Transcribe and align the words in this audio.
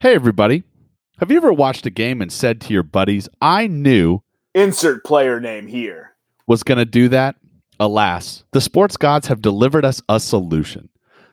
Hey, 0.00 0.14
everybody. 0.14 0.62
Have 1.18 1.32
you 1.32 1.38
ever 1.38 1.52
watched 1.52 1.84
a 1.84 1.90
game 1.90 2.22
and 2.22 2.30
said 2.30 2.60
to 2.60 2.72
your 2.72 2.84
buddies, 2.84 3.28
I 3.40 3.66
knew 3.66 4.20
Insert 4.54 5.04
player 5.04 5.40
name 5.40 5.66
here. 5.66 6.14
was 6.46 6.62
going 6.62 6.78
to 6.78 6.84
do 6.84 7.08
that? 7.08 7.34
Alas, 7.80 8.44
the 8.52 8.60
sports 8.60 8.96
gods 8.96 9.26
have 9.26 9.42
delivered 9.42 9.84
us 9.84 10.00
a 10.08 10.20
solution 10.20 10.88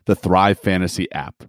the 0.06 0.16
Thrive 0.16 0.58
Fantasy 0.58 1.08
app. 1.12 1.44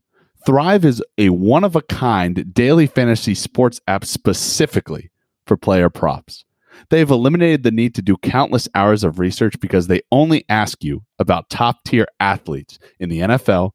Thrive 0.44 0.84
is 0.84 1.02
a 1.16 1.30
one 1.30 1.64
of 1.64 1.74
a 1.74 1.80
kind 1.80 2.52
daily 2.52 2.86
fantasy 2.86 3.34
sports 3.34 3.80
app 3.88 4.04
specifically 4.04 5.10
for 5.46 5.56
player 5.56 5.88
props. 5.88 6.44
They've 6.90 7.10
eliminated 7.10 7.62
the 7.62 7.70
need 7.70 7.94
to 7.94 8.02
do 8.02 8.18
countless 8.18 8.68
hours 8.74 9.04
of 9.04 9.18
research 9.18 9.58
because 9.58 9.86
they 9.86 10.02
only 10.12 10.44
ask 10.50 10.84
you 10.84 11.04
about 11.18 11.48
top 11.48 11.82
tier 11.84 12.08
athletes 12.20 12.78
in 13.00 13.08
the 13.08 13.20
NFL, 13.20 13.70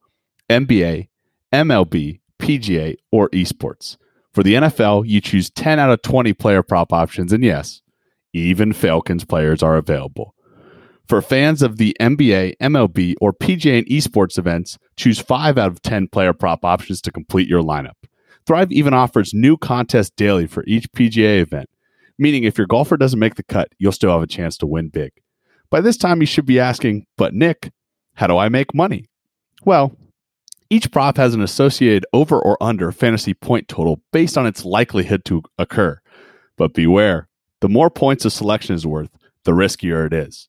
NBA, 0.47 1.07
MLB, 1.51 2.20
PGA, 2.41 2.97
or 3.11 3.29
esports. 3.29 3.97
For 4.33 4.43
the 4.43 4.55
NFL, 4.55 5.07
you 5.07 5.21
choose 5.21 5.49
10 5.49 5.79
out 5.79 5.91
of 5.91 6.01
20 6.01 6.33
player 6.33 6.63
prop 6.63 6.91
options, 6.91 7.31
and 7.31 7.43
yes, 7.43 7.81
even 8.33 8.73
Falcons 8.73 9.25
players 9.25 9.61
are 9.61 9.75
available. 9.75 10.33
For 11.07 11.21
fans 11.21 11.61
of 11.61 11.77
the 11.77 11.95
NBA, 11.99 12.55
MLB, 12.61 13.15
or 13.19 13.33
PGA 13.33 13.79
and 13.79 13.87
esports 13.87 14.37
events, 14.37 14.77
choose 14.95 15.19
5 15.19 15.57
out 15.57 15.71
of 15.71 15.81
10 15.81 16.07
player 16.07 16.33
prop 16.33 16.63
options 16.63 17.01
to 17.01 17.11
complete 17.11 17.49
your 17.49 17.61
lineup. 17.61 17.97
Thrive 18.47 18.71
even 18.71 18.93
offers 18.93 19.33
new 19.33 19.57
contests 19.57 20.11
daily 20.11 20.47
for 20.47 20.63
each 20.65 20.91
PGA 20.93 21.41
event, 21.41 21.69
meaning 22.17 22.43
if 22.43 22.57
your 22.57 22.67
golfer 22.67 22.97
doesn't 22.97 23.19
make 23.19 23.35
the 23.35 23.43
cut, 23.43 23.69
you'll 23.77 23.91
still 23.91 24.11
have 24.11 24.23
a 24.23 24.27
chance 24.27 24.57
to 24.57 24.65
win 24.65 24.87
big. 24.87 25.11
By 25.69 25.81
this 25.81 25.97
time, 25.97 26.21
you 26.21 26.27
should 26.27 26.45
be 26.45 26.59
asking, 26.59 27.05
but 27.17 27.33
Nick, 27.33 27.71
how 28.15 28.27
do 28.27 28.37
I 28.37 28.49
make 28.49 28.73
money? 28.73 29.09
Well, 29.63 29.95
each 30.71 30.89
prop 30.89 31.17
has 31.17 31.33
an 31.33 31.41
associated 31.41 32.05
over 32.13 32.39
or 32.39 32.57
under 32.63 32.93
fantasy 32.93 33.33
point 33.33 33.67
total 33.67 34.01
based 34.13 34.37
on 34.37 34.47
its 34.47 34.63
likelihood 34.63 35.25
to 35.25 35.43
occur. 35.59 35.99
But 36.55 36.73
beware, 36.73 37.27
the 37.59 37.67
more 37.67 37.89
points 37.89 38.23
a 38.23 38.31
selection 38.31 38.73
is 38.73 38.87
worth, 38.87 39.09
the 39.43 39.51
riskier 39.51 40.07
it 40.07 40.13
is. 40.13 40.47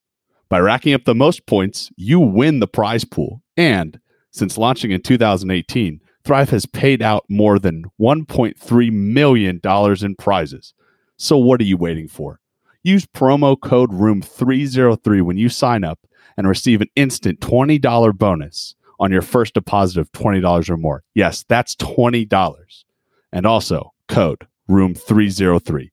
By 0.48 0.60
racking 0.60 0.94
up 0.94 1.06
the 1.06 1.14
most 1.16 1.44
points, 1.46 1.90
you 1.96 2.20
win 2.20 2.60
the 2.60 2.68
prize 2.68 3.04
pool. 3.04 3.42
And 3.56 3.98
since 4.30 4.56
launching 4.56 4.92
in 4.92 5.02
2018, 5.02 6.00
Thrive 6.24 6.50
has 6.50 6.66
paid 6.66 7.02
out 7.02 7.24
more 7.28 7.58
than 7.58 7.86
$1.3 8.00 8.92
million 8.92 9.60
in 9.64 10.14
prizes. 10.14 10.72
So 11.16 11.36
what 11.36 11.60
are 11.60 11.64
you 11.64 11.76
waiting 11.76 12.06
for? 12.06 12.38
Use 12.84 13.06
promo 13.06 13.60
code 13.60 13.90
ROOM303 13.90 15.22
when 15.22 15.36
you 15.36 15.48
sign 15.48 15.82
up 15.82 15.98
and 16.36 16.46
receive 16.46 16.80
an 16.80 16.90
instant 16.94 17.40
$20 17.40 18.16
bonus 18.16 18.76
on 19.02 19.10
your 19.10 19.20
first 19.20 19.52
deposit 19.54 20.00
of 20.00 20.10
$20 20.12 20.70
or 20.70 20.76
more. 20.76 21.02
Yes, 21.12 21.44
that's 21.48 21.74
$20. 21.74 22.84
And 23.32 23.44
also 23.44 23.92
code 24.08 24.46
ROOM303. 24.70 25.90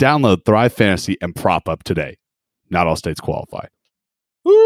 Download 0.00 0.44
Thrive 0.44 0.72
Fantasy 0.72 1.16
and 1.22 1.34
prop 1.36 1.68
up 1.68 1.84
today. 1.84 2.16
Not 2.68 2.88
all 2.88 2.96
states 2.96 3.20
qualify. 3.20 3.66
Woo-wee. 4.44 4.56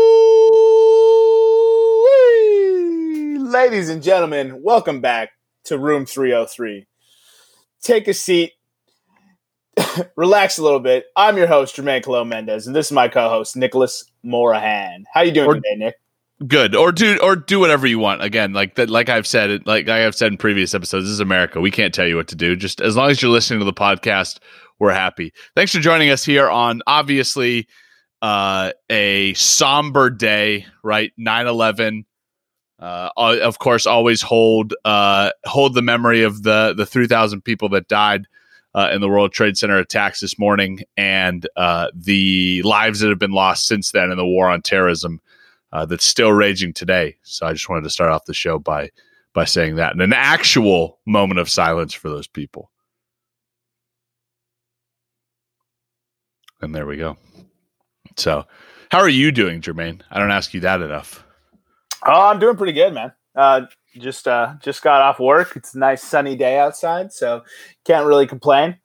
Ladies 3.39 3.91
and 3.91 4.03
gentlemen, 4.03 4.63
welcome 4.63 5.03
back 5.03 5.33
to 5.65 5.77
Room 5.79 6.07
303. 6.07 6.87
Take 7.83 8.09
a 8.09 8.15
seat, 8.15 8.53
relax 10.17 10.57
a 10.57 10.63
little 10.63 10.81
bit. 10.81 11.05
I'm 11.17 11.37
your 11.37 11.49
host, 11.49 11.77
Jermaine 11.77 12.03
Colo 12.03 12.25
Mendez, 12.25 12.67
and 12.67 12.75
this 12.75 12.87
is 12.87 12.93
my 12.93 13.09
co-host, 13.09 13.57
Nicholas 13.57 14.11
Morahan. 14.23 15.05
How 15.13 15.21
you 15.21 15.33
doing 15.33 15.49
Or- 15.49 15.55
today, 15.57 15.75
Nick? 15.77 15.97
Good. 16.47 16.75
Or 16.75 16.93
do 16.93 17.19
or 17.23 17.37
do 17.37 17.61
whatever 17.61 17.87
you 17.87 17.99
want. 17.99 18.23
Again, 18.23 18.53
like 18.53 18.75
that 18.75 18.91
like 18.91 19.09
I've 19.09 19.27
said 19.27 19.67
like 19.67 19.89
I 19.89 19.99
have 19.99 20.15
said 20.15 20.33
in 20.33 20.39
previous 20.39 20.75
episodes, 20.75 21.07
this 21.07 21.13
is 21.13 21.21
America. 21.21 21.61
We 21.61 21.71
can't 21.71 21.95
tell 21.95 22.07
you 22.07 22.17
what 22.17 22.29
to 22.29 22.37
do. 22.37 22.57
Just 22.57 22.81
as 22.81 22.97
long 22.97 23.11
as 23.11 23.23
you're 23.23 23.31
listening 23.31 23.61
to 23.61 23.65
the 23.65 23.73
podcast, 23.73 24.41
we're 24.79 24.93
happy. 24.93 25.33
Thanks 25.55 25.73
for 25.73 25.81
joining 25.81 26.11
us 26.11 26.25
here 26.25 26.49
on 26.49 26.83
obviously 26.87 27.69
uh 28.21 28.73
a 28.91 29.35
somber 29.35 30.11
day, 30.11 30.67
right? 30.83 31.13
9/11 31.19 32.05
uh, 32.85 33.11
of 33.17 33.59
course, 33.59 33.87
always 33.87 34.21
hold 34.21 34.75
uh, 34.85 35.31
hold 35.47 35.75
the 35.75 35.83
memory 35.83 36.23
of 36.23 36.43
the 36.43 36.75
the 36.77 36.85
three 36.85 37.07
thousand 37.07 37.43
people 37.43 37.69
that 37.71 37.89
died 37.89 38.27
uh, 38.75 38.91
in 38.93 39.01
the 39.01 39.09
World 39.09 39.33
Trade 39.33 39.57
Center 39.57 39.79
attacks 39.79 40.21
this 40.21 40.39
morning, 40.39 40.81
and 40.97 41.49
uh, 41.57 41.89
the 41.95 42.63
lives 42.63 43.01
that 43.01 43.09
have 43.09 43.19
been 43.19 43.33
lost 43.33 43.67
since 43.67 43.93
then 43.93 44.11
in 44.11 44.17
the 44.17 44.27
war 44.27 44.51
on 44.51 44.61
terrorism 44.61 45.21
uh, 45.75 45.85
that's 45.85 46.07
still 46.07 46.33
raging 46.33 46.73
today. 46.73 47.17
So 47.25 47.47
I 47.47 47.53
just 47.53 47.69
wanted 47.69 47.83
to 47.83 47.91
start 47.91 48.11
off 48.11 48.25
the 48.25 48.33
show 48.33 48.59
by 48.59 48.91
by 49.35 49.45
saying 49.45 49.75
that, 49.75 49.93
and 49.93 50.01
an 50.01 50.13
actual 50.13 51.01
moment 51.07 51.41
of 51.41 51.51
silence 51.51 51.93
for 51.93 52.09
those 52.09 52.29
people. 52.29 52.71
And 56.63 56.73
there 56.73 56.87
we 56.87 56.97
go. 56.97 57.17
So, 58.17 58.45
how 58.93 59.01
are 59.01 59.09
you 59.09 59.33
doing, 59.33 59.61
Jermaine? 59.61 60.03
I 60.09 60.21
don't 60.21 60.31
ask 60.31 60.55
you 60.55 60.61
that 60.61 60.81
enough. 60.81 61.25
Oh, 62.07 62.29
I'm 62.29 62.39
doing 62.39 62.57
pretty 62.57 62.75
good, 62.75 62.95
man. 62.95 63.13
Uh, 63.35 63.63
just 63.99 64.27
uh, 64.27 64.55
just 64.61 64.83
got 64.83 65.03
off 65.03 65.21
work. 65.21 65.57
It's 65.57 65.75
a 65.75 65.79
nice 65.79 66.03
sunny 66.03 66.37
day 66.37 66.59
outside, 66.59 67.13
so 67.13 67.43
can't 67.85 68.07
really 68.07 68.27
complain. 68.27 68.77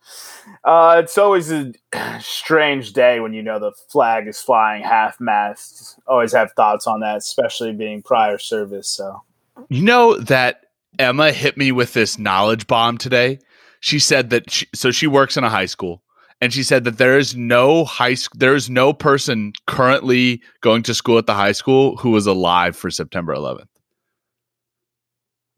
Uh, 0.64 1.02
it's 1.04 1.18
always 1.18 1.52
a 1.52 1.74
strange 2.20 2.94
day 2.94 3.20
when 3.20 3.34
you 3.34 3.42
know 3.42 3.60
the 3.60 3.72
flag 3.90 4.28
is 4.28 4.40
flying 4.40 4.84
half 4.84 5.20
mast. 5.20 6.00
Always 6.08 6.34
have 6.34 6.52
thoughts 6.54 6.88
on 6.88 7.00
that, 7.02 7.18
especially 7.18 7.74
being 7.74 8.02
prior 8.02 8.38
service. 8.38 8.88
So 8.88 9.22
You 9.70 9.84
know 9.84 10.18
that 10.18 10.66
Emma 10.98 11.32
hit 11.32 11.58
me 11.58 11.72
with 11.72 11.94
this 11.94 12.20
knowledge 12.20 12.68
bomb 12.68 12.98
today. 12.98 13.40
She 13.82 14.00
said 14.00 14.30
that 14.32 14.52
she, 14.52 14.68
so 14.76 14.92
she 14.92 15.08
works 15.08 15.38
in 15.38 15.44
a 15.44 15.50
high 15.50 15.66
school 15.66 16.02
and 16.42 16.54
she 16.54 16.64
said 16.64 16.84
that 16.84 16.98
there 16.98 17.18
is 17.18 17.36
no 17.36 17.86
high 17.86 18.14
school 18.14 18.38
there 18.38 18.56
is 18.56 18.70
no 18.70 18.94
person 18.94 19.54
currently 19.68 20.42
going 20.62 20.84
to 20.84 20.94
school 20.94 21.18
at 21.18 21.26
the 21.26 21.34
high 21.34 21.52
school 21.52 21.96
who 21.98 22.12
was 22.12 22.28
alive 22.28 22.76
for 22.76 22.92
September 22.92 23.34
11th. 23.34 23.68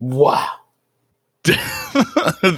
Wow, 0.02 0.50
Think 1.44 1.58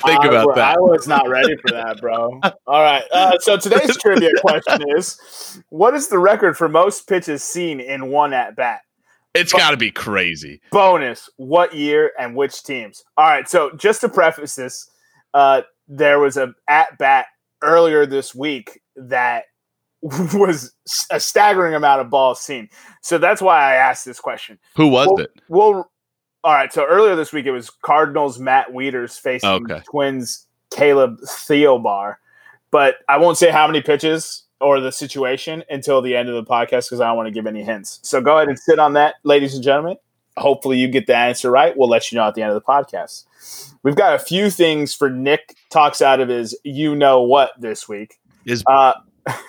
I, 0.05 0.27
about 0.27 0.55
that. 0.55 0.75
I 0.75 0.79
was 0.79 1.07
not 1.07 1.29
ready 1.29 1.55
for 1.57 1.71
that, 1.71 2.01
bro. 2.01 2.39
All 2.67 2.81
right. 2.81 3.03
Uh, 3.11 3.37
so 3.39 3.55
today's 3.57 3.95
trivia 3.97 4.31
question 4.41 4.81
is: 4.97 5.61
What 5.69 5.93
is 5.93 6.09
the 6.09 6.19
record 6.19 6.57
for 6.57 6.67
most 6.67 7.07
pitches 7.07 7.43
seen 7.43 7.79
in 7.79 8.07
one 8.07 8.33
at 8.33 8.55
bat? 8.55 8.81
It's 9.33 9.51
got 9.53 9.71
to 9.71 9.77
be 9.77 9.89
crazy. 9.89 10.61
bonus 10.71 11.29
what 11.37 11.73
year 11.73 12.11
and 12.19 12.35
which 12.35 12.61
teams 12.63 13.03
all 13.17 13.25
right 13.25 13.49
so 13.49 13.71
just 13.77 14.01
to 14.01 14.07
preface 14.09 14.53
this 14.55 14.87
uh 15.33 15.61
there 15.87 16.19
was 16.19 16.37
a 16.37 16.53
at 16.67 16.95
bat 16.99 17.25
earlier 17.63 18.05
this 18.05 18.35
week 18.35 18.79
that 18.95 19.45
was 20.03 20.71
a 21.09 21.19
staggering 21.19 21.73
amount 21.73 21.99
of 21.99 22.11
balls 22.11 22.39
seen 22.41 22.69
so 23.01 23.17
that's 23.17 23.41
why 23.41 23.59
i 23.59 23.73
asked 23.73 24.05
this 24.05 24.19
question 24.19 24.59
Who 24.75 24.87
was 24.89 25.07
well, 25.07 25.17
it? 25.21 25.31
well 25.49 25.91
all 26.43 26.53
right 26.53 26.71
so 26.73 26.85
earlier 26.85 27.15
this 27.15 27.31
week 27.33 27.45
it 27.45 27.51
was 27.51 27.69
cardinals 27.69 28.39
matt 28.39 28.69
wieters 28.71 29.19
facing 29.19 29.49
Okay. 29.49 29.81
twins 29.89 30.45
caleb 30.71 31.19
thielbar. 31.21 32.15
But 32.71 32.95
i 33.07 33.17
won't 33.17 33.37
say 33.37 33.51
how 33.51 33.67
many 33.67 33.81
pitches 33.81 34.43
or 34.59 34.79
the 34.79 34.91
situation 34.91 35.63
until 35.69 36.01
the 36.01 36.15
end 36.15 36.29
of 36.29 36.35
the 36.35 36.43
podcast 36.49 36.85
because 36.87 37.01
i 37.01 37.07
don't 37.07 37.17
want 37.17 37.27
to 37.27 37.31
give 37.33 37.45
any 37.47 37.63
hints. 37.63 37.99
So 38.03 38.21
go 38.21 38.37
ahead 38.37 38.47
and 38.49 38.57
sit 38.59 38.79
on 38.79 38.93
that 38.93 39.15
ladies 39.23 39.53
and 39.55 39.63
gentlemen. 39.63 39.97
Hopefully 40.37 40.79
you 40.79 40.87
get 40.87 41.05
the 41.05 41.15
answer 41.15 41.51
right. 41.51 41.77
We'll 41.77 41.89
let 41.89 42.11
you 42.11 42.17
know 42.17 42.27
at 42.27 42.33
the 42.33 42.41
end 42.41 42.51
of 42.51 42.55
the 42.55 42.61
podcast. 42.67 43.25
We've 43.83 43.95
got 43.95 44.15
a 44.15 44.19
few 44.19 44.49
things 44.49 44.95
for 44.95 45.09
nick 45.09 45.55
talks 45.69 46.01
out 46.01 46.19
of 46.19 46.29
his 46.29 46.57
you 46.63 46.95
know 46.95 47.21
what 47.21 47.51
this 47.59 47.87
week. 47.87 48.19
Is 48.45 48.63
uh, 48.65 48.93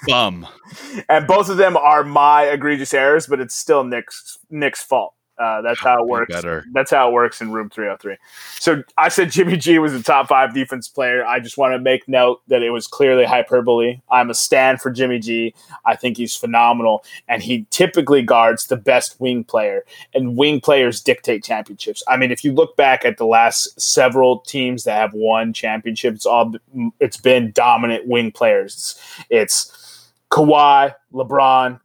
bum. 0.07 0.47
and 1.09 1.27
both 1.27 1.49
of 1.49 1.57
them 1.57 1.77
are 1.77 2.05
my 2.05 2.45
egregious 2.45 2.93
errors 2.95 3.27
but 3.27 3.41
it's 3.41 3.55
still 3.55 3.83
nick's 3.83 4.39
nick's 4.51 4.83
fault 4.83 5.15
uh, 5.39 5.63
that's 5.63 5.81
how 5.81 6.01
it 6.01 6.07
works 6.07 6.33
Better. 6.33 6.65
that's 6.73 6.91
how 6.91 7.09
it 7.09 7.13
works 7.13 7.41
in 7.41 7.51
room 7.51 7.69
303. 7.69 8.17
So 8.61 8.83
I 8.97 9.09
said 9.09 9.31
Jimmy 9.31 9.57
G 9.57 9.79
was 9.79 9.93
a 9.93 10.03
top 10.03 10.29
five 10.29 10.55
defense 10.55 10.89
player. 10.89 11.25
I 11.25 11.41
just 11.41 11.59
want 11.59 11.75
to 11.75 11.79
make 11.79 12.07
note 12.09 12.41
that 12.49 12.63
it 12.63 12.71
was 12.71 12.87
clearly 12.87 13.25
hyperbole. 13.25 14.01
I'm 14.11 14.31
a 14.31 14.35
stand 14.35 14.81
for 14.81 14.91
Jimmy 14.91 15.19
G. 15.19 15.55
I 15.85 15.97
think 15.97 16.17
he's 16.17 16.37
phenomenal. 16.37 17.05
And 17.27 17.43
he 17.43 17.67
typically 17.71 18.23
guards 18.23 18.67
the 18.69 18.77
best 18.77 19.21
wing 19.21 19.43
player. 19.45 19.85
And 20.15 20.37
wing 20.37 20.61
players 20.61 21.01
dictate 21.01 21.43
championships. 21.43 22.03
I 22.07 22.17
mean, 22.17 22.31
if 22.31 22.45
you 22.45 22.53
look 22.53 22.77
back 22.77 23.05
at 23.05 23.17
the 23.17 23.27
last 23.27 23.81
several 23.81 24.39
teams 24.41 24.85
that 24.85 24.97
have 24.97 25.15
won 25.15 25.53
championships, 25.53 26.19
it's 26.19 26.27
all 26.27 26.55
it's 27.01 27.17
been 27.17 27.51
dominant 27.53 28.07
wing 28.07 28.31
players. 28.31 28.99
It's 29.31 30.11
Kawhi, 30.31 30.95
LeBron, 31.13 31.81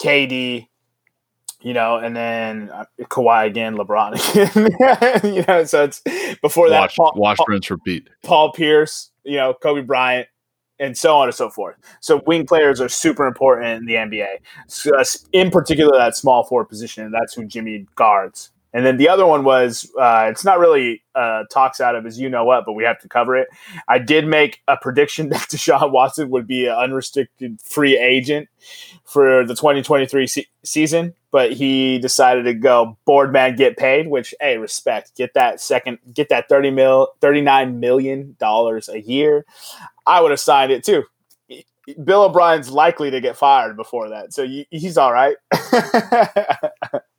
KD, 0.00 0.68
you 1.62 1.72
know, 1.74 1.96
and 1.96 2.14
then 2.14 2.70
uh, 2.70 2.84
Kawhi 3.02 3.46
again, 3.46 3.76
LeBron 3.76 4.14
again. 5.22 5.34
you 5.34 5.44
know, 5.46 5.64
so 5.64 5.84
it's 5.84 6.02
before 6.40 6.68
that 6.68 6.80
Watch, 6.80 6.96
Paul, 6.96 7.12
watch, 7.16 7.38
Paul, 7.38 7.46
rinse, 7.48 7.70
repeat. 7.70 8.08
Paul 8.22 8.52
Pierce, 8.52 9.10
you 9.24 9.36
know, 9.36 9.54
Kobe 9.54 9.82
Bryant, 9.82 10.28
and 10.78 10.96
so 10.96 11.16
on 11.16 11.28
and 11.28 11.34
so 11.34 11.50
forth. 11.50 11.76
So 12.00 12.22
wing 12.26 12.46
players 12.46 12.80
are 12.80 12.88
super 12.88 13.26
important 13.26 13.78
in 13.78 13.86
the 13.86 13.94
NBA, 13.94 14.38
so, 14.68 14.90
in 15.32 15.50
particular 15.50 15.96
that 15.98 16.16
small 16.16 16.44
forward 16.44 16.66
position, 16.66 17.10
that's 17.10 17.34
who 17.34 17.44
Jimmy 17.44 17.86
guards. 17.96 18.51
And 18.72 18.86
then 18.86 18.96
the 18.96 19.08
other 19.08 19.26
one 19.26 19.44
was 19.44 19.90
uh, 19.98 20.28
it's 20.30 20.44
not 20.44 20.58
really 20.58 21.02
uh, 21.14 21.44
talks 21.52 21.80
out 21.80 21.94
of 21.94 22.06
as 22.06 22.18
you 22.18 22.28
know 22.28 22.44
what, 22.44 22.64
but 22.64 22.72
we 22.72 22.84
have 22.84 22.98
to 23.00 23.08
cover 23.08 23.36
it. 23.36 23.48
I 23.88 23.98
did 23.98 24.26
make 24.26 24.62
a 24.66 24.76
prediction 24.76 25.28
that 25.30 25.48
Deshaun 25.48 25.92
Watson 25.92 26.30
would 26.30 26.46
be 26.46 26.66
an 26.66 26.74
unrestricted 26.74 27.60
free 27.62 27.98
agent 27.98 28.48
for 29.04 29.44
the 29.44 29.54
2023 29.54 30.26
se- 30.26 30.46
season, 30.64 31.14
but 31.30 31.52
he 31.52 31.98
decided 31.98 32.44
to 32.44 32.54
go 32.54 32.96
board 33.04 33.32
man 33.32 33.56
get 33.56 33.76
paid, 33.76 34.08
which 34.08 34.34
hey, 34.40 34.56
respect. 34.56 35.14
Get 35.16 35.34
that 35.34 35.60
second, 35.60 35.98
get 36.12 36.30
that 36.30 36.48
30 36.48 36.70
mil, 36.70 37.08
39 37.20 37.78
million 37.78 38.36
dollars 38.38 38.88
a 38.88 39.00
year. 39.00 39.44
I 40.06 40.20
would 40.20 40.30
have 40.30 40.40
signed 40.40 40.72
it 40.72 40.84
too. 40.84 41.04
Bill 42.04 42.22
O'Brien's 42.22 42.70
likely 42.70 43.10
to 43.10 43.20
get 43.20 43.36
fired 43.36 43.76
before 43.76 44.10
that, 44.10 44.32
so 44.32 44.46
he's 44.70 44.96
all 44.96 45.12
right. 45.12 45.36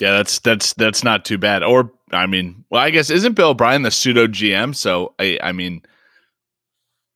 yeah, 0.00 0.12
that's 0.12 0.38
that's 0.40 0.72
that's 0.74 1.04
not 1.04 1.24
too 1.24 1.38
bad. 1.38 1.62
Or 1.62 1.92
I 2.12 2.26
mean, 2.26 2.64
well, 2.70 2.82
I 2.82 2.90
guess 2.90 3.10
isn't 3.10 3.34
Bill 3.34 3.50
O'Brien 3.50 3.82
the 3.82 3.90
pseudo 3.90 4.26
GM? 4.26 4.74
So 4.74 5.14
I, 5.18 5.38
I 5.42 5.52
mean, 5.52 5.82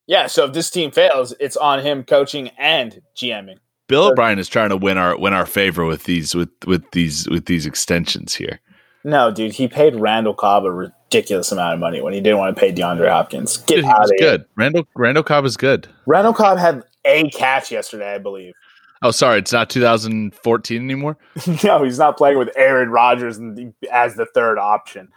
yeah. 0.07 0.27
So 0.27 0.45
if 0.45 0.53
this 0.53 0.71
team 0.71 0.91
fails, 0.91 1.35
it's 1.41 1.57
on 1.57 1.81
him 1.81 2.05
coaching 2.05 2.49
and 2.59 3.01
GMing. 3.17 3.57
Bill 3.87 4.11
O'Brien 4.11 4.39
is 4.39 4.49
trying 4.49 4.71
to 4.71 4.77
win 4.77 4.97
our 4.97 5.19
win 5.19 5.35
our 5.35 5.47
favor 5.47 5.85
with 5.85 6.05
these 6.05 6.35
with 6.35 6.51
with 6.67 6.91
these 6.93 7.29
with 7.29 7.47
these 7.47 7.67
extensions 7.67 8.35
here. 8.35 8.61
No, 9.05 9.31
dude, 9.31 9.53
he 9.53 9.69
paid 9.69 9.95
Randall 9.97 10.33
Cobb 10.33 10.65
a 10.65 10.71
ridiculous 10.71 11.53
amount 11.53 11.75
of 11.75 11.81
money 11.81 12.01
when 12.01 12.15
he 12.15 12.21
didn't 12.23 12.39
want 12.39 12.57
to 12.57 12.61
pay 12.61 12.73
DeAndre 12.73 13.11
Hopkins. 13.11 13.59
Get 13.59 13.77
dude, 13.77 13.85
out 13.85 14.05
of 14.05 14.11
good. 14.19 14.41
Here. 14.41 14.49
Randall 14.57 14.87
Randall 14.97 15.23
Cobb 15.23 15.45
is 15.45 15.59
good. 15.59 15.89
Randall 16.07 16.33
Cobb 16.33 16.59
had 16.59 16.83
a 17.05 17.29
catch 17.31 17.71
yesterday, 17.71 18.15
I 18.15 18.19
believe. 18.19 18.55
Oh, 19.05 19.11
sorry, 19.11 19.39
it's 19.39 19.53
not 19.53 19.69
2014 19.69 20.83
anymore. 20.83 21.19
no, 21.63 21.85
he's 21.85 21.99
not 21.99 22.17
playing 22.17 22.39
with 22.39 22.51
Aaron 22.57 22.89
Rodgers 22.89 23.39
as 23.93 24.15
the 24.15 24.25
third 24.25 24.59
option. 24.59 25.13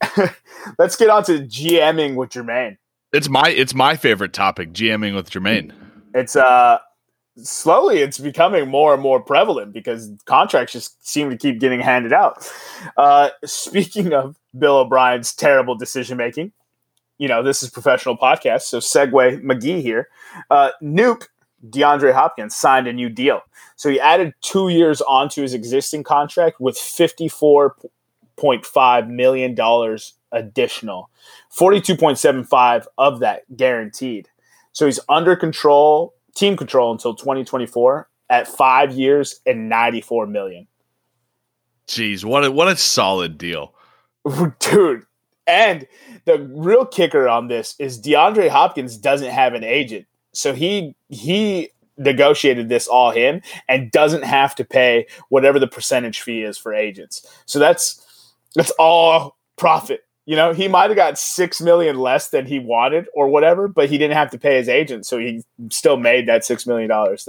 Let's 0.78 0.94
get 0.94 1.10
on 1.10 1.24
to 1.24 1.40
GMing 1.40 2.14
with 2.14 2.30
Jermaine. 2.30 2.76
It's 3.12 3.28
my 3.28 3.48
it's 3.48 3.74
my 3.74 3.96
favorite 3.96 4.32
topic, 4.32 4.72
GMing 4.72 5.16
with 5.16 5.30
Jermaine. 5.30 5.72
It's 6.14 6.36
uh 6.36 6.78
slowly 7.36 7.98
it's 7.98 8.18
becoming 8.18 8.68
more 8.68 8.94
and 8.94 9.02
more 9.02 9.20
prevalent 9.20 9.72
because 9.72 10.08
contracts 10.26 10.72
just 10.72 11.06
seem 11.06 11.28
to 11.30 11.36
keep 11.36 11.58
getting 11.58 11.80
handed 11.80 12.12
out. 12.12 12.48
Uh, 12.96 13.30
speaking 13.44 14.12
of 14.12 14.36
Bill 14.56 14.76
O'Brien's 14.78 15.34
terrible 15.34 15.74
decision 15.74 16.16
making, 16.16 16.52
you 17.18 17.26
know 17.26 17.42
this 17.42 17.60
is 17.64 17.70
professional 17.70 18.16
podcast, 18.16 18.62
so 18.62 18.78
segue 18.78 19.42
McGee 19.42 19.82
here. 19.82 20.08
Uh, 20.48 20.70
Nuke 20.80 21.26
DeAndre 21.64 22.12
Hopkins 22.12 22.54
signed 22.54 22.86
a 22.86 22.92
new 22.92 23.08
deal. 23.08 23.40
So 23.76 23.88
he 23.88 23.98
added 24.00 24.34
two 24.40 24.68
years 24.68 25.00
onto 25.02 25.42
his 25.42 25.54
existing 25.54 26.04
contract 26.04 26.60
with 26.60 26.76
$54.5 26.76 29.08
million 29.08 29.56
additional, 30.32 31.10
42.75 31.54 32.86
of 32.98 33.20
that 33.20 33.56
guaranteed. 33.56 34.28
So 34.72 34.86
he's 34.86 34.98
under 35.08 35.36
control, 35.36 36.14
team 36.34 36.56
control 36.56 36.90
until 36.92 37.14
2024 37.14 38.08
at 38.28 38.48
five 38.48 38.92
years 38.92 39.40
and 39.46 39.68
94 39.68 40.26
million. 40.26 40.66
Jeez, 41.86 42.24
what 42.24 42.44
a, 42.44 42.50
what 42.50 42.66
a 42.68 42.76
solid 42.76 43.38
deal. 43.38 43.72
Dude, 44.58 45.04
and 45.46 45.86
the 46.24 46.40
real 46.52 46.84
kicker 46.84 47.28
on 47.28 47.46
this 47.48 47.76
is 47.78 48.00
DeAndre 48.00 48.48
Hopkins 48.48 48.96
doesn't 48.96 49.30
have 49.30 49.54
an 49.54 49.62
agent 49.62 50.06
so 50.36 50.52
he 50.52 50.94
he 51.08 51.70
negotiated 51.98 52.68
this 52.68 52.86
all 52.86 53.10
him 53.10 53.40
and 53.68 53.90
doesn't 53.90 54.24
have 54.24 54.54
to 54.56 54.64
pay 54.64 55.06
whatever 55.28 55.58
the 55.58 55.66
percentage 55.66 56.20
fee 56.20 56.42
is 56.42 56.58
for 56.58 56.74
agents. 56.74 57.26
So 57.46 57.58
that's 57.58 58.02
that's 58.54 58.70
all 58.72 59.36
profit. 59.56 60.04
You 60.26 60.36
know, 60.36 60.52
he 60.52 60.66
might 60.66 60.90
have 60.90 60.96
got 60.96 61.18
six 61.18 61.60
million 61.60 61.98
less 61.98 62.30
than 62.30 62.46
he 62.46 62.58
wanted 62.58 63.06
or 63.14 63.28
whatever, 63.28 63.68
but 63.68 63.88
he 63.88 63.96
didn't 63.96 64.16
have 64.16 64.30
to 64.30 64.38
pay 64.38 64.56
his 64.56 64.68
agent, 64.68 65.06
so 65.06 65.18
he 65.18 65.44
still 65.70 65.96
made 65.96 66.26
that 66.28 66.44
six 66.44 66.66
million 66.66 66.88
dollars. 66.88 67.28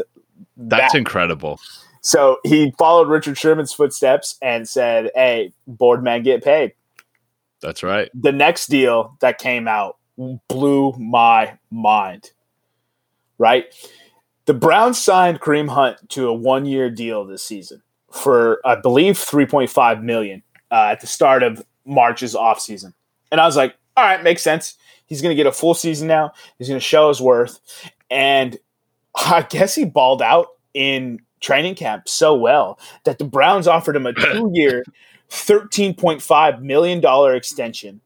That's 0.57 0.95
incredible. 0.95 1.59
So 2.01 2.37
he 2.43 2.73
followed 2.77 3.07
Richard 3.07 3.37
Sherman's 3.37 3.73
footsteps 3.73 4.37
and 4.41 4.67
said, 4.67 5.11
"Hey, 5.15 5.53
board 5.67 6.03
man, 6.03 6.23
get 6.23 6.43
paid." 6.43 6.73
That's 7.61 7.83
right. 7.83 8.09
The 8.13 8.31
next 8.31 8.67
deal 8.67 9.15
that 9.21 9.37
came 9.37 9.67
out 9.67 9.97
blew 10.47 10.93
my 10.97 11.57
mind 11.69 12.31
right? 13.37 13.65
The 14.45 14.53
Browns 14.53 14.97
signed 14.97 15.41
Kareem 15.41 15.69
Hunt 15.69 16.09
to 16.09 16.27
a 16.27 16.33
one-year 16.33 16.89
deal 16.89 17.25
this 17.25 17.43
season 17.43 17.81
for, 18.11 18.59
I 18.65 18.75
believe, 18.75 19.15
3.5 19.15 20.03
million 20.03 20.43
uh, 20.71 20.89
at 20.91 21.01
the 21.01 21.07
start 21.07 21.43
of 21.43 21.65
March's 21.85 22.33
offseason. 22.33 22.93
And 23.31 23.41
I 23.41 23.45
was 23.45 23.57
like, 23.57 23.75
all 23.95 24.05
right, 24.05 24.23
makes 24.23 24.41
sense. 24.41 24.77
He's 25.05 25.21
going 25.21 25.31
to 25.31 25.35
get 25.35 25.47
a 25.47 25.51
full 25.51 25.73
season 25.73 26.07
now. 26.07 26.33
He's 26.57 26.67
going 26.67 26.79
to 26.79 26.85
show 26.85 27.09
his 27.09 27.21
worth. 27.21 27.59
And 28.09 28.57
I 29.15 29.41
guess 29.49 29.75
he 29.75 29.85
balled 29.85 30.21
out 30.21 30.47
in 30.73 31.19
training 31.39 31.75
camp 31.75 32.07
so 32.07 32.35
well 32.35 32.79
that 33.03 33.17
the 33.17 33.25
Browns 33.25 33.67
offered 33.67 33.95
him 33.95 34.05
a 34.05 34.13
two-year, 34.33 34.83
$13.5 35.29 36.61
million 36.61 37.35
extension 37.35 38.01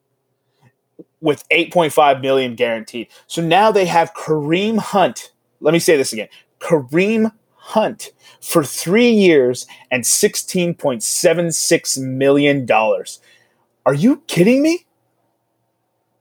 with 1.22 1.48
8.5 1.50 2.22
million 2.22 2.56
guaranteed. 2.56 3.08
So 3.28 3.42
now 3.42 3.72
they 3.72 3.86
have 3.86 4.14
Kareem 4.14 4.78
Hunt. 4.80 5.32
Let 5.60 5.72
me 5.74 5.80
say 5.80 5.96
this 5.96 6.12
again. 6.12 6.28
Kareem 6.60 7.32
Hunt 7.56 8.12
for 8.42 8.64
3 8.64 9.10
years 9.10 9.68
and 9.92 10.04
16.76 10.04 11.98
million 12.04 12.66
dollars. 12.66 13.20
Are 13.86 13.94
you 13.94 14.18
kidding 14.28 14.62
me? 14.62 14.86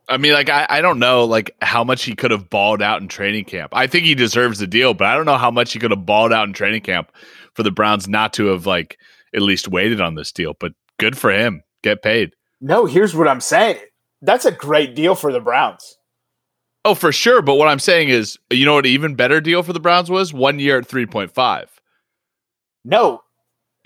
I 0.09 0.17
mean, 0.17 0.33
like 0.33 0.51
I, 0.51 0.67
I 0.69 0.81
don't 0.81 0.99
know 0.99 1.25
like 1.25 1.55
how 1.63 1.85
much 1.85 2.03
he 2.03 2.15
could 2.15 2.33
have 2.33 2.51
balled 2.51 2.83
out 2.83 3.01
in 3.01 3.09
training 3.09 3.45
camp. 3.45 3.73
I 3.75 3.87
think 3.87 4.05
he 4.05 4.15
deserves 4.15 4.59
the 4.59 4.67
deal, 4.67 4.93
but 4.93 5.07
I 5.07 5.15
don't 5.15 5.27
know 5.27 5.39
how 5.39 5.51
much 5.51 5.73
he 5.73 5.79
could 5.79 5.93
have 5.93 6.05
balled 6.05 6.33
out 6.33 6.49
in 6.49 6.53
training 6.53 6.83
camp 6.83 7.13
for 7.55 7.63
the 7.63 7.71
Browns 7.71 8.09
not 8.09 8.33
to 8.35 8.47
have 8.47 8.67
like 8.67 8.99
at 9.35 9.43
least 9.43 9.69
waited 9.69 10.01
on 10.01 10.17
this 10.17 10.33
deal. 10.33 10.55
But 10.59 10.73
good 10.99 11.17
for 11.17 11.31
him. 11.31 11.63
Get 11.83 12.03
paid. 12.03 12.35
No, 12.61 12.87
here's 12.87 13.15
what 13.15 13.29
I'm 13.29 13.41
saying 13.41 13.79
that's 14.23 14.45
a 14.45 14.53
great 14.53 14.95
deal 14.95 15.15
for 15.15 15.33
the 15.33 15.41
Browns. 15.41 15.97
Oh, 16.85 16.95
for 16.95 17.13
sure. 17.13 17.43
But 17.43 17.57
what 17.57 17.69
I'm 17.69 17.79
saying 17.79 18.09
is, 18.09 18.39
you 18.51 18.65
know 18.65 18.75
what 18.75 18.87
even 18.87 19.15
better 19.15 19.41
deal 19.41 19.63
for 19.63 19.73
the 19.73 19.81
Browns 19.81 20.11
was? 20.11 20.33
One 20.33 20.59
year 20.59 20.79
at 20.79 20.89
3.5. 20.89 21.67
No. 22.85 23.23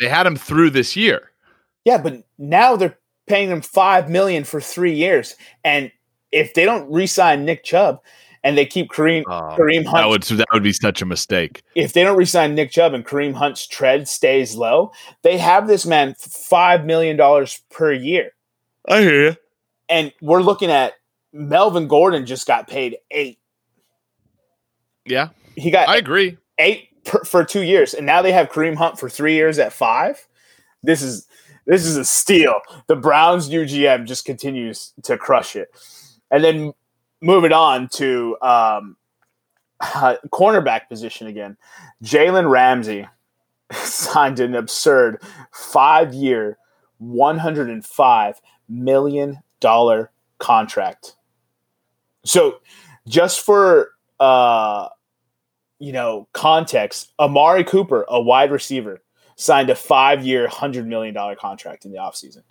They 0.01 0.09
had 0.09 0.27
him 0.27 0.37
through 0.37 0.71
this 0.71 0.97
year. 0.97 1.31
Yeah, 1.85 1.99
but 1.99 2.25
now 2.39 2.77
they're 2.77 2.99
paying 3.27 3.51
him 3.51 3.61
five 3.61 4.09
million 4.09 4.45
for 4.45 4.61
three 4.61 4.95
years. 4.95 5.35
And 5.65 5.91
if 6.33 6.55
they 6.55 6.65
don't 6.65 6.91
re-sign 6.91 7.45
Nick 7.45 7.65
Chubb 7.65 8.01
and 8.43 8.57
they 8.57 8.67
keep 8.67 8.91
Kareem 8.91 9.25
uh, 9.29 9.57
Kareem 9.57 9.85
Hunt, 9.85 9.97
that 9.97 10.09
would 10.09 10.23
that 10.39 10.47
would 10.53 10.63
be 10.63 10.73
such 10.73 11.03
a 11.03 11.07
mistake. 11.07 11.63
If 11.75 11.93
they 11.93 12.03
don't 12.03 12.17
re-sign 12.17 12.55
Nick 12.55 12.71
Chubb 12.71 12.95
and 12.95 13.05
Kareem 13.05 13.35
Hunt's 13.35 13.67
tread 13.67 14.09
stays 14.09 14.55
low, 14.55 14.93
they 15.23 15.39
have 15.39 15.67
this 15.67 15.87
man 15.87 16.15
five 16.19 16.85
million 16.85 17.17
dollars 17.17 17.63
per 17.71 17.93
year. 17.93 18.33
I 18.89 19.01
hear 19.01 19.25
you. 19.25 19.37
And 19.89 20.13
we're 20.21 20.43
looking 20.43 20.71
at 20.71 20.95
Melvin 21.33 21.89
Gordon 21.89 22.27
just 22.27 22.47
got 22.47 22.69
paid 22.69 22.97
eight. 23.11 23.39
Yeah, 25.05 25.31
he 25.57 25.71
got. 25.71 25.89
I 25.89 25.97
agree. 25.97 26.39
Eight 26.59 26.89
per, 27.05 27.25
for 27.25 27.45
two 27.45 27.63
years, 27.63 27.93
and 27.93 28.07
now 28.07 28.23
they 28.23 28.33
have 28.33 28.49
Kareem 28.49 28.77
Hunt 28.77 28.99
for 28.99 29.11
three 29.11 29.35
years 29.35 29.59
at 29.59 29.73
five. 29.73 30.27
This 30.83 31.03
is 31.03 31.27
this 31.67 31.85
is 31.85 31.97
a 31.97 32.05
steal. 32.05 32.61
The 32.87 32.97
Browns' 32.97 33.49
new 33.49 33.65
GM 33.65 34.07
just 34.07 34.25
continues 34.25 34.93
to 35.03 35.19
crush 35.19 35.57
it. 35.57 35.69
And 36.31 36.43
then 36.45 36.73
moving 37.21 37.53
on 37.53 37.89
to 37.95 38.37
um, 38.43 38.97
uh, 39.81 40.17
cornerback 40.33 40.89
position 40.89 41.27
again, 41.27 41.57
Jalen 42.03 42.51
Ramsey 42.51 43.07
signed 43.73 44.41
an 44.41 44.55
absurd 44.55 45.23
five-year, 45.53 46.59
one 46.99 47.39
hundred 47.39 47.71
and 47.71 47.85
five 47.85 48.41
million 48.69 49.41
dollar 49.61 50.11
contract. 50.39 51.17
So, 52.25 52.61
just 53.07 53.41
for 53.41 53.91
uh, 54.21 54.89
you 55.79 55.93
know 55.93 56.29
context, 56.33 57.13
Amari 57.19 57.65
Cooper, 57.65 58.05
a 58.09 58.21
wide 58.21 58.51
receiver, 58.51 59.03
signed 59.37 59.71
a 59.71 59.75
five-year, 59.75 60.49
hundred 60.49 60.87
million 60.87 61.15
dollar 61.15 61.37
contract 61.37 61.85
in 61.85 61.93
the 61.93 61.99
offseason. 61.99 62.43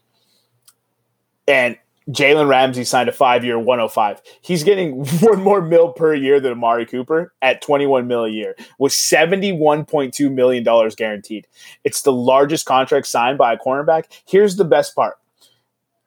and 1.47 1.77
Jalen 2.09 2.49
Ramsey 2.49 2.83
signed 2.83 3.07
a 3.07 3.13
five-year, 3.13 3.57
one 3.57 3.79
hundred 3.79 3.85
oh 3.85 3.89
five. 3.89 4.21
He's 4.41 4.63
getting 4.63 5.05
one 5.21 5.41
more 5.41 5.61
mil 5.61 5.93
per 5.93 6.13
year 6.13 6.39
than 6.39 6.51
Amari 6.51 6.85
Cooper 6.85 7.33
at 7.41 7.61
twenty-one 7.61 8.07
mil 8.07 8.25
a 8.25 8.29
year, 8.29 8.55
with 8.77 8.91
seventy-one 8.91 9.85
point 9.85 10.13
two 10.13 10.29
million 10.29 10.63
dollars 10.63 10.95
guaranteed. 10.95 11.47
It's 11.83 12.01
the 12.01 12.11
largest 12.11 12.65
contract 12.65 13.07
signed 13.07 13.37
by 13.37 13.53
a 13.53 13.57
cornerback. 13.57 14.05
Here's 14.25 14.57
the 14.57 14.65
best 14.65 14.95
part: 14.95 15.15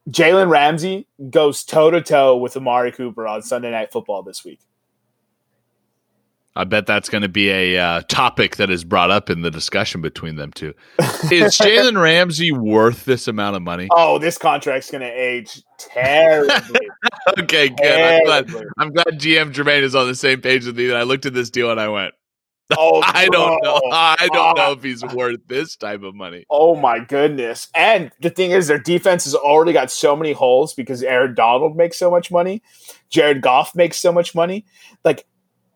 Jalen 0.08 0.48
Ramsey 0.48 1.06
goes 1.30 1.64
toe 1.64 1.90
to 1.90 2.00
toe 2.00 2.36
with 2.36 2.56
Amari 2.56 2.92
Cooper 2.92 3.26
on 3.26 3.42
Sunday 3.42 3.70
Night 3.70 3.90
Football 3.92 4.22
this 4.22 4.44
week. 4.44 4.60
I 6.56 6.64
bet 6.64 6.86
that's 6.86 7.10
going 7.10 7.20
to 7.20 7.28
be 7.28 7.50
a 7.50 7.78
uh, 7.78 8.00
topic 8.08 8.56
that 8.56 8.70
is 8.70 8.82
brought 8.82 9.10
up 9.10 9.28
in 9.28 9.42
the 9.42 9.50
discussion 9.50 10.00
between 10.00 10.36
them 10.36 10.52
two. 10.52 10.72
Is 11.30 11.58
Jalen 11.58 12.00
Ramsey 12.00 12.50
worth 12.50 13.04
this 13.04 13.28
amount 13.28 13.56
of 13.56 13.62
money? 13.62 13.88
Oh, 13.90 14.18
this 14.18 14.38
contract's 14.38 14.90
going 14.90 15.02
to 15.02 15.06
age 15.06 15.62
terribly. 15.78 16.88
okay, 17.38 17.68
good. 17.68 17.86
I'm 17.86 18.24
glad, 18.24 18.64
I'm 18.78 18.90
glad 18.90 19.20
GM 19.20 19.52
Jermaine 19.52 19.82
is 19.82 19.94
on 19.94 20.06
the 20.06 20.14
same 20.14 20.40
page 20.40 20.64
with 20.64 20.78
me. 20.78 20.86
That 20.86 20.96
I 20.96 21.02
looked 21.02 21.26
at 21.26 21.34
this 21.34 21.50
deal 21.50 21.70
and 21.70 21.78
I 21.78 21.88
went, 21.88 22.14
Oh, 22.76 23.02
I 23.06 23.28
don't 23.28 23.62
know. 23.62 23.80
I 23.92 24.28
don't 24.32 24.56
know 24.56 24.72
if 24.72 24.82
he's 24.82 25.02
ah. 25.02 25.14
worth 25.14 25.40
this 25.46 25.76
type 25.76 26.02
of 26.02 26.14
money. 26.14 26.46
Oh 26.50 26.76
my 26.76 26.98
goodness! 26.98 27.68
And 27.74 28.10
the 28.20 28.30
thing 28.30 28.50
is, 28.50 28.66
their 28.66 28.78
defense 28.78 29.24
has 29.24 29.34
already 29.34 29.72
got 29.72 29.90
so 29.90 30.16
many 30.16 30.32
holes 30.32 30.74
because 30.74 31.02
Aaron 31.02 31.34
Donald 31.34 31.76
makes 31.76 31.96
so 31.96 32.10
much 32.10 32.30
money, 32.30 32.62
Jared 33.10 33.42
Goff 33.42 33.74
makes 33.74 33.98
so 33.98 34.12
much 34.12 34.34
money. 34.34 34.64
Like 35.04 35.26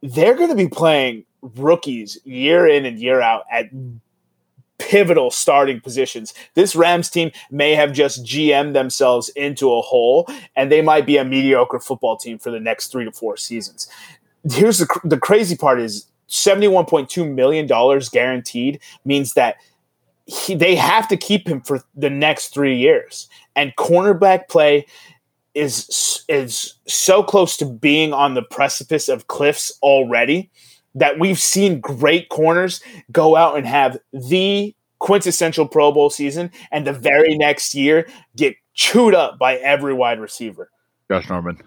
they're 0.03 0.35
going 0.35 0.51
to 0.51 0.57
be 0.57 0.69
playing 0.69 1.25
rookies 1.43 2.19
year 2.25 2.67
in 2.67 2.85
and 2.85 2.99
year 2.99 3.21
out 3.21 3.45
at 3.51 3.71
pivotal 4.79 5.31
starting 5.31 5.81
positions. 5.81 6.35
This 6.55 6.75
Rams 6.75 7.11
team 7.11 7.31
may 7.51 7.75
have 7.75 7.93
just 7.93 8.25
GM 8.25 8.73
themselves 8.73 9.29
into 9.31 9.73
a 9.73 9.83
hole, 9.83 10.27
and 10.57 10.73
they 10.73 10.83
might 10.83 11.07
be 11.07 11.17
a 11.17 11.25
mediocre 11.25 11.79
football 11.79 12.17
team 12.17 12.39
for 12.39 12.51
the 12.51 12.61
next 12.61 12.89
three 12.89 13.05
to 13.05 13.13
four 13.13 13.37
seasons. 13.37 13.89
Here's 14.51 14.79
the, 14.79 15.01
the 15.05 15.19
crazy 15.19 15.57
part 15.57 15.81
is 15.81 16.07
$71.2 16.31 17.35
million 17.35 17.67
guaranteed 18.13 18.81
means 19.05 19.35
that 19.35 19.57
he, 20.27 20.55
they 20.55 20.77
have 20.77 21.09
to 21.09 21.17
keep 21.17 21.49
him 21.49 21.61
for 21.61 21.83
the 21.95 22.11
next 22.11 22.55
three 22.55 22.77
years. 22.77 23.29
And 23.57 23.75
cornerback 23.77 24.49
play 24.49 24.87
is 25.55 26.25
is 26.29 26.75
so 26.87 27.25
close 27.25 27.57
to 27.57 27.67
being 27.67 28.13
on 28.13 28.35
the 28.35 28.43
precipice 28.43 29.09
of 29.09 29.27
cliffs 29.27 29.73
already 29.83 30.49
that 30.95 31.19
we've 31.19 31.41
seen 31.41 31.81
great 31.81 32.29
corners 32.29 32.81
go 33.11 33.35
out 33.35 33.57
and 33.57 33.67
have 33.67 33.99
the 34.13 34.75
quintessential 35.01 35.67
Pro 35.67 35.91
Bowl 35.91 36.11
season 36.11 36.51
and 36.71 36.87
the 36.87 36.93
very 36.93 37.37
next 37.37 37.75
year 37.75 38.09
get 38.37 38.55
chewed 38.75 39.15
up 39.15 39.39
by 39.39 39.57
every 39.57 39.93
wide 39.93 40.21
receiver. 40.21 40.71
Josh 41.11 41.29
Norman. 41.29 41.61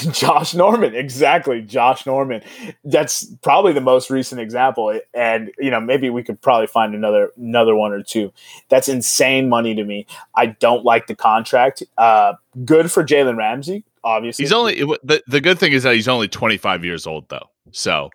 Josh 0.12 0.54
Norman, 0.54 0.94
exactly. 0.94 1.62
Josh 1.62 2.06
Norman. 2.06 2.42
That's 2.84 3.24
probably 3.42 3.72
the 3.72 3.80
most 3.80 4.10
recent 4.10 4.40
example, 4.40 4.98
and 5.14 5.50
you 5.58 5.70
know 5.70 5.80
maybe 5.80 6.10
we 6.10 6.22
could 6.22 6.40
probably 6.40 6.66
find 6.66 6.94
another 6.94 7.32
another 7.36 7.74
one 7.74 7.92
or 7.92 8.02
two. 8.02 8.32
That's 8.68 8.88
insane 8.88 9.48
money 9.48 9.74
to 9.74 9.84
me. 9.84 10.06
I 10.34 10.46
don't 10.46 10.84
like 10.84 11.06
the 11.06 11.14
contract. 11.14 11.82
Uh, 11.98 12.34
good 12.64 12.90
for 12.90 13.04
Jalen 13.04 13.36
Ramsey, 13.36 13.84
obviously. 14.04 14.44
He's 14.44 14.52
only 14.52 14.76
the 15.02 15.22
the 15.26 15.40
good 15.40 15.58
thing 15.58 15.72
is 15.72 15.82
that 15.82 15.94
he's 15.94 16.08
only 16.08 16.28
twenty 16.28 16.56
five 16.56 16.84
years 16.84 17.06
old 17.06 17.28
though. 17.28 17.48
So, 17.72 18.10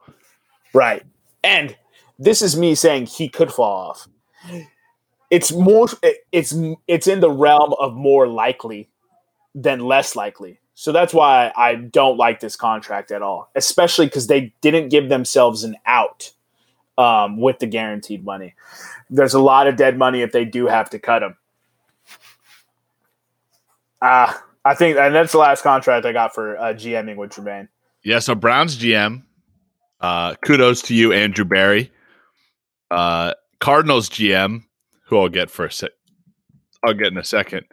right, 0.74 1.04
and 1.44 1.76
this 2.18 2.42
is 2.42 2.58
me 2.58 2.76
saying 2.76 3.08
he 3.08 3.30
could 3.30 3.52
fall 3.52 3.90
off. 3.90 4.08
It's 5.30 5.52
more. 5.52 5.88
It's 6.32 6.56
it's 6.88 7.08
in 7.08 7.20
the 7.20 7.32
realm 7.32 7.74
of 7.80 7.94
more 7.94 8.28
likely 8.28 8.90
than 9.54 9.80
less 9.80 10.16
likely 10.16 10.60
so 10.76 10.92
that's 10.92 11.14
why 11.14 11.54
I 11.56 11.76
don't 11.76 12.18
like 12.18 12.42
this 12.42 12.58
contract 12.58 13.10
at 13.10 13.22
all, 13.22 13.50
especially 13.56 14.08
because 14.08 14.28
they 14.28 14.54
didn't 14.60 14.90
give 14.90 15.08
themselves 15.08 15.64
an 15.64 15.78
out 15.86 16.34
um, 16.98 17.40
with 17.40 17.60
the 17.60 17.66
guaranteed 17.66 18.26
money. 18.26 18.56
There's 19.10 19.34
a 19.34 19.40
lot 19.40 19.68
of 19.68 19.78
dead 19.78 19.98
money 19.98 20.22
if 20.22 20.34
they 20.34 20.44
do 20.44 20.68
have 20.68 20.90
to 20.90 21.00
cut 21.00 21.24
him. 21.24 21.38
Uh, 24.02 24.34
I 24.66 24.76
think, 24.76 24.98
and 24.98 25.16
that's 25.16 25.32
the 25.32 25.38
last 25.38 25.62
contract 25.62 26.06
I 26.06 26.12
got 26.12 26.36
for 26.36 26.58
uh, 26.58 26.74
GMing 26.74 27.16
with 27.16 27.32
Jermaine. 27.32 27.70
Yeah, 28.04 28.20
so 28.20 28.36
Browns 28.36 28.78
GM. 28.78 29.24
Uh, 30.02 30.36
kudos 30.46 30.82
to 30.84 30.94
you, 30.94 31.14
Andrew 31.14 31.46
Berry. 31.46 31.90
Uh, 32.92 33.34
Cardinals 33.60 34.10
GM, 34.10 34.66
who 35.06 35.18
I'll 35.18 35.30
get 35.30 35.50
for 35.50 35.66
a 35.66 35.72
sec. 35.72 35.92
I'll 36.84 36.94
get 36.94 37.08
in 37.08 37.18
a 37.18 37.24
second. 37.24 37.66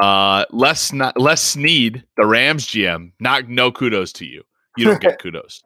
Uh, 0.00 0.44
Les 0.50 0.92
Les 1.16 1.42
Snead, 1.42 2.04
the 2.16 2.26
Rams 2.26 2.66
GM, 2.66 3.12
not 3.20 3.48
no 3.48 3.72
kudos 3.72 4.12
to 4.14 4.26
you. 4.26 4.42
You 4.76 4.86
don't 4.86 5.00
get 5.00 5.18
kudos. 5.22 5.62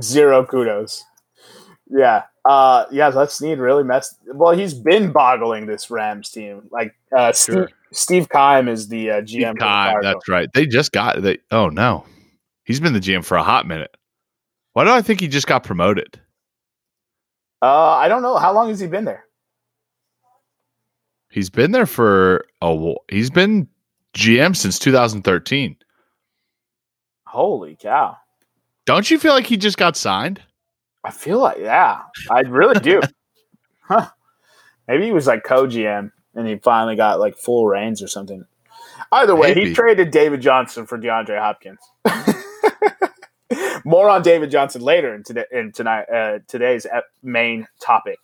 Zero 0.00 0.44
kudos. 0.44 1.04
Yeah. 1.90 2.24
Uh, 2.44 2.86
yeah, 2.90 3.08
Les 3.08 3.32
Snead 3.32 3.58
really 3.58 3.84
messed. 3.84 4.18
Well, 4.26 4.56
he's 4.56 4.74
been 4.74 5.12
boggling 5.12 5.66
this 5.66 5.90
Rams 5.90 6.30
team. 6.30 6.68
Like 6.70 6.94
uh, 7.16 7.32
sure. 7.32 7.68
Steve, 7.68 7.74
Steve 7.92 8.28
Keim 8.30 8.68
is 8.68 8.88
the 8.88 9.10
uh, 9.10 9.20
GM. 9.20 9.58
Keim, 9.58 9.96
that's 10.02 10.28
right. 10.28 10.48
They 10.54 10.66
just 10.66 10.92
got 10.92 11.22
they. 11.22 11.38
Oh 11.50 11.68
no, 11.68 12.04
he's 12.64 12.80
been 12.80 12.94
the 12.94 13.00
GM 13.00 13.24
for 13.24 13.36
a 13.36 13.42
hot 13.42 13.66
minute. 13.66 13.94
Why 14.72 14.84
do 14.84 14.90
I 14.90 15.02
think 15.02 15.20
he 15.20 15.28
just 15.28 15.46
got 15.46 15.64
promoted? 15.64 16.20
Uh, 17.60 17.90
I 17.90 18.08
don't 18.08 18.22
know. 18.22 18.36
How 18.36 18.52
long 18.52 18.68
has 18.68 18.80
he 18.80 18.86
been 18.86 19.04
there? 19.04 19.24
He's 21.30 21.50
been 21.50 21.72
there 21.72 21.86
for 21.86 22.46
a. 22.62 22.94
He's 23.08 23.30
been 23.30 23.68
GM 24.14 24.56
since 24.56 24.78
2013. 24.78 25.76
Holy 27.26 27.76
cow! 27.76 28.16
Don't 28.86 29.10
you 29.10 29.18
feel 29.18 29.34
like 29.34 29.46
he 29.46 29.56
just 29.56 29.76
got 29.76 29.96
signed? 29.96 30.42
I 31.04 31.10
feel 31.10 31.38
like 31.38 31.58
yeah, 31.58 32.02
I 32.30 32.40
really 32.40 32.80
do. 32.80 33.02
huh? 33.82 34.08
Maybe 34.86 35.04
he 35.04 35.12
was 35.12 35.26
like 35.26 35.44
co-GM 35.44 36.10
and 36.34 36.48
he 36.48 36.56
finally 36.56 36.96
got 36.96 37.20
like 37.20 37.36
full 37.36 37.66
reins 37.66 38.02
or 38.02 38.08
something. 38.08 38.44
Either 39.12 39.36
way, 39.36 39.54
Maybe. 39.54 39.68
he 39.68 39.74
traded 39.74 40.10
David 40.10 40.40
Johnson 40.40 40.86
for 40.86 40.98
DeAndre 40.98 41.38
Hopkins. 41.38 41.78
More 43.84 44.08
on 44.08 44.22
David 44.22 44.50
Johnson 44.50 44.82
later 44.82 45.14
in, 45.14 45.22
today, 45.22 45.44
in 45.52 45.72
tonight 45.72 46.04
uh, 46.12 46.38
today's 46.48 46.86
main 47.22 47.66
topic. 47.80 48.18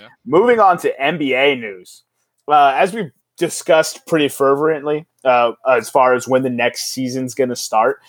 Yeah. 0.00 0.08
Moving 0.26 0.60
on 0.60 0.78
to 0.78 0.94
NBA 1.00 1.60
news 1.60 2.02
uh, 2.48 2.74
as 2.76 2.94
we've 2.94 3.12
discussed 3.36 4.06
pretty 4.06 4.28
fervently, 4.28 5.06
uh, 5.24 5.52
as 5.68 5.90
far 5.90 6.14
as 6.14 6.28
when 6.28 6.42
the 6.42 6.50
next 6.50 6.92
season's 6.92 7.34
going 7.34 7.50
to 7.50 7.56
start, 7.56 8.00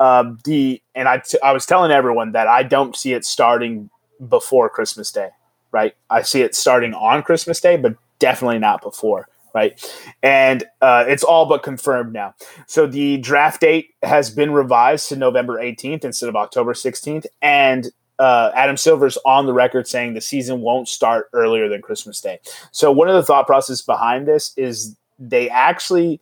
uh, 0.00 0.32
the 0.44 0.82
and 0.94 1.08
I, 1.08 1.18
t- 1.18 1.38
I 1.42 1.52
was 1.52 1.66
telling 1.66 1.90
everyone 1.90 2.32
that 2.32 2.48
I 2.48 2.62
don't 2.62 2.96
see 2.96 3.12
it 3.12 3.24
starting 3.24 3.90
before 4.26 4.68
Christmas 4.68 5.12
Day. 5.12 5.30
Right, 5.70 5.94
I 6.10 6.20
see 6.22 6.42
it 6.42 6.54
starting 6.54 6.92
on 6.92 7.22
Christmas 7.22 7.60
Day, 7.60 7.76
but 7.76 7.96
definitely 8.18 8.58
not 8.58 8.82
before 8.82 9.28
right? 9.54 9.80
And 10.22 10.64
uh, 10.80 11.04
it's 11.06 11.22
all 11.22 11.46
but 11.46 11.62
confirmed 11.62 12.12
now. 12.12 12.34
So 12.66 12.86
the 12.86 13.18
draft 13.18 13.60
date 13.60 13.90
has 14.02 14.30
been 14.30 14.52
revised 14.52 15.08
to 15.10 15.16
November 15.16 15.58
18th 15.58 16.04
instead 16.04 16.28
of 16.28 16.36
October 16.36 16.72
16th, 16.72 17.26
and 17.40 17.90
uh, 18.22 18.52
Adam 18.54 18.76
Silver's 18.76 19.18
on 19.26 19.46
the 19.46 19.52
record 19.52 19.88
saying 19.88 20.14
the 20.14 20.20
season 20.20 20.60
won't 20.60 20.88
start 20.88 21.28
earlier 21.32 21.68
than 21.68 21.82
Christmas 21.82 22.20
Day. 22.20 22.38
So 22.70 22.92
one 22.92 23.08
of 23.08 23.16
the 23.16 23.24
thought 23.24 23.48
process 23.48 23.82
behind 23.82 24.28
this 24.28 24.52
is 24.56 24.96
they 25.18 25.50
actually 25.50 26.20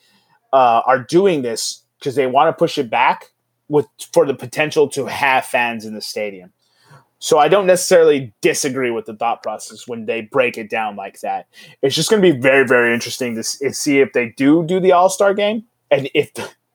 uh, 0.55 0.81
are 0.87 0.99
doing 0.99 1.43
this 1.43 1.85
because 1.99 2.15
they 2.15 2.27
want 2.27 2.49
to 2.49 2.59
push 2.59 2.79
it 2.79 2.89
back 2.89 3.33
with 3.69 3.87
for 4.15 4.25
the 4.25 4.33
potential 4.33 4.89
to 4.89 5.05
have 5.05 5.45
fans 5.45 5.85
in 5.85 5.93
the 5.93 6.01
stadium. 6.01 6.55
So 7.19 7.39
I 7.39 7.49
don't 7.49 7.67
necessarily 7.67 8.33
disagree 8.41 8.91
with 8.91 9.05
the 9.05 9.15
thought 9.15 9.43
process 9.43 9.87
when 9.87 10.07
they 10.07 10.23
break 10.23 10.57
it 10.57 10.71
down 10.71 10.97
like 10.97 11.21
that. 11.21 11.49
It's 11.83 11.95
just 11.95 12.09
going 12.09 12.23
to 12.23 12.33
be 12.33 12.41
very, 12.41 12.67
very 12.67 12.95
interesting 12.95 13.35
to 13.35 13.43
see 13.45 14.01
if 14.01 14.15
they 14.15 14.31
do 14.39 14.65
do 14.65 14.81
the 14.81 14.93
All 14.93 15.11
Star 15.11 15.35
game 15.35 15.65
and 15.91 16.09
if 16.15 16.31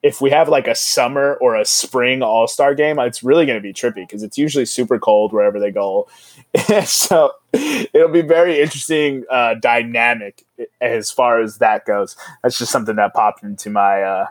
if 0.06 0.22
we 0.22 0.30
have 0.30 0.48
like 0.48 0.68
a 0.68 0.76
summer 0.76 1.34
or 1.42 1.56
a 1.56 1.66
spring 1.66 2.22
all 2.22 2.48
star 2.48 2.76
game, 2.76 3.00
it's 3.00 3.24
really 3.24 3.44
going 3.48 3.58
to 3.58 3.62
be 3.62 3.74
trippy 3.74 4.08
because 4.08 4.22
it's 4.22 4.38
usually 4.38 4.64
super 4.64 5.00
cold 5.00 5.34
wherever 5.34 5.60
they 5.60 5.72
go. 5.72 6.08
so 6.86 7.32
it'll 7.52 8.10
be 8.10 8.22
very 8.22 8.62
interesting 8.62 9.24
uh, 9.32 9.56
dynamic 9.56 10.46
as 10.80 11.10
far 11.10 11.42
as 11.42 11.58
that 11.58 11.86
goes. 11.86 12.16
That's 12.44 12.60
just 12.60 12.72
something 12.72 12.98
that 12.98 13.16
popped 13.16 13.42
into 13.44 13.72
my 13.72 14.04
uh, 14.04 14.28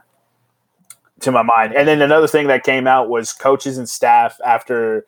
to 1.23 1.33
my 1.33 1.43
mind. 1.43 1.75
And 1.75 1.89
then 1.89 2.03
another 2.03 2.29
thing 2.29 2.47
that 2.47 2.63
came 2.63 2.87
out 2.87 3.09
was 3.09 3.33
coaches 3.33 3.77
and 3.77 3.89
staff 3.89 4.39
after 4.47 5.05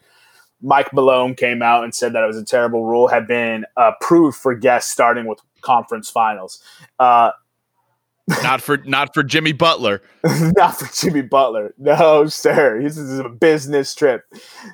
Mike 0.60 0.92
Malone 0.92 1.36
came 1.36 1.62
out 1.62 1.84
and 1.84 1.94
said 1.94 2.12
that 2.14 2.24
it 2.24 2.26
was 2.26 2.38
a 2.38 2.44
terrible 2.44 2.84
rule 2.84 3.06
had 3.06 3.28
been 3.28 3.66
approved 3.76 4.36
for 4.36 4.52
guests 4.52 4.90
starting 4.90 5.26
with 5.26 5.38
conference 5.60 6.10
finals. 6.10 6.60
Uh, 6.98 7.30
not 8.42 8.60
for 8.60 8.78
not 8.78 9.14
for 9.14 9.22
Jimmy 9.22 9.52
Butler. 9.52 10.02
not 10.56 10.78
for 10.78 10.92
Jimmy 10.92 11.22
Butler. 11.22 11.74
No, 11.78 12.26
sir. 12.26 12.82
This 12.82 12.98
is 12.98 13.20
a 13.20 13.28
business 13.28 13.94
trip. 13.94 14.24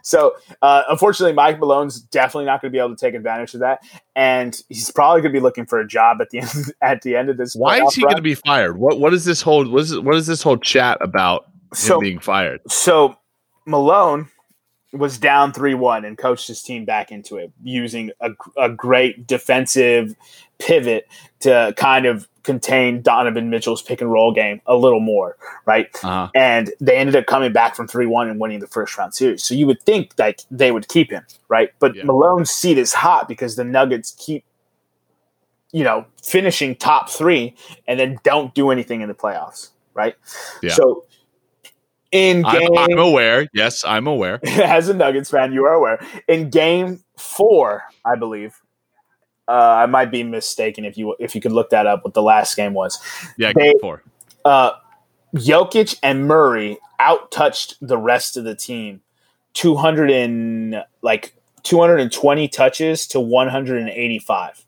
So, 0.03 0.35
uh, 0.63 0.85
unfortunately, 0.89 1.35
Mike 1.35 1.61
Malone's 1.61 2.01
definitely 2.01 2.47
not 2.47 2.63
going 2.63 2.71
to 2.71 2.73
be 2.73 2.79
able 2.79 2.97
to 2.97 2.97
take 2.97 3.15
advantage 3.15 3.53
of 3.55 3.61
that, 3.61 3.81
and 4.17 4.59
he's 4.69 4.91
probably 4.91 5.21
going 5.21 5.33
to 5.33 5.39
be 5.39 5.43
looking 5.43 5.67
for 5.67 5.79
a 5.81 5.87
job 5.87 6.21
at 6.21 6.31
the 6.31 6.41
end 6.41 6.51
at 6.83 7.03
the 7.03 7.15
end 7.17 7.29
of 7.29 7.37
this. 7.37 7.55
Why 7.55 7.83
is 7.83 7.95
he 7.95 8.03
going 8.03 8.17
to 8.17 8.23
be 8.23 8.35
fired? 8.35 8.79
What 8.79 8.99
what 8.99 9.13
is 9.13 9.25
this 9.25 9.43
whole 9.43 9.69
what 9.69 9.83
is 9.83 9.99
what 10.01 10.17
is 10.17 10.27
this 10.27 10.43
whole 10.43 10.59
chat 10.59 10.99
about 11.01 11.47
so, 11.75 12.01
being 12.01 12.21
fired? 12.21 12.61
So 12.69 13.17
Malone 13.67 14.29
was 14.93 15.17
down 15.17 15.53
3-1 15.53 16.07
and 16.07 16.19
coached 16.19 16.49
his 16.49 16.63
team 16.63 16.85
back 16.85 17.11
into 17.11 17.37
it 17.39 17.51
using 17.63 18.11
a, 18.21 18.31
a 18.59 18.69
great 18.69 19.27
defensive 19.27 20.15
pivot 20.59 21.09
to 21.41 21.73
kind 21.77 22.05
of 22.05 22.29
contain 22.43 23.03
Donovan 23.03 23.51
Mitchell's 23.51 23.83
pick 23.83 24.01
and 24.01 24.11
roll 24.11 24.33
game 24.33 24.61
a 24.67 24.77
little 24.77 25.01
more, 25.01 25.37
right? 25.67 25.89
Uh-huh. 26.03 26.29
And 26.35 26.73
they 26.81 26.97
ended 26.97 27.17
up 27.17 27.27
coming 27.27 27.53
back 27.53 27.77
from 27.77 27.87
3 27.89 28.07
1 28.07 28.29
and 28.29 28.41
winning 28.41 28.61
the 28.61 28.67
first 28.67 28.97
round 28.99 29.15
series. 29.15 29.43
So 29.43 29.55
you 29.55 29.67
would 29.67 29.83
think 29.83 30.13
like 30.19 30.41
they 30.51 30.73
would 30.73 30.89
keep 30.89 31.11
him, 31.11 31.25
right? 31.49 31.71
But 31.79 31.95
Yeah. 31.95 32.05
Malone's 32.05 32.51
seat 32.51 32.79
is 32.79 32.93
hot 32.93 33.29
because 33.29 33.57
the 33.57 33.65
Nuggets 33.65 34.15
keep, 34.19 34.45
you 35.73 35.85
know, 35.85 36.07
finishing 36.23 36.77
top 36.77 37.09
three 37.09 37.55
and 37.87 37.99
then 37.99 38.19
don't 38.25 38.55
do 38.55 38.71
anything 38.71 39.01
in 39.01 39.09
the 39.09 39.15
playoffs, 39.15 39.71
right? 39.95 40.17
Yeah. 40.63 40.73
So 40.73 41.05
in 42.13 42.43
game, 42.43 42.77
I'm, 42.77 42.93
I'm 42.93 42.99
aware. 42.99 43.49
Yes, 43.55 43.85
I'm 43.85 44.07
aware. 44.07 44.39
as 44.47 44.89
a 44.89 44.95
Nuggets 44.95 45.31
fan, 45.31 45.53
you 45.53 45.65
are 45.65 45.73
aware. 45.73 45.99
In 46.29 46.51
game 46.51 47.03
four, 47.17 47.85
I 48.05 48.17
believe, 48.17 48.61
uh, 49.49 49.53
I 49.53 49.87
might 49.87 50.11
be 50.11 50.23
mistaken 50.23 50.85
if 50.85 50.97
you 50.97 51.17
if 51.19 51.35
you 51.35 51.41
could 51.41 51.53
look 51.53 51.71
that 51.71 51.87
up. 51.87 52.05
What 52.05 52.15
the 52.15 52.23
last 52.23 52.57
game 52.57 52.75
was? 52.75 52.99
Yeah, 53.37 53.53
They- 53.55 53.71
game 53.73 53.79
four. 53.81 54.03
Uh, 54.45 54.73
Jokic 55.35 55.99
and 56.03 56.27
Murray 56.27 56.79
outtouched 57.01 57.77
the 57.81 57.97
rest 57.97 58.37
of 58.37 58.45
the 58.45 58.55
team, 58.55 59.01
two 59.55 59.77
hundred 59.77 60.11
and 60.11 60.85
like 61.01 61.35
two 61.63 61.81
hundred 61.81 62.01
and 62.01 62.13
twenty 62.13 62.49
touches 62.49 63.07
to 63.09 63.21
one 63.21 63.49
hundred 63.49 63.81
and 63.81 63.91
eighty 63.91 64.19
five. 64.19 64.65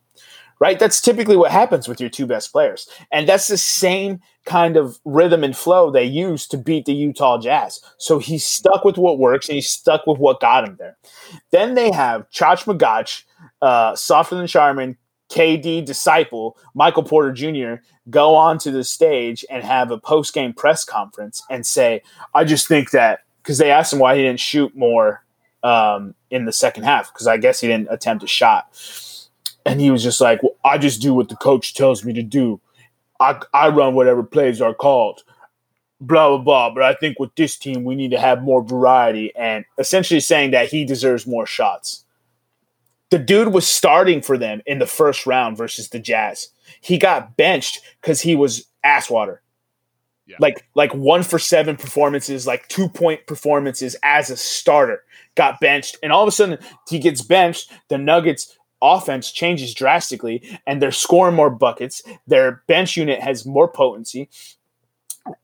Right, 0.60 0.78
that's 0.78 1.00
typically 1.00 1.36
what 1.36 1.50
happens 1.50 1.88
with 1.88 2.00
your 2.00 2.08
two 2.08 2.26
best 2.26 2.52
players, 2.52 2.88
and 3.10 3.28
that's 3.28 3.48
the 3.48 3.58
same 3.58 4.20
kind 4.44 4.76
of 4.76 4.98
rhythm 5.04 5.42
and 5.42 5.56
flow 5.56 5.90
they 5.90 6.04
use 6.04 6.46
to 6.48 6.56
beat 6.56 6.84
the 6.84 6.94
Utah 6.94 7.38
Jazz. 7.38 7.80
So 7.98 8.18
he's 8.18 8.46
stuck 8.46 8.84
with 8.84 8.96
what 8.96 9.18
works, 9.18 9.48
and 9.48 9.56
he's 9.56 9.68
stuck 9.68 10.06
with 10.06 10.18
what 10.18 10.40
got 10.40 10.66
him 10.66 10.76
there. 10.78 10.96
Then 11.50 11.74
they 11.74 11.90
have 11.90 12.30
Chach 12.30 12.64
Magach, 12.64 13.24
uh, 13.60 13.96
Softer 13.96 14.36
Than 14.36 14.46
Charmin, 14.46 14.96
KD 15.30 15.84
Disciple, 15.84 16.56
Michael 16.74 17.02
Porter 17.02 17.32
Jr. 17.32 17.82
go 18.10 18.34
onto 18.36 18.70
the 18.70 18.84
stage 18.84 19.44
and 19.50 19.64
have 19.64 19.90
a 19.90 19.98
post 19.98 20.32
game 20.34 20.52
press 20.52 20.84
conference 20.84 21.42
and 21.50 21.66
say, 21.66 22.02
I 22.34 22.44
just 22.44 22.68
think 22.68 22.90
that 22.92 23.20
because 23.42 23.58
they 23.58 23.70
asked 23.70 23.92
him 23.92 23.98
why 23.98 24.16
he 24.16 24.22
didn't 24.22 24.40
shoot 24.40 24.76
more 24.76 25.24
um, 25.62 26.14
in 26.30 26.44
the 26.44 26.52
second 26.52 26.84
half 26.84 27.12
because 27.12 27.26
I 27.26 27.36
guess 27.38 27.60
he 27.60 27.68
didn't 27.68 27.88
attempt 27.90 28.22
a 28.22 28.28
shot. 28.28 28.68
And 29.66 29.80
he 29.80 29.90
was 29.90 30.02
just 30.02 30.20
like, 30.20 30.42
well, 30.42 30.56
I 30.64 30.78
just 30.78 31.00
do 31.00 31.14
what 31.14 31.28
the 31.28 31.36
coach 31.36 31.74
tells 31.74 32.04
me 32.04 32.12
to 32.12 32.22
do. 32.22 32.60
I, 33.20 33.40
I 33.54 33.68
run 33.68 33.94
whatever 33.94 34.22
plays 34.22 34.60
are 34.60 34.74
called 34.74 35.22
blah 36.06 36.28
blah 36.28 36.38
blah. 36.38 36.70
But 36.74 36.82
I 36.82 36.94
think 36.94 37.18
with 37.18 37.34
this 37.34 37.56
team, 37.56 37.84
we 37.84 37.94
need 37.94 38.10
to 38.10 38.20
have 38.20 38.42
more 38.42 38.62
variety, 38.62 39.34
and 39.36 39.64
essentially 39.78 40.20
saying 40.20 40.52
that 40.52 40.68
he 40.68 40.84
deserves 40.84 41.26
more 41.26 41.46
shots. 41.46 42.04
The 43.10 43.18
dude 43.18 43.52
was 43.52 43.66
starting 43.66 44.22
for 44.22 44.36
them 44.36 44.62
in 44.66 44.78
the 44.78 44.86
first 44.86 45.26
round 45.26 45.56
versus 45.56 45.90
the 45.90 45.98
Jazz. 45.98 46.48
He 46.80 46.98
got 46.98 47.36
benched 47.36 47.80
because 48.00 48.20
he 48.20 48.34
was 48.34 48.66
ass 48.82 49.08
water. 49.08 49.42
Yeah. 50.26 50.36
Like 50.40 50.66
like 50.74 50.94
one 50.94 51.22
for 51.22 51.38
seven 51.38 51.76
performances, 51.76 52.46
like 52.46 52.68
two 52.68 52.88
point 52.88 53.26
performances 53.26 53.94
as 54.02 54.30
a 54.30 54.36
starter, 54.36 55.02
got 55.34 55.60
benched, 55.60 55.98
and 56.02 56.12
all 56.12 56.22
of 56.22 56.28
a 56.28 56.32
sudden 56.32 56.58
he 56.88 56.98
gets 56.98 57.20
benched. 57.20 57.70
The 57.88 57.98
Nuggets 57.98 58.56
offense 58.82 59.32
changes 59.32 59.74
drastically, 59.74 60.42
and 60.66 60.80
they're 60.80 60.92
scoring 60.92 61.34
more 61.34 61.50
buckets. 61.50 62.02
Their 62.26 62.62
bench 62.66 62.96
unit 62.96 63.20
has 63.20 63.46
more 63.46 63.68
potency, 63.68 64.28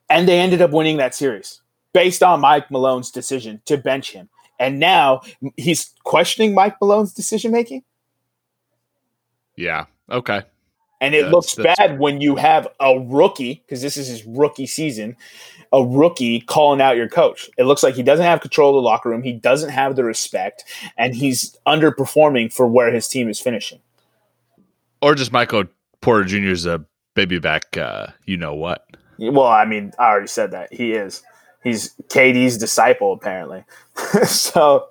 and 0.09 0.29
they 0.29 0.39
ended 0.39 0.61
up 0.63 0.71
winning 0.73 0.99
that 0.99 1.15
series 1.15 1.61
based 1.93 2.23
on 2.23 2.41
Mike 2.41 2.71
Malone's 2.71 3.11
decision 3.11 3.63
to 3.67 3.77
bench 3.77 4.13
him. 4.13 4.29
And 4.59 4.79
now 4.79 5.23
he's 5.57 5.95
questioning 6.05 6.55
Mike 6.55 6.79
Malone's 6.81 7.15
decision 7.15 7.51
making. 7.51 7.83
Yeah. 9.57 9.87
Okay. 10.11 10.43
And 11.01 11.15
it 11.15 11.19
That's- 11.23 11.33
looks 11.33 11.55
that's- 11.55 11.77
bad 11.79 11.99
when 11.99 12.21
you 12.21 12.37
have 12.37 12.69
a 12.79 12.99
rookie, 12.99 13.55
because 13.55 13.81
this 13.81 13.97
is 13.97 14.09
his 14.09 14.25
rookie 14.25 14.67
season, 14.67 15.17
a 15.73 15.85
rookie 15.85 16.41
calling 16.41 16.81
out 16.81 16.97
your 16.97 17.09
coach. 17.09 17.49
It 17.57 17.65
looks 17.65 17.83
like 17.83 17.95
he 17.95 18.03
doesn't 18.03 18.25
have 18.25 18.41
control 18.41 18.71
of 18.71 18.83
the 18.83 18.87
locker 18.87 19.09
room. 19.09 19.23
He 19.23 19.33
doesn't 19.33 19.71
have 19.71 19.97
the 19.97 20.05
respect, 20.05 20.65
and 20.97 21.15
he's 21.15 21.57
underperforming 21.67 22.53
for 22.53 22.67
where 22.67 22.93
his 22.93 23.07
team 23.07 23.29
is 23.29 23.41
finishing. 23.41 23.81
Or 25.01 25.15
just 25.15 25.33
Michael 25.33 25.65
Porter 26.01 26.25
Jr. 26.25 26.51
is 26.51 26.67
a 26.67 26.85
baby 27.15 27.39
back. 27.39 27.77
Uh, 27.77 28.09
you 28.25 28.37
know 28.37 28.55
what? 28.55 28.87
Well, 29.19 29.47
I 29.47 29.65
mean, 29.65 29.93
I 29.99 30.09
already 30.09 30.27
said 30.27 30.51
that. 30.53 30.73
He 30.73 30.93
is. 30.93 31.23
He's 31.63 31.95
KD's 32.09 32.57
disciple, 32.57 33.13
apparently. 33.13 33.65
so, 34.25 34.89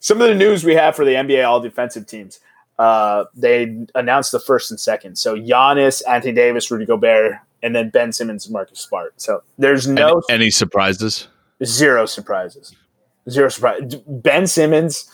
some 0.00 0.20
of 0.20 0.28
the 0.28 0.34
news 0.34 0.64
we 0.64 0.74
have 0.74 0.94
for 0.94 1.04
the 1.04 1.14
NBA 1.14 1.46
all 1.46 1.60
defensive 1.60 2.06
teams. 2.06 2.40
Uh, 2.78 3.24
they 3.34 3.86
announced 3.94 4.32
the 4.32 4.40
first 4.40 4.70
and 4.70 4.78
second. 4.78 5.16
So, 5.16 5.36
Giannis, 5.36 6.02
Anthony 6.06 6.34
Davis, 6.34 6.70
Rudy 6.70 6.84
Gobert, 6.84 7.38
and 7.64 7.74
then 7.74 7.90
Ben 7.90 8.12
Simmons, 8.12 8.46
and 8.46 8.52
Marcus 8.52 8.78
Smart. 8.78 9.20
So, 9.20 9.42
there's 9.58 9.88
no 9.88 10.22
Any, 10.28 10.42
any 10.42 10.50
surprises? 10.50 11.26
zero 11.64 12.06
surprises. 12.06 12.76
Zero 13.28 13.48
surprise. 13.48 13.94
Ben 14.06 14.46
Simmons' 14.46 15.10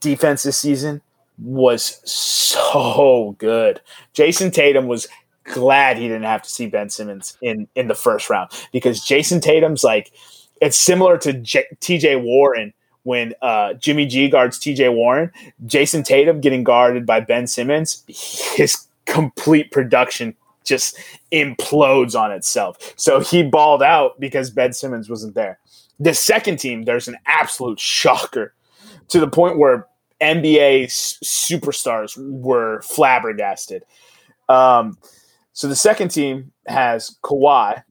defense 0.00 0.42
this 0.42 0.56
season 0.58 1.00
was 1.38 2.00
so 2.10 3.34
good. 3.38 3.80
Jayson 4.14 4.50
Tatum 4.52 4.86
was 4.86 5.06
glad 5.44 5.96
he 5.98 6.08
didn't 6.08 6.22
have 6.24 6.42
to 6.42 6.50
see 6.50 6.66
Ben 6.66 6.88
Simmons 6.90 7.36
in 7.42 7.68
in 7.74 7.88
the 7.88 7.94
first 7.94 8.28
round 8.30 8.50
because 8.72 9.00
Jayson 9.04 9.40
Tatum's 9.40 9.84
like 9.84 10.12
it's 10.60 10.76
similar 10.76 11.18
to 11.18 11.32
J- 11.34 11.66
TJ 11.80 12.22
Warren 12.22 12.72
when 13.02 13.34
uh, 13.42 13.74
Jimmy 13.74 14.06
G 14.06 14.28
guards 14.28 14.58
TJ 14.58 14.94
Warren. 14.94 15.30
Jayson 15.66 16.02
Tatum 16.04 16.40
getting 16.40 16.64
guarded 16.64 17.04
by 17.04 17.20
Ben 17.20 17.46
Simmons, 17.46 18.02
his 18.08 18.86
complete 19.06 19.70
production 19.70 20.34
just 20.64 20.98
implodes 21.32 22.18
on 22.18 22.32
itself. 22.32 22.94
So 22.96 23.20
he 23.20 23.42
balled 23.42 23.82
out 23.82 24.18
because 24.18 24.50
Ben 24.50 24.72
Simmons 24.72 25.08
wasn't 25.08 25.34
there. 25.34 25.58
The 26.00 26.14
second 26.14 26.58
team, 26.58 26.82
there's 26.82 27.08
an 27.08 27.16
absolute 27.26 27.78
shocker 27.78 28.54
to 29.08 29.20
the 29.20 29.28
point 29.28 29.58
where 29.58 29.86
NBA 30.20 30.86
superstars 30.86 32.16
were 32.16 32.80
flabbergasted. 32.82 33.84
Um, 34.48 34.98
so 35.52 35.68
the 35.68 35.76
second 35.76 36.08
team 36.10 36.52
has 36.66 37.16
Kawhi, 37.22 37.82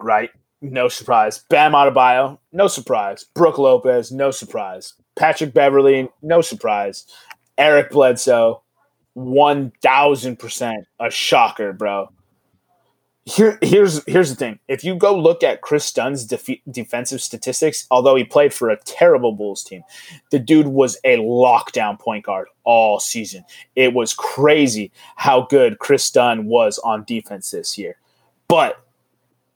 right? 0.00 0.30
No 0.60 0.88
surprise. 0.88 1.44
Bam 1.48 1.72
Adebayo, 1.72 2.38
no 2.52 2.66
surprise. 2.66 3.24
Brook 3.34 3.58
Lopez, 3.58 4.10
no 4.10 4.30
surprise. 4.30 4.94
Patrick 5.14 5.54
Beverley, 5.54 6.08
no 6.22 6.40
surprise. 6.40 7.06
Eric 7.58 7.90
Bledsoe, 7.90 8.62
one 9.16 9.72
thousand 9.80 10.38
percent 10.38 10.86
a 11.00 11.10
shocker, 11.10 11.72
bro. 11.72 12.10
Here, 13.24 13.58
here's 13.62 14.04
here's 14.04 14.28
the 14.28 14.36
thing. 14.36 14.58
If 14.68 14.84
you 14.84 14.94
go 14.94 15.18
look 15.18 15.42
at 15.42 15.62
Kris 15.62 15.90
Dunn's 15.90 16.28
defe- 16.28 16.60
defensive 16.70 17.22
statistics, 17.22 17.86
although 17.90 18.14
he 18.14 18.24
played 18.24 18.52
for 18.52 18.68
a 18.68 18.78
terrible 18.84 19.32
Bulls 19.32 19.64
team, 19.64 19.82
the 20.30 20.38
dude 20.38 20.68
was 20.68 20.98
a 21.02 21.16
lockdown 21.16 21.98
point 21.98 22.26
guard 22.26 22.48
all 22.64 23.00
season. 23.00 23.44
It 23.74 23.94
was 23.94 24.12
crazy 24.12 24.92
how 25.16 25.46
good 25.46 25.78
Kris 25.78 26.10
Dunn 26.10 26.44
was 26.44 26.78
on 26.80 27.04
defense 27.04 27.50
this 27.50 27.78
year. 27.78 27.96
But 28.48 28.84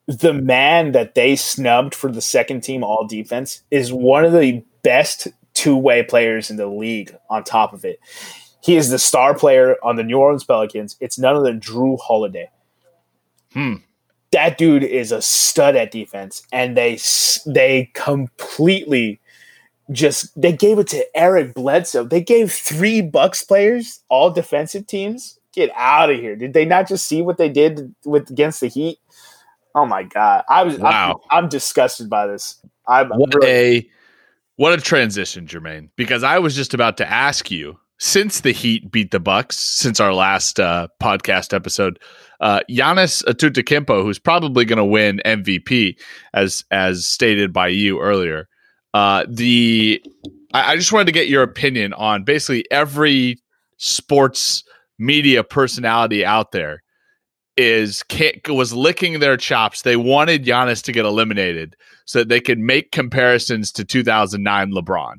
the 0.06 0.32
man 0.32 0.92
that 0.92 1.14
they 1.14 1.36
snubbed 1.36 1.94
for 1.94 2.10
the 2.10 2.22
second 2.22 2.62
team 2.62 2.82
all 2.82 3.06
defense 3.06 3.62
is 3.70 3.92
one 3.92 4.24
of 4.24 4.32
the 4.32 4.64
best 4.82 5.28
two 5.52 5.76
way 5.76 6.02
players 6.02 6.50
in 6.50 6.56
the 6.56 6.66
league, 6.66 7.14
on 7.28 7.44
top 7.44 7.74
of 7.74 7.84
it. 7.84 8.00
He 8.62 8.76
is 8.76 8.90
the 8.90 8.98
star 8.98 9.34
player 9.34 9.76
on 9.82 9.96
the 9.96 10.02
New 10.02 10.18
Orleans 10.18 10.44
Pelicans. 10.44 10.96
It's 11.00 11.18
none 11.18 11.34
other 11.36 11.44
than 11.44 11.60
Jrue 11.60 11.98
Holiday. 11.98 12.50
Hmm. 13.52 13.76
That 14.32 14.58
dude 14.58 14.84
is 14.84 15.10
a 15.10 15.20
stud 15.22 15.74
at 15.76 15.90
defense, 15.90 16.42
and 16.52 16.76
they 16.76 16.98
they 17.46 17.90
completely 17.94 19.20
just 19.90 20.40
they 20.40 20.52
gave 20.52 20.78
it 20.78 20.86
to 20.88 21.04
Eric 21.16 21.54
Bledsoe. 21.54 22.04
They 22.04 22.20
gave 22.20 22.52
three 22.52 23.02
Bucks 23.02 23.42
players 23.42 24.00
all 24.08 24.30
defensive 24.30 24.86
teams. 24.86 25.38
Get 25.52 25.70
out 25.74 26.10
of 26.10 26.20
here! 26.20 26.36
Did 26.36 26.52
they 26.52 26.64
not 26.64 26.86
just 26.86 27.08
see 27.08 27.22
what 27.22 27.38
they 27.38 27.48
did 27.48 27.92
with 28.04 28.30
against 28.30 28.60
the 28.60 28.68
Heat? 28.68 28.98
Oh 29.74 29.84
my 29.84 30.04
god! 30.04 30.44
I 30.48 30.62
was 30.62 30.78
Wow. 30.78 31.20
I'm, 31.30 31.44
I'm 31.44 31.48
disgusted 31.48 32.08
by 32.08 32.28
this. 32.28 32.60
I'm 32.86 33.08
What 33.08 33.34
really- 33.34 33.78
a 33.78 33.90
what 34.54 34.78
a 34.78 34.80
transition, 34.80 35.46
Jermaine. 35.46 35.88
Because 35.96 36.22
I 36.22 36.38
was 36.38 36.54
just 36.54 36.72
about 36.72 36.98
to 36.98 37.10
ask 37.10 37.50
you 37.50 37.80
since 38.00 38.40
the 38.40 38.52
Heat 38.52 38.90
beat 38.90 39.10
the 39.10 39.20
Bucks 39.20 39.58
since 39.58 40.00
our 40.00 40.14
last 40.14 40.58
uh, 40.58 40.88
podcast 41.02 41.54
episode, 41.54 42.00
uh, 42.40 42.60
Giannis 42.68 43.22
Antetokounmpo, 43.24 44.02
who's 44.02 44.18
probably 44.18 44.64
going 44.64 44.78
to 44.78 44.84
win 44.84 45.20
MVP, 45.24 45.96
as 46.32 46.64
as 46.70 47.06
stated 47.06 47.52
by 47.52 47.68
you 47.68 48.00
earlier. 48.00 48.48
Uh, 48.94 49.26
the 49.28 50.02
I, 50.52 50.72
I 50.72 50.76
just 50.76 50.92
wanted 50.92 51.06
to 51.06 51.12
get 51.12 51.28
your 51.28 51.42
opinion 51.42 51.92
on 51.92 52.24
basically 52.24 52.64
every 52.70 53.36
sports 53.76 54.64
media 54.98 55.44
personality 55.44 56.24
out 56.24 56.52
there 56.52 56.82
is 57.58 58.02
was 58.48 58.72
licking 58.72 59.20
their 59.20 59.36
chops. 59.36 59.82
They 59.82 59.96
wanted 59.96 60.46
Giannis 60.46 60.82
to 60.84 60.92
get 60.92 61.04
eliminated 61.04 61.76
so 62.06 62.20
that 62.20 62.30
they 62.30 62.40
could 62.40 62.58
make 62.58 62.92
comparisons 62.92 63.70
to 63.72 63.84
2009 63.84 64.72
LeBron, 64.72 65.16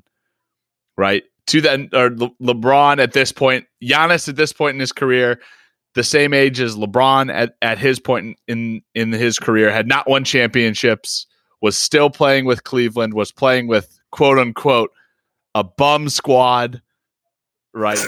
right? 0.98 1.24
To 1.52 1.90
or 1.94 2.10
Le- 2.12 2.32
LeBron 2.42 3.00
at 3.00 3.14
this 3.14 3.32
point, 3.32 3.66
Giannis 3.84 4.30
at 4.30 4.36
this 4.36 4.54
point 4.54 4.76
in 4.76 4.80
his 4.80 4.92
career, 4.92 5.42
the 5.96 6.04
same 6.04 6.34
age 6.34 6.60
as 6.60 6.76
LeBron 6.76 7.34
at, 7.34 7.56
at 7.62 7.78
his 7.78 8.00
point 8.00 8.38
in 8.48 8.82
in 8.96 9.12
his 9.12 9.38
career, 9.38 9.72
had 9.72 9.88
not 9.88 10.10
won 10.10 10.24
championships, 10.24 11.28
was 11.62 11.78
still 11.78 12.10
playing 12.10 12.46
with 12.46 12.64
Cleveland, 12.64 13.14
was 13.14 13.32
playing 13.32 13.68
with 13.68 14.00
quote 14.12 14.40
unquote 14.40 14.92
a 15.54 15.64
bum 15.64 16.10
squad, 16.10 16.82
right? 17.74 18.00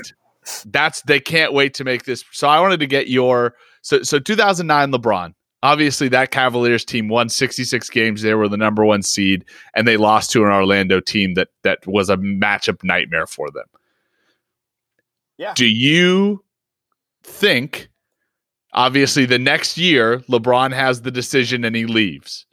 That's 0.66 1.02
they 1.02 1.20
can't 1.20 1.54
wait 1.54 1.74
to 1.76 1.84
make 1.84 2.04
this. 2.04 2.24
So 2.32 2.48
I 2.48 2.60
wanted 2.60 2.80
to 2.80 2.88
get 2.88 3.10
your 3.10 3.56
so 3.82 4.04
so 4.04 4.20
2009 4.20 4.92
LeBron. 4.92 5.34
Obviously, 5.64 6.10
that 6.10 6.32
Cavaliers 6.32 6.84
team 6.84 7.08
won 7.08 7.30
66 7.30 7.90
games. 7.90 8.22
They 8.22 8.34
were 8.34 8.50
the 8.50 8.58
number 8.58 8.84
one 8.84 9.02
seed, 9.02 9.46
and 9.74 9.88
they 9.88 9.96
lost 9.96 10.30
to 10.32 10.44
an 10.44 10.52
Orlando 10.52 11.00
team 11.00 11.36
that 11.36 11.48
that 11.64 11.88
was 11.88 12.10
a 12.10 12.18
matchup 12.18 12.84
nightmare 12.84 13.26
for 13.26 13.50
them. 13.50 13.66
Yeah. 15.38 15.54
Do 15.56 15.66
you 15.66 16.44
think? 17.24 17.90
Obviously, 18.74 19.26
the 19.26 19.40
next 19.40 19.78
year, 19.78 20.20
LeBron 20.30 20.74
has 20.74 21.04
the 21.04 21.12
decision 21.12 21.64
and 21.64 21.76
he 21.76 21.86
leaves. 21.86 22.46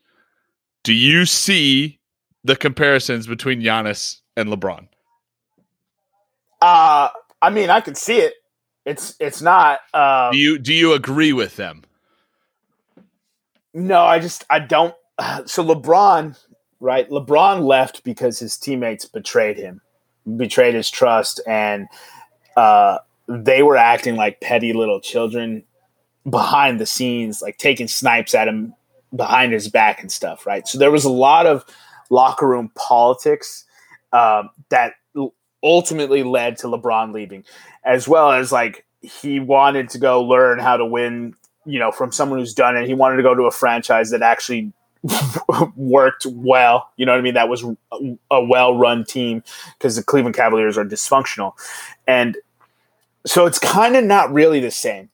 Do 0.84 0.92
you 0.92 1.26
see 1.26 1.98
the 2.44 2.54
comparisons 2.54 3.26
between 3.26 3.60
Giannis 3.60 4.20
and 4.36 4.50
LeBron? 4.50 4.86
Uh, 6.60 7.08
I 7.42 7.50
mean, 7.50 7.70
I 7.70 7.80
can 7.80 7.96
see 7.96 8.18
it. 8.18 8.34
It's 8.84 9.16
it's 9.18 9.42
not. 9.42 9.80
Uh, 9.92 10.30
Do 10.30 10.38
you 10.38 10.58
do 10.58 10.72
you 10.72 10.92
agree 10.92 11.32
with 11.32 11.56
them? 11.56 11.82
No, 13.74 14.02
I 14.02 14.18
just 14.18 14.44
I 14.50 14.58
don't. 14.58 14.94
So 15.46 15.62
LeBron, 15.64 16.38
right? 16.80 17.08
LeBron 17.10 17.62
left 17.62 18.04
because 18.04 18.38
his 18.38 18.56
teammates 18.56 19.04
betrayed 19.04 19.58
him, 19.58 19.80
betrayed 20.36 20.74
his 20.74 20.90
trust, 20.90 21.40
and 21.46 21.88
uh, 22.56 22.98
they 23.28 23.62
were 23.62 23.76
acting 23.76 24.16
like 24.16 24.40
petty 24.40 24.72
little 24.72 25.00
children 25.00 25.62
behind 26.28 26.80
the 26.80 26.86
scenes, 26.86 27.42
like 27.42 27.58
taking 27.58 27.86
snipes 27.88 28.34
at 28.34 28.48
him 28.48 28.74
behind 29.14 29.52
his 29.52 29.68
back 29.68 30.00
and 30.00 30.10
stuff, 30.10 30.46
right? 30.46 30.66
So 30.66 30.78
there 30.78 30.90
was 30.90 31.04
a 31.04 31.10
lot 31.10 31.46
of 31.46 31.64
locker 32.10 32.48
room 32.48 32.70
politics 32.74 33.64
um, 34.12 34.50
that 34.70 34.94
ultimately 35.62 36.22
led 36.22 36.56
to 36.58 36.66
LeBron 36.66 37.12
leaving, 37.12 37.44
as 37.84 38.08
well 38.08 38.32
as 38.32 38.52
like 38.52 38.84
he 39.00 39.40
wanted 39.40 39.88
to 39.90 39.98
go 39.98 40.22
learn 40.22 40.58
how 40.58 40.76
to 40.76 40.84
win, 40.84 41.34
you 41.70 41.78
know, 41.78 41.92
from 41.92 42.12
someone 42.12 42.38
who's 42.38 42.54
done 42.54 42.76
it. 42.76 42.86
He 42.86 42.94
wanted 42.94 43.16
to 43.16 43.22
go 43.22 43.34
to 43.34 43.44
a 43.44 43.50
franchise 43.50 44.10
that 44.10 44.22
actually 44.22 44.72
worked 45.76 46.26
well. 46.26 46.90
You 46.96 47.06
know 47.06 47.12
what 47.12 47.18
I 47.18 47.22
mean? 47.22 47.34
That 47.34 47.48
was 47.48 47.64
a, 47.64 48.18
a 48.30 48.44
well-run 48.44 49.04
team 49.04 49.42
because 49.78 49.96
the 49.96 50.02
Cleveland 50.02 50.36
Cavaliers 50.36 50.76
are 50.76 50.84
dysfunctional, 50.84 51.52
and 52.06 52.36
so 53.26 53.46
it's 53.46 53.58
kind 53.58 53.96
of 53.96 54.04
not 54.04 54.32
really 54.32 54.60
the 54.60 54.70
same. 54.70 55.10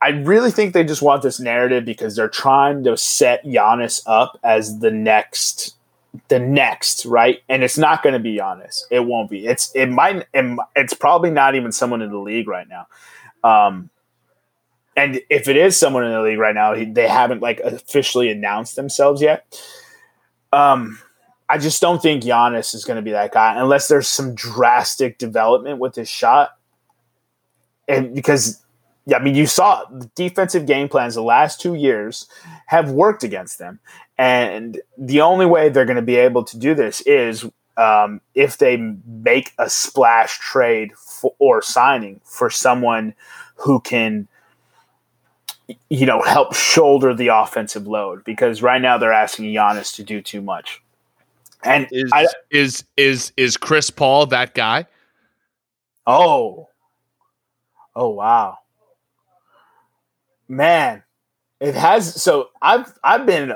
I 0.00 0.08
really 0.08 0.50
think 0.50 0.74
they 0.74 0.82
just 0.82 1.00
want 1.00 1.22
this 1.22 1.38
narrative 1.38 1.84
because 1.84 2.16
they're 2.16 2.28
trying 2.28 2.82
to 2.84 2.96
set 2.96 3.44
Giannis 3.44 4.02
up 4.04 4.36
as 4.42 4.80
the 4.80 4.90
next, 4.90 5.76
the 6.26 6.40
next, 6.40 7.06
right? 7.06 7.40
And 7.48 7.62
it's 7.62 7.78
not 7.78 8.02
going 8.02 8.14
to 8.14 8.18
be 8.18 8.36
Giannis. 8.36 8.82
It 8.90 9.06
won't 9.06 9.30
be. 9.30 9.46
It's 9.46 9.70
it 9.76 9.86
might. 9.86 10.26
It's 10.74 10.94
probably 10.94 11.30
not 11.30 11.54
even 11.54 11.70
someone 11.70 12.02
in 12.02 12.10
the 12.10 12.18
league 12.18 12.48
right 12.48 12.66
now. 12.68 12.86
Um, 13.44 13.90
and 14.96 15.20
if 15.30 15.48
it 15.48 15.56
is 15.56 15.76
someone 15.76 16.04
in 16.04 16.12
the 16.12 16.22
league 16.22 16.38
right 16.38 16.54
now, 16.54 16.74
they 16.74 17.08
haven't 17.08 17.40
like 17.40 17.60
officially 17.60 18.30
announced 18.30 18.76
themselves 18.76 19.22
yet. 19.22 19.46
Um, 20.52 20.98
I 21.48 21.58
just 21.58 21.80
don't 21.80 22.00
think 22.00 22.22
Giannis 22.22 22.74
is 22.74 22.84
going 22.84 22.96
to 22.96 23.02
be 23.02 23.10
that 23.10 23.32
guy 23.32 23.60
unless 23.60 23.88
there's 23.88 24.08
some 24.08 24.34
drastic 24.34 25.18
development 25.18 25.78
with 25.78 25.94
his 25.94 26.08
shot. 26.08 26.56
And 27.88 28.14
because 28.14 28.62
I 29.12 29.18
mean, 29.18 29.34
you 29.34 29.46
saw 29.46 29.84
the 29.86 30.08
defensive 30.14 30.66
game 30.66 30.88
plans 30.88 31.14
the 31.14 31.22
last 31.22 31.60
two 31.60 31.74
years 31.74 32.28
have 32.66 32.90
worked 32.90 33.24
against 33.24 33.58
them. 33.58 33.80
And 34.16 34.80
the 34.96 35.20
only 35.22 35.46
way 35.46 35.68
they're 35.68 35.84
going 35.84 35.96
to 35.96 36.02
be 36.02 36.16
able 36.16 36.44
to 36.44 36.58
do 36.58 36.74
this 36.74 37.00
is 37.02 37.44
um, 37.76 38.20
if 38.34 38.58
they 38.58 38.76
make 38.76 39.52
a 39.58 39.68
splash 39.68 40.38
trade 40.38 40.92
for, 40.96 41.34
or 41.38 41.62
signing 41.62 42.20
for 42.24 42.48
someone 42.48 43.14
who 43.56 43.80
can, 43.80 44.28
you 45.88 46.06
know, 46.06 46.22
help 46.22 46.54
shoulder 46.54 47.14
the 47.14 47.28
offensive 47.28 47.86
load. 47.86 48.24
Because 48.24 48.62
right 48.62 48.80
now 48.80 48.98
they're 48.98 49.12
asking 49.12 49.46
Giannis 49.46 49.94
to 49.96 50.04
do 50.04 50.20
too 50.20 50.40
much. 50.40 50.82
And 51.64 51.86
Is 51.90 52.10
I, 52.12 52.26
is 52.50 52.84
is 52.96 53.32
is 53.36 53.56
Chris 53.56 53.90
Paul 53.90 54.26
that 54.26 54.54
guy? 54.54 54.86
oh, 56.06 56.68
oh 57.94 58.08
wow, 58.08 58.58
man, 60.48 61.04
it 61.60 61.74
has. 61.76 62.20
So 62.20 62.48
I've 62.60 62.92
I've 63.04 63.26
been 63.26 63.52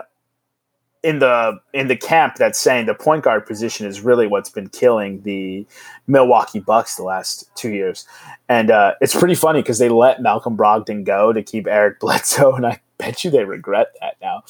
in 1.02 1.18
the 1.20 1.58
in 1.72 1.88
the 1.88 1.96
camp 1.96 2.36
that's 2.36 2.58
saying 2.58 2.86
the 2.86 2.94
point 2.94 3.22
guard 3.22 3.46
position 3.46 3.86
is 3.86 4.00
really 4.00 4.26
what's 4.26 4.50
been 4.50 4.68
killing 4.68 5.22
the 5.22 5.66
Milwaukee 6.06 6.60
Bucks 6.60 6.96
the 6.96 7.04
last 7.04 7.48
two 7.54 7.70
years, 7.70 8.06
and 8.48 8.70
uh, 8.70 8.94
it's 9.00 9.14
pretty 9.14 9.34
funny 9.34 9.62
because 9.62 9.78
they 9.78 9.88
let 9.88 10.20
Malcolm 10.20 10.56
Brogdon 10.56 11.04
go 11.04 11.32
to 11.32 11.42
keep 11.42 11.66
Eric 11.66 12.00
Bledsoe, 12.00 12.54
and 12.54 12.66
I 12.66 12.80
bet 12.98 13.24
you 13.24 13.30
they 13.30 13.44
regret 13.44 13.88
that 14.00 14.16
now. 14.20 14.42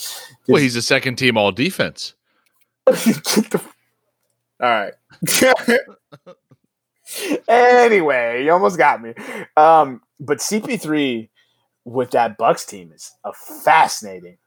Well, 0.48 0.62
he's 0.62 0.76
a 0.76 0.82
second 0.82 1.16
team 1.16 1.36
all 1.36 1.52
defense. 1.52 2.14
The- 2.86 3.62
All 4.58 4.70
right. 4.70 4.94
anyway, 7.48 8.44
you 8.44 8.52
almost 8.52 8.78
got 8.78 9.02
me. 9.02 9.12
Um, 9.56 10.00
but 10.18 10.38
CP3 10.38 11.28
with 11.84 12.12
that 12.12 12.38
Bucks 12.38 12.64
team 12.64 12.90
is 12.94 13.12
a 13.24 13.32
fascinating 13.34 14.38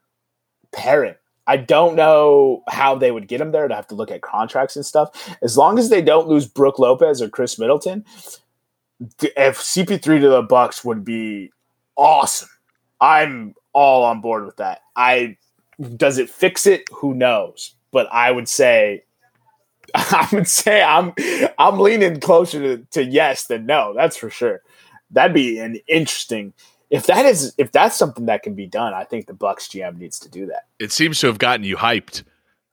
pairing. 0.72 1.16
I 1.50 1.58
don't 1.58 1.96
know 1.96 2.62
how 2.70 2.94
they 2.94 3.10
would 3.10 3.28
get 3.28 3.42
him 3.42 3.52
there. 3.52 3.68
To 3.68 3.74
have 3.74 3.88
to 3.88 3.96
look 3.96 4.12
at 4.12 4.22
contracts 4.22 4.76
and 4.76 4.86
stuff. 4.86 5.36
As 5.42 5.58
long 5.58 5.80
as 5.80 5.90
they 5.90 6.00
don't 6.00 6.28
lose 6.28 6.46
Brook 6.46 6.78
Lopez 6.78 7.24
or 7.24 7.28
Khris 7.28 7.58
Middleton, 7.58 8.06
if 9.20 9.58
CP3 9.58 10.22
to 10.22 10.30
the 10.30 10.44
Bucks 10.44 10.86
would 10.86 11.04
be 11.04 11.52
awesome. 11.96 12.50
I'm 13.02 13.56
all 13.74 14.04
on 14.04 14.22
board 14.22 14.46
with 14.46 14.58
that. 14.58 14.82
I 14.96 15.38
does 15.96 16.20
it 16.20 16.30
fix 16.30 16.68
it? 16.68 16.84
Who 16.92 17.16
knows? 17.16 17.74
But 17.92 18.08
I 18.12 18.30
would 18.30 18.48
say 18.48 19.06
I 19.96 20.28
would 20.32 20.48
say 20.48 20.84
I'm 20.84 21.14
I'm 21.58 21.80
leaning 21.80 22.20
closer 22.20 22.78
to, 22.78 22.86
to 22.92 23.04
yes 23.04 23.48
than 23.48 23.66
no. 23.66 23.96
That's 23.96 24.18
for 24.18 24.30
sure. 24.30 24.62
That'd 25.10 25.34
be 25.34 25.58
an 25.58 25.80
interesting 25.88 26.54
if 26.90 27.06
that 27.08 27.26
is 27.26 27.54
if 27.58 27.72
that's 27.72 27.96
something 27.96 28.26
that 28.26 28.44
can 28.44 28.56
be 28.56 28.68
done. 28.68 28.94
I 28.94 29.04
think 29.04 29.28
the 29.28 29.34
Bucks 29.34 29.68
GM 29.68 29.98
needs 29.98 30.20
to 30.20 30.30
do 30.30 30.46
that. 30.48 30.68
It 30.80 30.92
seems 30.92 31.20
to 31.20 31.28
have 31.28 31.38
gotten 31.38 31.64
you 31.64 31.78
hyped. 31.78 32.24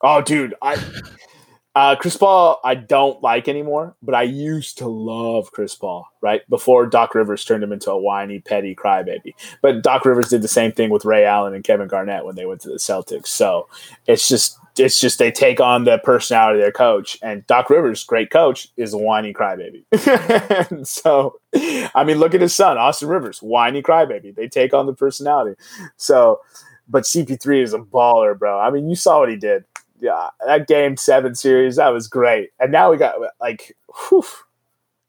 Oh, 0.01 0.21
dude, 0.21 0.55
I 0.63 0.83
uh, 1.75 1.97
Chris 1.97 2.17
Paul 2.17 2.61
I 2.65 2.75
don't 2.75 3.23
like 3.23 3.49
anymore, 3.49 3.95
but 4.03 4.15
I 4.15 4.23
used 4.23 4.79
to 4.79 4.89
love 4.89 5.53
Chris 5.53 5.75
Paul. 5.75 6.07
Right 6.21 6.49
before 6.49 6.87
Doc 6.87 7.15
Rivers 7.15 7.45
turned 7.45 7.63
him 7.63 7.73
into 7.73 7.91
a 7.91 7.99
whiny, 7.99 8.41
petty 8.41 8.75
crybaby. 8.75 9.35
But 9.63 9.83
Doc 9.83 10.05
Rivers 10.05 10.29
did 10.29 10.43
the 10.43 10.49
same 10.49 10.73
thing 10.73 10.91
with 10.91 11.05
Ray 11.05 11.25
Allen 11.25 11.55
and 11.55 11.65
Kevin 11.65 11.89
Garnett 11.89 12.25
when 12.25 12.37
they 12.37 12.47
went 12.47 12.61
to 12.63 12.69
the 12.69 12.77
Celtics. 12.77 13.29
So 13.29 13.69
it's 14.07 14.29
just 14.29 14.59
it's 14.79 15.01
just 15.01 15.19
they 15.19 15.31
take 15.31 15.61
on 15.61 15.85
the 15.85 15.99
personality 15.99 16.59
of 16.59 16.65
their 16.65 16.73
coach. 16.73 17.19
And 17.23 17.47
Doc 17.47 17.71
Rivers, 17.71 18.05
great 18.05 18.31
coach, 18.31 18.69
is 18.77 18.93
a 18.93 18.99
whiny 18.99 19.33
crybaby. 19.33 19.85
so, 20.87 21.39
I 21.55 22.05
mean, 22.05 22.19
look 22.19 22.35
at 22.35 22.41
his 22.41 22.55
son, 22.55 22.79
Austin 22.79 23.09
Rivers, 23.09 23.41
whiny 23.41 23.83
crybaby. 23.83 24.35
They 24.35 24.49
take 24.49 24.75
on 24.75 24.87
the 24.87 24.95
personality. 24.95 25.61
So, 25.97 26.41
but 26.89 27.05
CP3 27.05 27.63
is 27.63 27.75
a 27.75 27.79
baller, 27.79 28.39
bro. 28.39 28.59
I 28.59 28.71
mean, 28.71 28.89
you 28.89 28.97
saw 28.97 29.21
what 29.21 29.29
he 29.29 29.37
did. 29.37 29.65
Yeah, 29.99 30.29
that 30.45 30.67
game 30.67 30.97
seven 30.97 31.35
series, 31.35 31.77
that 31.77 31.89
was 31.89 32.07
great. 32.07 32.51
And 32.61 32.71
now 32.71 32.91
we 32.91 32.99
got 32.99 33.15
like, 33.41 33.75
whew, 34.09 34.25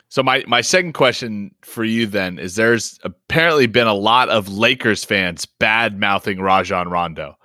So 0.08 0.23
my 0.23 0.43
my 0.47 0.62
second 0.62 0.93
question 0.93 1.53
for 1.62 1.84
you 1.84 2.08
then 2.08 2.39
is 2.39 2.56
there's 2.56 2.97
apparently 3.03 3.67
been 3.67 3.88
a 3.88 3.93
lot 3.93 4.30
of 4.30 4.47
Lakers 4.47 5.03
fans 5.03 5.45
bad 5.45 5.99
mouthing 5.99 6.39
Rajon 6.39 6.88
Rondo 6.88 7.37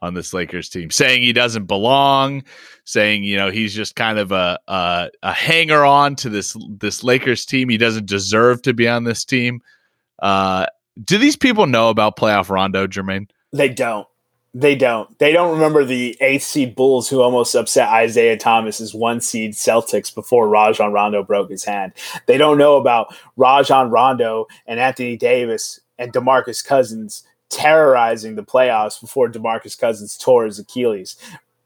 on 0.00 0.14
this 0.14 0.32
Lakers 0.32 0.68
team, 0.68 0.90
saying 0.90 1.22
he 1.22 1.32
doesn't 1.32 1.66
belong, 1.66 2.44
saying 2.84 3.24
you 3.24 3.36
know 3.36 3.50
he's 3.50 3.74
just 3.74 3.96
kind 3.96 4.18
of 4.18 4.32
a 4.32 4.58
a, 4.68 5.10
a 5.22 5.32
hanger 5.32 5.84
on 5.84 6.16
to 6.16 6.28
this 6.28 6.56
this 6.70 7.02
Lakers 7.02 7.44
team. 7.44 7.68
He 7.68 7.78
doesn't 7.78 8.06
deserve 8.06 8.62
to 8.62 8.74
be 8.74 8.88
on 8.88 9.04
this 9.04 9.24
team. 9.24 9.60
Uh, 10.20 10.66
do 11.04 11.18
these 11.18 11.36
people 11.36 11.66
know 11.66 11.90
about 11.90 12.16
playoff 12.16 12.50
Rondo, 12.50 12.86
Jermaine? 12.86 13.28
they 13.52 13.68
don't. 13.68 14.06
They 14.54 14.74
don't. 14.74 15.16
They 15.18 15.32
don't 15.32 15.52
remember 15.52 15.84
the 15.84 16.16
eighth 16.20 16.42
seed 16.42 16.74
Bulls 16.74 17.08
who 17.08 17.20
almost 17.20 17.54
upset 17.54 17.90
Isaiah 17.90 18.36
Thomas's 18.36 18.94
one 18.94 19.20
seed 19.20 19.52
Celtics 19.52 20.12
before 20.12 20.48
Rajon 20.48 20.92
Rondo 20.92 21.22
broke 21.22 21.50
his 21.50 21.64
hand. 21.64 21.92
They 22.26 22.38
don't 22.38 22.58
know 22.58 22.76
about 22.76 23.14
Rajon 23.36 23.90
Rondo 23.90 24.46
and 24.66 24.80
Anthony 24.80 25.16
Davis 25.16 25.80
and 25.98 26.12
DeMarcus 26.12 26.64
Cousins 26.64 27.24
terrorizing 27.50 28.34
the 28.34 28.42
playoffs 28.42 29.00
before 29.00 29.28
DeMarcus 29.28 29.78
Cousins 29.78 30.16
tore 30.16 30.44
his 30.44 30.58
Achilles. 30.58 31.16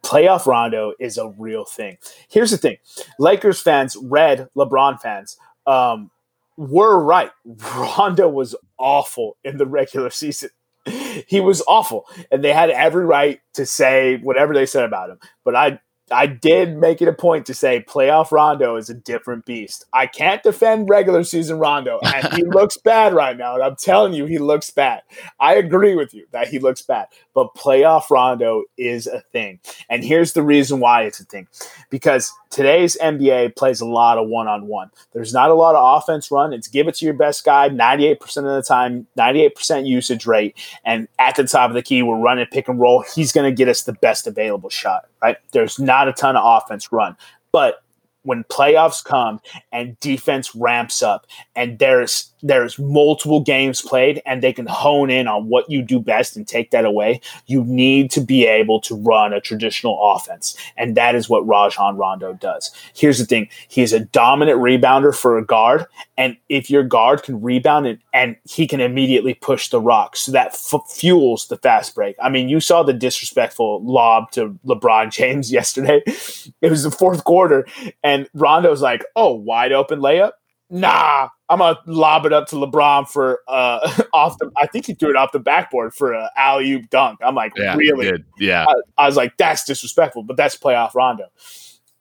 Playoff 0.03 0.47
Rondo 0.47 0.95
is 0.99 1.17
a 1.17 1.29
real 1.39 1.65
thing. 1.65 1.97
Here's 2.29 2.51
the 2.51 2.59
thing 2.59 2.77
Lakers 3.19 3.61
fans, 3.61 3.97
red 3.97 4.49
LeBron 4.57 5.01
fans, 5.01 5.37
um, 5.67 6.11
we're 6.57 6.99
right. 6.99 7.31
Rondo 7.77 8.29
was 8.29 8.55
awful 8.79 9.37
in 9.45 9.59
the 9.59 9.67
regular 9.67 10.11
season. 10.11 10.51
He 11.29 11.41
was 11.41 11.63
awful, 11.69 12.07
and 12.31 12.43
they 12.43 12.53
had 12.53 12.71
every 12.71 13.05
right 13.05 13.41
to 13.53 13.67
say 13.67 14.17
whatever 14.17 14.53
they 14.53 14.67
said 14.67 14.85
about 14.85 15.11
him. 15.11 15.21
But 15.45 15.55
I 15.55 15.79
I 16.13 16.27
did 16.27 16.77
make 16.77 17.03
it 17.03 17.09
a 17.09 17.13
point 17.13 17.47
to 17.47 17.55
say 17.55 17.85
playoff 17.87 18.31
Rondo 18.31 18.77
is 18.77 18.91
a 18.91 18.95
different 18.95 19.45
beast. 19.45 19.85
I 19.93 20.07
can't 20.07 20.43
defend 20.43 20.89
regular 20.89 21.25
season 21.25 21.59
Rondo, 21.59 21.99
and 22.03 22.33
he 22.35 22.43
looks 22.47 22.77
bad 22.77 23.15
right 23.15 23.37
now. 23.37 23.55
And 23.55 23.63
I'm 23.63 23.77
telling 23.77 24.13
you, 24.13 24.27
he 24.27 24.39
looks 24.39 24.71
bad. 24.71 25.03
I 25.41 25.55
agree 25.55 25.95
with 25.95 26.15
you 26.15 26.27
that 26.33 26.49
he 26.49 26.59
looks 26.59 26.83
bad, 26.83 27.07
but 27.35 27.55
playoff 27.55 28.11
Rondo 28.11 28.65
is 28.77 29.07
a 29.07 29.21
thing. 29.33 29.61
And 29.89 30.05
here's 30.05 30.33
the 30.33 30.43
reason 30.43 30.81
why 30.81 31.03
it's 31.03 31.21
a 31.21 31.25
thing 31.25 31.49
because 31.91 32.33
today's 32.53 32.97
NBA 33.03 33.57
plays 33.57 33.81
a 33.81 33.87
lot 33.87 34.19
of 34.19 34.29
one 34.29 34.47
on 34.47 34.69
one. 34.69 34.91
There's 35.13 35.33
not 35.33 35.51
a 35.51 35.55
lot 35.55 35.75
of 35.75 36.03
offense 36.03 36.31
run. 36.31 36.53
It's 36.53 36.69
give 36.69 36.87
it 36.87 36.95
to 36.97 37.05
your 37.05 37.15
best 37.15 37.45
guy 37.45 37.69
98% 37.69 38.37
of 38.37 38.45
the 38.45 38.63
time, 38.63 39.07
98% 39.19 39.87
usage 39.87 40.27
rate. 40.27 40.57
And 40.85 41.09
at 41.19 41.35
the 41.35 41.45
top 41.45 41.71
of 41.71 41.75
the 41.75 41.83
key, 41.83 42.03
we're 42.03 42.21
running 42.21 42.47
pick 42.47 42.69
and 42.69 42.79
roll. 42.79 43.05
He's 43.15 43.33
going 43.33 43.51
to 43.51 43.57
get 43.57 43.69
us 43.69 43.83
the 43.83 43.95
best 43.95 44.27
available 44.27 44.71
shot, 44.71 45.09
right? 45.21 45.39
There's 45.53 45.81
not 45.81 46.07
a 46.07 46.13
ton 46.13 46.37
of 46.37 46.45
offense 46.45 46.93
run. 46.93 47.17
But 47.51 47.83
when 48.23 48.45
playoffs 48.45 49.03
come 49.03 49.41
and 49.73 49.99
defense 49.99 50.55
ramps 50.55 51.03
up 51.03 51.27
and 51.57 51.79
there's 51.79 52.32
there's 52.43 52.79
multiple 52.79 53.41
games 53.41 53.81
played 53.81 54.21
and 54.27 54.43
they 54.43 54.53
can 54.53 54.67
hone 54.67 55.11
in 55.11 55.29
on 55.29 55.49
what 55.49 55.71
you 55.71 55.83
do 55.83 56.01
best 56.01 56.37
and 56.37 56.47
take 56.47 56.71
that 56.73 56.85
away, 56.85 57.21
you 57.47 57.65
need 57.65 58.11
to 58.11 58.21
be 58.21 58.47
able 58.47 58.81
to 58.81 58.97
run 58.97 59.33
a 59.33 59.41
traditional 59.41 59.99
offense. 60.03 60.57
And 60.77 60.97
that 60.97 61.15
is 61.15 61.29
what 61.29 61.47
Rajon 61.47 61.97
Rondo 61.97 62.33
does. 62.33 62.71
Here's 62.95 63.19
the 63.19 63.27
thing 63.27 63.49
he's 63.69 63.93
a 63.93 64.01
dominant 64.01 64.59
rebounder 64.59 65.17
for 65.17 65.39
a 65.39 65.45
guard. 65.45 65.87
And 66.17 66.37
if 66.49 66.71
your 66.71 66.83
guard 66.83 67.23
can 67.23 67.41
rebound 67.41 67.87
and, 67.87 67.99
and 68.13 68.37
he 68.45 68.67
can 68.67 68.81
immediately 68.81 69.35
push 69.35 69.69
the 69.69 69.81
rock, 69.81 70.17
so 70.17 70.33
that 70.33 70.49
f- 70.49 70.89
fuels 70.89 71.49
the 71.49 71.57
fast 71.57 71.95
break. 71.95 72.17
I 72.21 72.29
mean, 72.29 72.49
you 72.49 72.61
saw 72.61 72.83
the 72.83 72.93
disrespectful 72.93 73.85
lob 73.85 74.31
to 74.33 74.59
LeBron 74.67 75.11
James 75.13 75.53
yesterday. 75.53 76.03
It 76.07 76.71
was 76.71 76.83
the 76.83 76.91
fourth 76.91 77.25
quarter, 77.25 77.67
and 78.03 78.29
Rondo's 78.35 78.83
like, 78.83 79.05
oh, 79.17 79.33
wide 79.35 79.73
open 79.73 80.01
layup 80.01 80.33
nah, 80.73 81.29
I'm 81.51 81.59
gonna 81.59 81.79
lob 81.87 82.25
it 82.25 82.33
up 82.33 82.49
to 82.49 82.57
LeBron 82.57 83.07
for 83.09 83.41
uh 83.47 84.03
off 84.15 84.39
the. 84.39 84.51
I 84.57 84.67
think 84.67 84.87
he 84.87 84.95
threw 84.95 85.11
it 85.11 85.17
off 85.17 85.31
the 85.31 85.39
backboard 85.39 85.95
for 85.95 86.15
an 86.15 86.29
alley 86.37 86.73
oop 86.73 86.91
dunk. 86.91 87.21
I'm 87.23 87.35
like, 87.35 87.53
Yeah, 87.57 87.77
really? 87.77 88.11
Yeah. 88.39 88.65
I, 88.67 89.05
I 89.05 89.07
was 89.07 89.17
like, 89.17 89.37
that's 89.37 89.65
disrespectful, 89.65 90.23
but 90.25 90.37
that's 90.37 90.57
playoff 90.57 90.95
Rondo, 90.95 91.27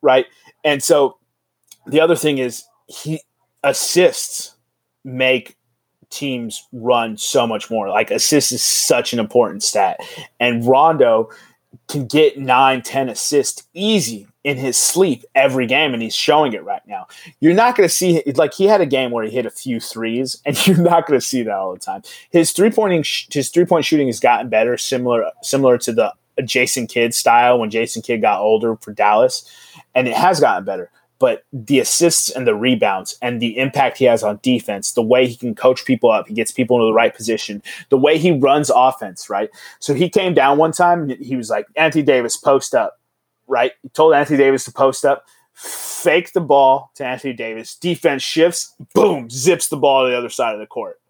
right? 0.01 0.25
And 0.63 0.81
so 0.81 1.17
the 1.85 1.99
other 1.99 2.15
thing 2.15 2.37
is 2.37 2.63
he 2.87 3.21
assists 3.63 4.55
make 5.03 5.57
teams 6.09 6.65
run 6.71 7.17
so 7.17 7.45
much 7.45 7.69
more. 7.69 7.89
Like 7.89 8.09
assists 8.09 8.53
is 8.53 8.63
such 8.63 9.11
an 9.11 9.19
important 9.19 9.63
stat, 9.63 9.99
and 10.39 10.65
Rondo 10.65 11.29
can 11.91 12.07
get 12.07 12.37
nine, 12.37 12.81
10 12.81 13.09
assists 13.09 13.67
easy 13.73 14.27
in 14.43 14.57
his 14.57 14.77
sleep 14.77 15.23
every 15.35 15.67
game, 15.67 15.93
and 15.93 16.01
he's 16.01 16.15
showing 16.15 16.53
it 16.53 16.63
right 16.63 16.81
now. 16.87 17.07
You're 17.39 17.53
not 17.53 17.75
going 17.75 17.87
to 17.87 17.93
see 17.93 18.23
like 18.35 18.53
he 18.53 18.65
had 18.65 18.81
a 18.81 18.85
game 18.85 19.11
where 19.11 19.23
he 19.23 19.29
hit 19.29 19.45
a 19.45 19.51
few 19.51 19.79
threes, 19.79 20.41
and 20.45 20.67
you're 20.67 20.77
not 20.77 21.07
going 21.07 21.19
to 21.19 21.25
see 21.25 21.43
that 21.43 21.53
all 21.53 21.73
the 21.73 21.79
time. 21.79 22.01
His 22.31 22.51
three 22.51 22.71
pointing, 22.71 23.03
his 23.31 23.49
three 23.49 23.65
point 23.65 23.85
shooting 23.85 24.07
has 24.07 24.19
gotten 24.19 24.49
better, 24.49 24.77
similar 24.77 25.29
similar 25.41 25.77
to 25.79 25.91
the 25.91 26.13
Jason 26.45 26.87
Kidd 26.87 27.13
style 27.13 27.59
when 27.59 27.69
Jason 27.69 28.01
Kidd 28.01 28.21
got 28.21 28.39
older 28.39 28.75
for 28.77 28.93
Dallas, 28.93 29.49
and 29.93 30.07
it 30.07 30.15
has 30.15 30.39
gotten 30.39 30.63
better. 30.63 30.89
But 31.21 31.45
the 31.53 31.79
assists 31.79 32.29
and 32.29 32.45
the 32.45 32.55
rebounds 32.55 33.17
and 33.21 33.39
the 33.39 33.57
impact 33.57 33.99
he 33.99 34.05
has 34.05 34.23
on 34.23 34.39
defense, 34.43 34.91
the 34.91 35.01
way 35.01 35.27
he 35.27 35.37
can 35.37 35.55
coach 35.55 35.85
people 35.85 36.11
up, 36.11 36.27
he 36.27 36.33
gets 36.33 36.51
people 36.51 36.75
into 36.77 36.87
the 36.87 36.93
right 36.93 37.15
position, 37.15 37.63
the 37.89 37.97
way 37.97 38.17
he 38.17 38.31
runs 38.31 38.69
offense, 38.69 39.29
right? 39.29 39.49
So 39.79 39.93
he 39.93 40.09
came 40.09 40.33
down 40.33 40.57
one 40.57 40.73
time, 40.73 41.09
and 41.09 41.11
he 41.23 41.37
was 41.37 41.49
like, 41.49 41.67
Anthony 41.77 42.03
Davis, 42.03 42.35
post 42.35 42.75
up 42.75 42.97
right? 43.51 43.73
He 43.83 43.89
told 43.89 44.13
Anthony 44.13 44.37
Davis 44.37 44.63
to 44.65 44.71
post 44.71 45.05
up, 45.05 45.25
fake 45.53 46.31
the 46.31 46.41
ball 46.41 46.91
to 46.95 47.05
Anthony 47.05 47.33
Davis. 47.33 47.75
Defense 47.75 48.23
shifts, 48.23 48.73
boom, 48.95 49.29
zips 49.29 49.67
the 49.67 49.77
ball 49.77 50.05
to 50.05 50.11
the 50.11 50.17
other 50.17 50.29
side 50.29 50.53
of 50.53 50.59
the 50.59 50.65
court. 50.65 51.00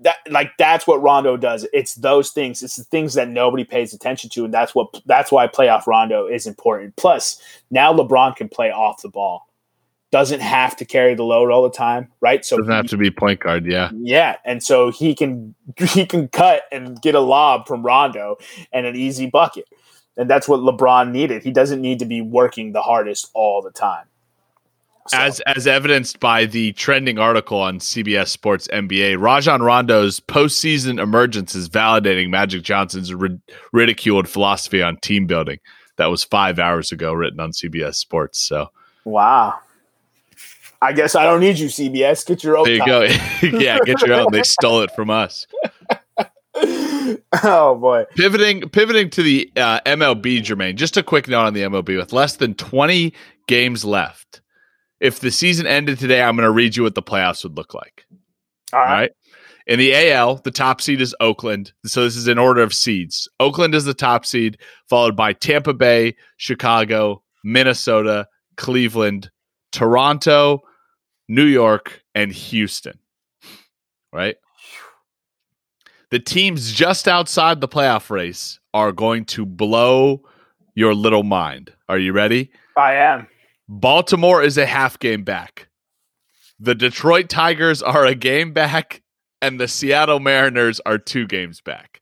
That 0.00 0.16
like 0.30 0.52
that's 0.58 0.86
what 0.86 1.02
Rondo 1.02 1.36
does. 1.36 1.66
It's 1.72 1.94
those 1.94 2.30
things. 2.30 2.62
It's 2.62 2.76
the 2.76 2.84
things 2.84 3.14
that 3.14 3.28
nobody 3.28 3.64
pays 3.64 3.92
attention 3.92 4.30
to, 4.30 4.44
and 4.44 4.54
that's 4.54 4.74
what 4.74 5.00
that's 5.06 5.32
why 5.32 5.48
playoff 5.48 5.86
Rondo 5.86 6.26
is 6.26 6.46
important. 6.46 6.94
Plus, 6.96 7.42
now 7.70 7.92
LeBron 7.92 8.36
can 8.36 8.48
play 8.48 8.70
off 8.70 9.02
the 9.02 9.08
ball. 9.08 9.48
Doesn't 10.10 10.40
have 10.40 10.76
to 10.76 10.84
carry 10.84 11.14
the 11.14 11.24
load 11.24 11.50
all 11.50 11.62
the 11.62 11.76
time, 11.76 12.10
right? 12.20 12.44
So 12.44 12.56
Doesn't 12.56 12.72
have 12.72 12.86
to 12.86 12.96
be 12.96 13.10
point 13.10 13.40
guard. 13.40 13.66
Yeah. 13.66 13.90
yeah, 13.92 14.36
and 14.44 14.62
so 14.62 14.90
he 14.90 15.14
can 15.14 15.54
he 15.76 16.06
can 16.06 16.28
cut 16.28 16.62
and 16.70 17.00
get 17.02 17.14
a 17.14 17.20
lob 17.20 17.66
from 17.66 17.82
Rondo 17.82 18.36
and 18.72 18.86
an 18.86 18.96
easy 18.96 19.26
bucket. 19.26 19.66
And 20.16 20.28
that's 20.28 20.48
what 20.48 20.60
LeBron 20.60 21.12
needed. 21.12 21.44
He 21.44 21.52
doesn't 21.52 21.80
need 21.80 22.00
to 22.00 22.04
be 22.04 22.20
working 22.20 22.72
the 22.72 22.82
hardest 22.82 23.30
all 23.34 23.62
the 23.62 23.70
time. 23.70 24.06
So, 25.08 25.16
As 25.16 25.40
as 25.40 25.66
evidenced 25.66 26.20
by 26.20 26.44
the 26.44 26.72
trending 26.72 27.18
article 27.18 27.58
on 27.60 27.78
CBS 27.78 28.28
Sports 28.28 28.68
NBA, 28.68 29.18
Rajon 29.18 29.62
Rondo's 29.62 30.20
postseason 30.20 31.00
emergence 31.00 31.54
is 31.54 31.68
validating 31.68 32.28
Magic 32.28 32.62
Johnson's 32.62 33.14
rid- 33.14 33.40
ridiculed 33.72 34.28
philosophy 34.28 34.82
on 34.82 34.98
team 34.98 35.26
building. 35.26 35.58
That 35.96 36.06
was 36.06 36.24
five 36.24 36.58
hours 36.58 36.92
ago, 36.92 37.12
written 37.14 37.40
on 37.40 37.52
CBS 37.52 37.94
Sports. 37.94 38.40
So 38.42 38.70
wow. 39.04 39.58
I 40.80 40.92
guess 40.92 41.14
I 41.14 41.24
don't 41.24 41.40
need 41.40 41.58
you, 41.58 41.68
CBS. 41.68 42.26
Get 42.26 42.44
your 42.44 42.56
own. 42.56 42.64
there 42.64 42.74
you 42.74 42.86
go. 42.86 43.02
yeah, 43.58 43.78
get 43.84 44.00
your 44.02 44.14
own. 44.14 44.26
They 44.30 44.42
stole 44.42 44.82
it 44.82 44.90
from 44.92 45.10
us. 45.10 45.46
oh 47.42 47.76
boy. 47.80 48.04
Pivoting 48.16 48.68
pivoting 48.68 49.10
to 49.10 49.22
the 49.22 49.50
uh, 49.56 49.80
MLB, 49.80 50.40
Jermaine. 50.40 50.76
Just 50.76 50.96
a 50.96 51.02
quick 51.02 51.28
note 51.28 51.46
on 51.46 51.54
the 51.54 51.62
MLB. 51.62 51.96
With 51.96 52.12
less 52.12 52.36
than 52.36 52.54
twenty 52.54 53.12
games 53.46 53.84
left, 53.84 54.40
if 55.00 55.20
the 55.20 55.30
season 55.30 55.66
ended 55.66 55.98
today, 55.98 56.22
I'm 56.22 56.36
going 56.36 56.44
to 56.46 56.50
read 56.50 56.76
you 56.76 56.82
what 56.82 56.94
the 56.94 57.02
playoffs 57.02 57.44
would 57.44 57.56
look 57.56 57.74
like. 57.74 58.04
All 58.72 58.80
All 58.80 58.86
right. 58.86 58.92
right. 58.92 59.10
In 59.66 59.78
the 59.78 59.94
AL, 59.94 60.36
the 60.36 60.50
top 60.50 60.80
seed 60.80 61.00
is 61.00 61.14
Oakland. 61.20 61.72
So 61.84 62.02
this 62.02 62.16
is 62.16 62.26
in 62.26 62.38
order 62.38 62.62
of 62.62 62.72
seeds. 62.72 63.28
Oakland 63.38 63.74
is 63.74 63.84
the 63.84 63.92
top 63.92 64.24
seed, 64.24 64.58
followed 64.88 65.14
by 65.14 65.34
Tampa 65.34 65.74
Bay, 65.74 66.16
Chicago, 66.38 67.22
Minnesota, 67.44 68.26
Cleveland, 68.56 69.30
Toronto, 69.72 70.62
New 71.28 71.44
York, 71.44 72.02
and 72.14 72.32
Houston. 72.32 72.98
Right? 74.10 74.36
The 76.10 76.18
teams 76.18 76.72
just 76.72 77.06
outside 77.06 77.60
the 77.60 77.68
playoff 77.68 78.08
race 78.08 78.58
are 78.72 78.92
going 78.92 79.26
to 79.26 79.44
blow 79.44 80.22
your 80.74 80.94
little 80.94 81.24
mind. 81.24 81.74
Are 81.90 81.98
you 81.98 82.14
ready? 82.14 82.50
I 82.76 82.94
am. 82.94 83.28
Baltimore 83.68 84.42
is 84.42 84.56
a 84.56 84.66
half 84.66 84.98
game 84.98 85.24
back. 85.24 85.68
The 86.58 86.74
Detroit 86.74 87.28
Tigers 87.28 87.82
are 87.82 88.04
a 88.04 88.14
game 88.14 88.52
back, 88.52 89.02
and 89.40 89.60
the 89.60 89.68
Seattle 89.68 90.20
Mariners 90.20 90.80
are 90.86 90.98
two 90.98 91.26
games 91.26 91.60
back. 91.60 92.00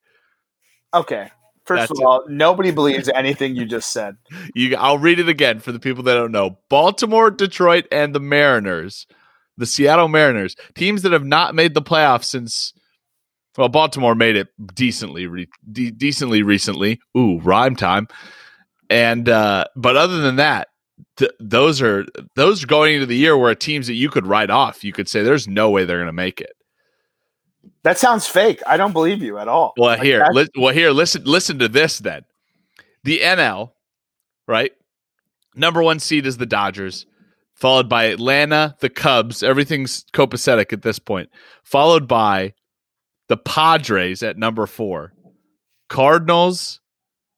Okay. 0.95 1.31
First 1.65 1.81
That's 1.81 1.91
of 1.91 1.99
it. 1.99 2.05
all, 2.05 2.25
nobody 2.29 2.71
believes 2.71 3.09
anything 3.09 3.57
you 3.57 3.67
just 3.67 3.93
said. 3.93 4.17
You, 4.55 4.77
I'll 4.77 4.99
read 4.99 5.19
it 5.19 5.29
again 5.29 5.59
for 5.59 5.73
the 5.73 5.81
people 5.81 6.05
that 6.05 6.15
don't 6.15 6.33
know. 6.33 6.59
Baltimore, 6.71 7.31
Detroit, 7.31 7.87
and 7.91 8.15
the 8.15 8.21
Mariners, 8.21 9.07
the 9.59 9.67
Seattle 9.67 10.09
Mariners, 10.09 10.55
teams 10.75 11.03
that 11.03 11.13
have 11.13 11.27
not 11.27 11.55
made 11.55 11.75
the 11.75 11.83
playoffs 11.83 12.25
since. 12.25 12.73
Well, 13.59 13.69
Baltimore 13.69 14.15
made 14.15 14.37
it 14.37 14.49
decently, 14.75 15.27
re, 15.27 15.49
de- 15.71 15.91
decently 15.91 16.43
recently. 16.43 17.01
Ooh, 17.17 17.41
rhyme 17.41 17.75
time. 17.75 18.07
And 18.89 19.29
uh, 19.29 19.65
but 19.75 19.97
other 19.97 20.21
than 20.21 20.37
that, 20.37 20.69
th- 21.17 21.33
those 21.41 21.81
are 21.83 22.05
those 22.35 22.65
are 22.65 22.67
going 22.67 22.95
into 22.95 23.07
the 23.07 23.17
year 23.17 23.37
where 23.37 23.55
teams 23.55 23.87
that 23.87 23.95
you 23.95 24.09
could 24.11 24.27
write 24.27 24.51
off. 24.51 24.85
You 24.85 24.93
could 24.93 25.09
say 25.09 25.23
there's 25.23 25.49
no 25.49 25.71
way 25.71 25.85
they're 25.85 25.99
going 25.99 26.07
to 26.07 26.13
make 26.13 26.41
it. 26.41 26.53
That 27.83 27.99
sounds 27.99 28.27
fake. 28.27 28.61
I 28.67 28.77
don't 28.77 28.93
believe 28.93 29.23
you 29.23 29.39
at 29.39 29.49
all. 29.49 29.75
Well, 29.77 29.91
Like, 29.91 30.03
here, 30.03 30.27
li- 30.33 30.49
well, 30.57 30.75
here, 30.75 30.91
listen, 30.91 31.23
listen 31.25 31.59
to 31.61 31.69
this. 31.69 31.99
Then, 31.99 32.25
the 33.05 33.21
NL, 33.21 33.73
right? 34.49 34.73
Number 35.55 35.83
one 35.83 35.99
seed 36.01 36.27
is 36.27 36.37
the 36.37 36.47
Dodgers, 36.47 37.07
followed 37.55 37.89
by 37.89 38.05
Atlanta, 38.05 38.77
the 38.81 38.91
Cubs. 38.91 39.43
Everything's 39.43 40.05
copacetic 40.13 40.73
at 40.73 40.83
this 40.83 40.99
point. 40.99 41.31
Followed 41.63 42.07
by 42.09 42.55
the 43.29 43.37
Padres 43.37 44.23
at 44.23 44.37
number 44.37 44.67
four, 44.67 45.13
Cardinals, 45.89 46.81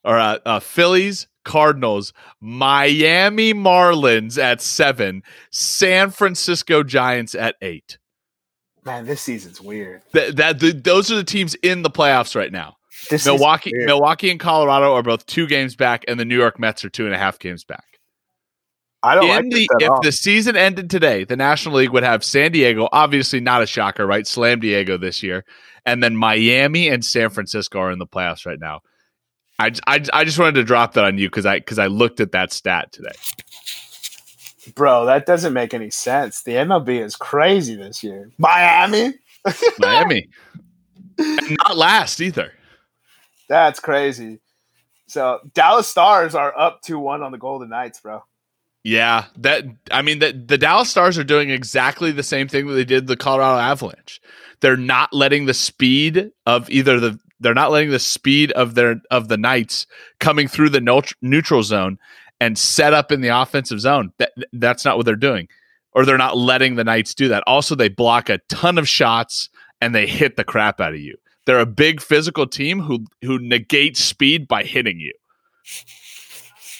or 0.05 0.19
uh, 0.19 0.39
uh, 0.45 0.61
Phillies, 0.61 1.29
Cardinals, 1.49 2.13
Miami 2.41 3.55
Marlins 3.55 4.37
at 4.37 4.61
seven, 4.61 5.23
San 5.51 6.11
Francisco 6.11 6.83
Giants 6.83 7.35
at 7.35 7.57
eight. 7.63 7.97
Man, 8.85 9.07
this 9.07 9.23
season's 9.23 9.61
weird. 9.61 10.03
That, 10.13 10.81
those 10.85 11.11
are 11.11 11.17
the 11.17 11.25
teams 11.25 11.55
in 11.57 11.83
the 11.83 11.91
playoffs 11.91 12.37
right 12.37 12.53
now. 12.53 12.77
This 13.09 13.25
Milwaukee. 13.25 13.73
Milwaukee, 13.75 14.31
and 14.31 14.39
Colorado 14.39 14.93
are 14.95 15.03
both 15.03 15.25
two 15.25 15.47
games 15.47 15.75
back, 15.75 16.05
and 16.07 16.21
the 16.21 16.25
New 16.25 16.37
York 16.37 16.61
Mets 16.61 16.85
are 16.85 16.91
two 16.91 17.07
and 17.07 17.15
a 17.15 17.19
half 17.19 17.39
games 17.39 17.65
back. 17.65 17.85
I 19.03 19.15
don't 19.15 19.29
like 19.29 19.45
the, 19.45 19.69
if 19.79 20.03
the 20.03 20.13
season 20.13 20.57
ended 20.57 20.91
today, 20.91 21.25
the 21.25 21.37
National 21.37 21.77
League 21.77 21.91
would 21.91 22.03
have 22.03 22.25
San 22.25 22.53
Diego, 22.53 22.89
obviously 22.93 23.41
not 23.41 23.63
a 23.63 23.67
shocker, 23.67 24.07
right? 24.07 24.27
Slam 24.27 24.61
Diego 24.61 24.99
this 24.99 25.23
year, 25.23 25.45
and 25.87 26.03
then 26.03 26.17
Miami 26.17 26.89
and 26.89 27.05
San 27.05 27.31
Francisco 27.31 27.79
are 27.79 27.93
in 27.93 27.99
the 27.99 28.07
playoffs 28.07 28.45
right 28.45 28.59
now. 28.61 28.81
I, 29.59 29.73
I, 29.87 30.05
I 30.13 30.25
just 30.25 30.39
wanted 30.39 30.55
to 30.55 30.65
drop 30.65 30.95
that 30.95 31.05
on 31.05 31.19
you 31.19 31.29
because 31.29 31.47
I 31.47 31.59
because 31.59 31.79
I 31.79 31.89
looked 31.89 32.21
at 32.21 32.33
that 32.33 32.53
stat 32.53 32.93
today. 32.93 33.13
Bro, 34.75 35.07
that 35.07 35.27
doesn't 35.27 35.53
make 35.53 35.75
any 35.75 35.91
sense. 35.91 36.43
The 36.43 36.53
MLB 36.53 37.01
is 37.03 37.17
crazy 37.17 37.75
this 37.75 38.05
year. 38.05 38.31
Miami? 38.39 39.15
Miami, 39.79 40.29
and 41.19 41.57
not 41.65 41.77
last 41.77 42.21
either. 42.21 42.53
That's 43.49 43.81
crazy. 43.81 44.41
So 45.07 45.41
Dallas 45.55 45.89
Stars 45.89 46.35
are 46.35 46.57
up 46.57 46.83
2 46.83 46.99
1 46.99 47.23
on 47.23 47.33
the 47.33 47.39
Golden 47.39 47.71
Knights, 47.71 48.01
bro. 48.01 48.23
Yeah, 48.85 49.27
that 49.39 49.65
I 49.91 50.03
mean 50.03 50.21
the 50.21 50.33
the 50.33 50.59
Dallas 50.59 50.91
Stars 50.91 51.19
are 51.19 51.25
doing 51.25 51.51
exactly 51.51 52.13
the 52.13 52.23
same 52.23 52.47
thing 52.47 52.67
that 52.69 52.75
they 52.75 52.85
did 52.85 53.07
the 53.07 53.17
Colorado 53.17 53.59
Avalanche. 53.59 54.21
They're 54.61 54.77
not 54.77 55.13
letting 55.13 55.47
the 55.47 55.55
speed 55.55 56.31
of 56.47 56.71
either 56.71 57.01
the 57.01 57.19
they're 57.41 57.55
not 57.55 57.71
letting 57.71 57.91
the 57.91 57.99
speed 57.99 58.53
of 58.53 58.75
their 58.75 59.01
of 59.11 59.29
the 59.29 59.37
Knights 59.37 59.87
coming 60.21 60.49
through 60.49 60.71
the 60.71 61.13
neutral 61.23 61.63
zone 61.63 61.99
and 62.41 62.59
set 62.59 62.95
up 62.95 63.13
in 63.13 63.21
the 63.21 63.29
offensive 63.29 63.81
zone. 63.81 64.13
That 64.19 64.33
that's 64.53 64.85
not 64.85 64.97
what 64.97 65.07
they're 65.07 65.17
doing. 65.17 65.49
Or 65.93 66.05
they're 66.05 66.19
not 66.19 66.37
letting 66.37 66.77
the 66.77 66.85
Knights 66.85 67.15
do 67.15 67.29
that. 67.29 67.43
Also, 67.47 67.75
they 67.75 67.89
block 67.89 68.29
a 68.29 68.39
ton 68.49 68.79
of 68.79 68.89
shots 68.89 69.49
and 69.81 69.95
they 69.95 70.07
hit 70.07 70.37
the 70.37 70.45
crap 70.45 70.81
out 70.81 70.93
of 70.93 71.01
you. 71.01 71.17
They're 71.47 71.59
a 71.59 71.67
big 71.67 72.01
physical 72.01 72.47
team 72.47 72.81
who 72.81 73.07
who 73.23 73.39
negates 73.39 74.01
speed 74.01 74.47
by 74.47 74.65
hitting 74.65 75.01
you. 75.01 75.15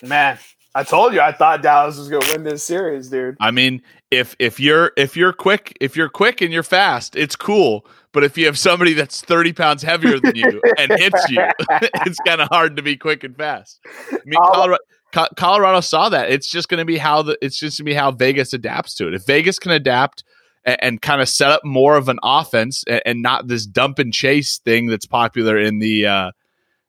Man, 0.03 0.39
I 0.75 0.85
told 0.85 1.15
you 1.15 1.21
I 1.21 1.33
thought 1.33 1.63
Dallas 1.63 1.97
was 1.99 2.09
going 2.09 2.23
to 2.23 2.33
win 2.33 2.45
this 2.45 2.63
series, 2.63 3.09
dude. 3.09 3.37
I 3.41 3.51
mean, 3.51 3.83
if 4.11 4.37
if 4.39 4.61
you're 4.61 4.93
if 4.97 5.17
you're 5.17 5.33
quick, 5.33 5.77
if 5.81 5.97
you're 5.97 6.09
quick 6.09 6.41
and 6.41 6.53
you're 6.53 6.63
fast, 6.63 7.17
it's 7.17 7.35
cool. 7.35 7.87
But 8.13 8.25
if 8.25 8.39
you 8.39 8.47
have 8.47 8.59
somebody 8.59 8.95
that's 8.95 9.21
thirty 9.21 9.53
pounds 9.53 9.83
heavier 9.83 10.19
than 10.19 10.37
you 10.37 10.61
and 10.79 10.93
hits 10.93 11.29
you, 11.31 11.41
it's 11.71 12.19
kind 12.27 12.41
of 12.41 12.49
hard 12.49 12.77
to 12.77 12.83
be 12.83 12.97
quick 12.97 13.25
and 13.25 13.37
fast. 13.37 13.81
I 14.11 14.19
mean, 14.25 14.39
Colorado, 14.41 14.79
Co- 15.13 15.29
Colorado 15.37 15.81
saw 15.81 16.09
that. 16.11 16.31
It's 16.31 16.49
just 16.49 16.69
going 16.69 16.79
to 16.79 16.85
be 16.85 16.99
how 16.99 17.23
the 17.23 17.39
it's 17.41 17.59
just 17.59 17.79
going 17.79 17.87
to 17.87 17.91
be 17.91 17.95
how 17.95 18.11
Vegas 18.11 18.53
adapts 18.53 18.95
to 18.95 19.09
it. 19.09 19.15
If 19.15 19.27
Vegas 19.27 19.59
can 19.59 19.73
adapt 19.73 20.25
and, 20.65 20.83
and 20.83 21.03
kind 21.03 21.23
of 21.23 21.29
set 21.29 21.51
up 21.51 21.65
more 21.65 21.97
of 21.97 22.09
an 22.09 22.19
offense 22.23 22.85
and, 22.87 23.03
and 23.07 23.23
not 23.23 23.49
this 23.49 23.67
dump 23.67 23.99
and 23.99 24.13
chase 24.13 24.59
thing 24.59 24.87
that's 24.87 25.07
popular 25.07 25.59
in 25.59 25.79
the 25.79 26.07
uh, 26.07 26.31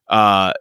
uh, 0.08 0.52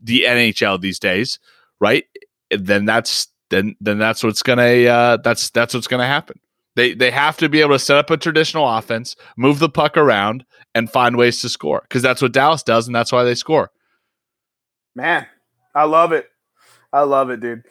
the 0.00 0.22
NHL 0.22 0.80
these 0.80 0.98
days, 0.98 1.38
right? 1.80 2.04
Then 2.50 2.86
that's 2.86 3.28
then 3.50 3.76
then 3.80 3.98
that's 3.98 4.24
what's 4.24 4.42
gonna 4.42 4.84
uh, 4.84 5.16
that's 5.18 5.50
that's 5.50 5.74
what's 5.74 5.86
gonna 5.86 6.06
happen. 6.06 6.40
They 6.74 6.94
they 6.94 7.10
have 7.10 7.36
to 7.38 7.48
be 7.48 7.60
able 7.60 7.74
to 7.74 7.78
set 7.78 7.98
up 7.98 8.10
a 8.10 8.16
traditional 8.16 8.68
offense, 8.68 9.16
move 9.36 9.58
the 9.58 9.68
puck 9.68 9.96
around, 9.96 10.44
and 10.74 10.90
find 10.90 11.16
ways 11.16 11.40
to 11.42 11.48
score 11.48 11.82
because 11.82 12.02
that's 12.02 12.22
what 12.22 12.32
Dallas 12.32 12.62
does, 12.62 12.86
and 12.86 12.94
that's 12.94 13.12
why 13.12 13.24
they 13.24 13.34
score. 13.34 13.70
Man, 14.94 15.26
I 15.74 15.84
love 15.84 16.12
it. 16.12 16.28
I 16.92 17.02
love 17.02 17.30
it, 17.30 17.40
dude. 17.40 17.64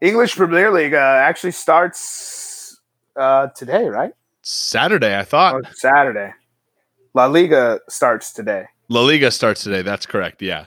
English 0.00 0.34
Premier 0.36 0.70
League 0.70 0.94
uh, 0.94 0.96
actually 0.96 1.52
starts 1.52 2.80
uh, 3.16 3.48
today, 3.48 3.86
right? 3.86 4.12
Saturday, 4.42 5.18
I 5.18 5.24
thought 5.24 5.54
Or 5.54 5.62
Saturday. 5.74 6.32
La 7.12 7.26
Liga 7.26 7.80
starts 7.88 8.32
today. 8.32 8.64
La 8.88 9.02
Liga 9.02 9.30
starts 9.30 9.62
today. 9.62 9.82
That's 9.82 10.06
correct. 10.06 10.40
Yeah. 10.40 10.66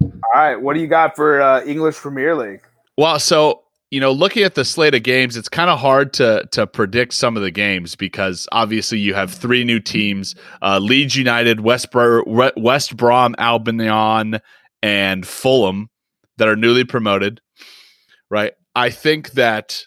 All 0.00 0.10
right, 0.34 0.56
what 0.56 0.74
do 0.74 0.80
you 0.80 0.86
got 0.86 1.16
for 1.16 1.40
uh, 1.40 1.64
English 1.64 1.96
Premier 1.96 2.36
League? 2.36 2.62
Well, 2.96 3.18
so 3.18 3.63
you 3.94 4.00
know, 4.00 4.10
looking 4.10 4.42
at 4.42 4.56
the 4.56 4.64
slate 4.64 4.92
of 4.92 5.04
games, 5.04 5.36
it's 5.36 5.48
kind 5.48 5.70
of 5.70 5.78
hard 5.78 6.12
to 6.14 6.48
to 6.50 6.66
predict 6.66 7.14
some 7.14 7.36
of 7.36 7.44
the 7.44 7.52
games 7.52 7.94
because 7.94 8.48
obviously 8.50 8.98
you 8.98 9.14
have 9.14 9.32
three 9.32 9.62
new 9.62 9.78
teams: 9.78 10.34
uh, 10.62 10.80
Leeds 10.80 11.14
United, 11.14 11.60
West 11.60 11.86
Re- 11.94 12.50
West 12.56 12.96
Brom 12.96 13.36
Albion, 13.38 14.40
and 14.82 15.24
Fulham 15.24 15.90
that 16.38 16.48
are 16.48 16.56
newly 16.56 16.82
promoted. 16.82 17.40
Right. 18.28 18.54
I 18.74 18.90
think 18.90 19.30
that 19.34 19.84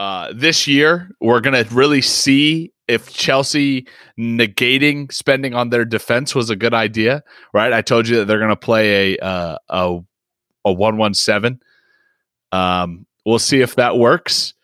uh, 0.00 0.32
this 0.34 0.66
year 0.66 1.10
we're 1.20 1.40
going 1.40 1.64
to 1.64 1.72
really 1.72 2.00
see 2.00 2.72
if 2.88 3.12
Chelsea 3.12 3.86
negating 4.18 5.12
spending 5.12 5.54
on 5.54 5.70
their 5.70 5.84
defense 5.84 6.34
was 6.34 6.50
a 6.50 6.56
good 6.56 6.74
idea. 6.74 7.22
Right. 7.52 7.72
I 7.72 7.82
told 7.82 8.08
you 8.08 8.16
that 8.16 8.24
they're 8.24 8.38
going 8.38 8.48
to 8.48 8.56
play 8.56 9.14
a 9.14 9.24
uh, 9.24 9.58
a 9.68 9.98
a 10.64 10.72
one 10.72 10.96
one 10.96 11.14
seven. 11.14 11.60
Um, 12.54 13.06
we'll 13.26 13.38
see 13.38 13.60
if 13.60 13.74
that 13.76 13.98
works. 13.98 14.54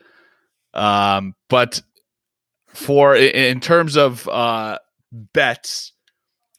Um, 0.75 1.35
but 1.49 1.83
for 2.69 3.17
in, 3.17 3.61
terms 3.61 3.97
of 3.97 4.29
uh, 4.29 4.79
bets, 5.11 5.93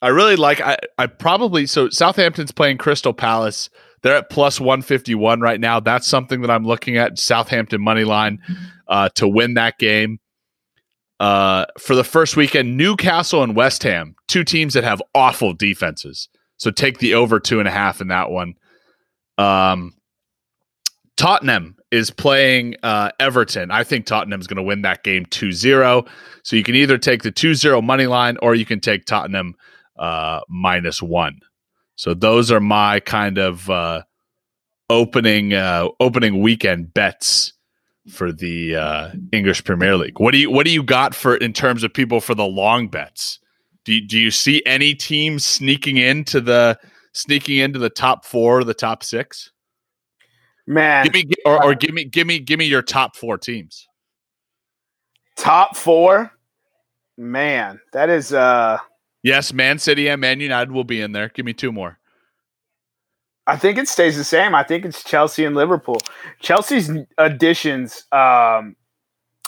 I 0.01 0.09
really 0.09 0.35
like. 0.35 0.59
I, 0.59 0.77
I 0.97 1.07
probably 1.07 1.65
so 1.65 1.89
Southampton's 1.89 2.51
playing 2.51 2.77
Crystal 2.77 3.13
Palace. 3.13 3.69
They're 4.01 4.15
at 4.15 4.29
plus 4.29 4.59
one 4.59 4.81
fifty 4.81 5.15
one 5.15 5.39
right 5.39 5.59
now. 5.59 5.79
That's 5.79 6.07
something 6.07 6.41
that 6.41 6.51
I'm 6.51 6.65
looking 6.65 6.97
at. 6.97 7.17
Southampton 7.17 7.81
money 7.81 8.03
line 8.03 8.39
uh, 8.87 9.09
to 9.15 9.27
win 9.27 9.53
that 9.53 9.77
game. 9.77 10.19
Uh, 11.19 11.65
for 11.79 11.95
the 11.95 12.03
first 12.03 12.35
weekend, 12.35 12.75
Newcastle 12.75 13.43
and 13.43 13.55
West 13.55 13.83
Ham, 13.83 14.15
two 14.27 14.43
teams 14.43 14.73
that 14.73 14.83
have 14.83 15.01
awful 15.13 15.53
defenses. 15.53 16.27
So 16.57 16.71
take 16.71 16.97
the 16.97 17.13
over 17.13 17.39
two 17.39 17.59
and 17.59 17.67
a 17.67 17.71
half 17.71 18.01
in 18.01 18.07
that 18.07 18.31
one. 18.31 18.55
Um, 19.37 19.93
Tottenham 21.21 21.75
is 21.91 22.09
playing 22.09 22.77
uh, 22.81 23.11
Everton. 23.19 23.69
I 23.69 23.83
think 23.83 24.07
Tottenham's 24.07 24.47
going 24.47 24.57
to 24.57 24.63
win 24.63 24.81
that 24.81 25.03
game 25.03 25.27
2 25.27 25.51
0. 25.51 26.03
So 26.41 26.55
you 26.55 26.63
can 26.63 26.73
either 26.73 26.97
take 26.97 27.21
the 27.21 27.29
2 27.29 27.53
0 27.53 27.79
money 27.83 28.07
line 28.07 28.37
or 28.41 28.55
you 28.55 28.65
can 28.65 28.79
take 28.79 29.05
Tottenham 29.05 29.53
uh, 29.99 30.39
minus 30.49 30.99
one. 30.99 31.39
So 31.95 32.15
those 32.15 32.51
are 32.51 32.59
my 32.59 33.01
kind 33.01 33.37
of 33.37 33.69
uh, 33.69 34.01
opening 34.89 35.53
uh, 35.53 35.89
opening 35.99 36.41
weekend 36.41 36.91
bets 36.91 37.53
for 38.09 38.31
the 38.31 38.75
uh, 38.75 39.11
English 39.31 39.63
Premier 39.63 39.97
League. 39.97 40.19
What 40.19 40.31
do 40.31 40.39
you 40.39 40.49
what 40.49 40.65
do 40.65 40.71
you 40.71 40.81
got 40.81 41.13
for 41.13 41.35
in 41.35 41.53
terms 41.53 41.83
of 41.83 41.93
people 41.93 42.19
for 42.19 42.33
the 42.33 42.47
long 42.47 42.87
bets? 42.87 43.37
Do 43.85 43.93
you, 43.93 44.07
do 44.07 44.17
you 44.17 44.31
see 44.31 44.63
any 44.65 44.95
teams 44.95 45.45
sneaking 45.45 45.97
into 45.97 46.41
the 46.41 46.79
sneaking 47.13 47.59
into 47.59 47.77
the 47.77 47.91
top 47.91 48.25
four 48.25 48.63
the 48.63 48.73
top 48.73 49.03
six? 49.03 49.51
Man, 50.71 51.03
Give 51.03 51.13
me 51.13 51.25
or, 51.45 51.61
or 51.61 51.75
give 51.75 51.93
me 51.93 52.05
give 52.05 52.25
me 52.25 52.39
give 52.39 52.57
me 52.57 52.63
your 52.63 52.81
top 52.81 53.17
four 53.17 53.37
teams. 53.37 53.89
top 55.35 55.75
four. 55.75 56.31
Man, 57.17 57.81
that 57.91 58.09
is 58.09 58.31
uh 58.31 58.77
Yes, 59.21 59.51
Man 59.51 59.79
City 59.79 60.07
and 60.07 60.21
Man 60.21 60.39
United 60.39 60.71
will 60.71 60.85
be 60.85 61.01
in 61.01 61.11
there. 61.11 61.27
Give 61.27 61.45
me 61.45 61.51
two 61.51 61.73
more. 61.73 61.99
I 63.47 63.57
think 63.57 63.77
it 63.77 63.89
stays 63.89 64.15
the 64.15 64.23
same. 64.23 64.55
I 64.55 64.63
think 64.63 64.85
it's 64.85 65.03
Chelsea 65.03 65.43
and 65.43 65.55
Liverpool. 65.57 66.01
Chelsea's 66.39 66.89
additions, 67.17 68.05
um, 68.13 68.77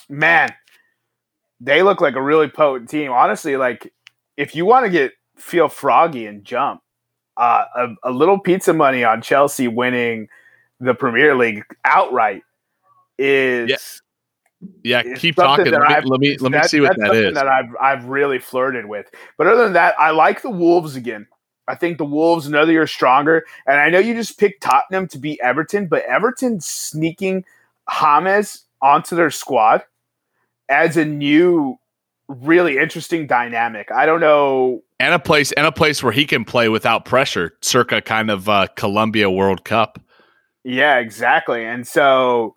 man, 0.09 0.53
they 1.61 1.83
look 1.83 2.01
like 2.01 2.15
a 2.15 2.21
really 2.21 2.49
potent 2.49 2.89
team. 2.89 3.11
Honestly, 3.11 3.55
like 3.55 3.93
if 4.35 4.55
you 4.55 4.65
want 4.65 4.85
to 4.85 4.91
get 4.91 5.13
feel 5.37 5.69
froggy 5.69 6.25
and 6.25 6.43
jump, 6.43 6.81
uh, 7.37 7.63
a, 7.77 7.87
a 8.03 8.11
little 8.11 8.39
pizza 8.39 8.73
money 8.73 9.05
on 9.05 9.21
Chelsea 9.21 9.69
winning 9.69 10.27
the 10.83 10.93
Premier 10.93 11.35
League 11.35 11.63
outright 11.85 12.43
is 13.17 13.69
Yeah. 13.69 13.77
Yeah, 14.83 15.15
keep 15.15 15.35
talking. 15.35 15.65
Let 15.71 15.81
me 15.81 16.09
let 16.09 16.19
me, 16.21 16.37
let 16.37 16.51
me 16.51 16.57
that- 16.57 16.69
see 16.69 16.79
what 16.79 16.95
that. 16.97 17.33
That 17.33 17.47
I've 17.49 17.75
I've 17.81 18.05
really 18.05 18.39
flirted 18.39 18.85
with. 18.85 19.11
But 19.37 19.47
other 19.47 19.65
than 19.65 19.73
that, 19.73 19.93
I 19.99 20.11
like 20.11 20.41
the 20.41 20.49
Wolves 20.49 20.95
again. 20.95 21.27
I 21.67 21.75
think 21.75 21.97
the 21.97 22.05
Wolves 22.05 22.47
another 22.47 22.71
year 22.71 22.87
stronger. 22.87 23.45
And 23.67 23.79
I 23.79 23.89
know 23.89 23.99
you 23.99 24.13
just 24.13 24.37
picked 24.37 24.63
Tottenham 24.63 25.07
to 25.09 25.17
beat 25.17 25.39
Everton, 25.41 25.87
but 25.87 26.03
Everton 26.03 26.61
sneaking 26.61 27.45
James 28.01 28.63
onto 28.81 29.15
their 29.15 29.31
squad 29.31 29.83
adds 30.69 30.97
a 30.97 31.05
new, 31.05 31.77
really 32.27 32.77
interesting 32.77 33.27
dynamic. 33.27 33.91
I 33.91 34.05
don't 34.05 34.19
know. 34.19 34.81
and 34.99 35.13
a 35.13 35.19
place 35.19 35.51
and 35.53 35.65
a 35.65 35.71
place 35.71 36.01
where 36.03 36.13
he 36.13 36.25
can 36.25 36.45
play 36.45 36.69
without 36.69 37.05
pressure, 37.05 37.53
circa 37.61 38.01
kind 38.01 38.29
of 38.29 38.47
uh, 38.49 38.67
Colombia 38.75 39.29
World 39.29 39.63
Cup. 39.63 39.99
Yeah, 40.63 40.97
exactly. 40.97 41.65
And 41.65 41.85
so, 41.87 42.55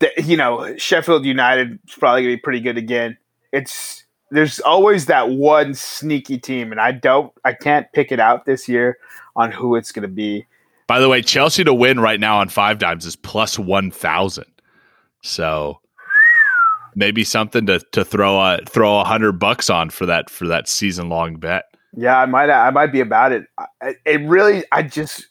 the, 0.00 0.10
you 0.22 0.36
know, 0.36 0.76
Sheffield 0.76 1.24
United 1.24 1.78
is 1.86 1.94
probably 1.94 2.22
going 2.22 2.32
to 2.32 2.36
be 2.36 2.42
pretty 2.42 2.60
good 2.60 2.78
again. 2.78 3.16
It's 3.52 4.04
there's 4.30 4.60
always 4.60 5.06
that 5.06 5.30
one 5.30 5.74
sneaky 5.74 6.38
team, 6.38 6.70
and 6.70 6.80
I 6.80 6.92
don't, 6.92 7.32
I 7.44 7.52
can't 7.52 7.90
pick 7.92 8.12
it 8.12 8.20
out 8.20 8.44
this 8.44 8.68
year 8.68 8.98
on 9.36 9.52
who 9.52 9.76
it's 9.76 9.92
going 9.92 10.02
to 10.02 10.08
be. 10.08 10.46
By 10.86 11.00
the 11.00 11.08
way, 11.08 11.22
Chelsea 11.22 11.64
to 11.64 11.74
win 11.74 12.00
right 12.00 12.20
now 12.20 12.38
on 12.38 12.48
five 12.48 12.78
dimes 12.78 13.06
is 13.06 13.16
plus 13.16 13.58
one 13.58 13.90
thousand. 13.90 14.46
So 15.22 15.80
maybe 16.94 17.24
something 17.24 17.66
to 17.66 17.80
to 17.92 18.04
throw 18.04 18.40
a 18.40 18.58
throw 18.66 19.00
a 19.00 19.04
hundred 19.04 19.32
bucks 19.32 19.70
on 19.70 19.90
for 19.90 20.06
that 20.06 20.30
for 20.30 20.46
that 20.46 20.68
season 20.68 21.08
long 21.08 21.36
bet. 21.36 21.64
Yeah, 21.96 22.18
I 22.18 22.26
might, 22.26 22.50
I 22.50 22.70
might 22.70 22.92
be 22.92 23.00
about 23.00 23.32
it. 23.32 23.46
It 24.04 24.20
really, 24.28 24.62
I 24.72 24.82
just, 24.82 25.26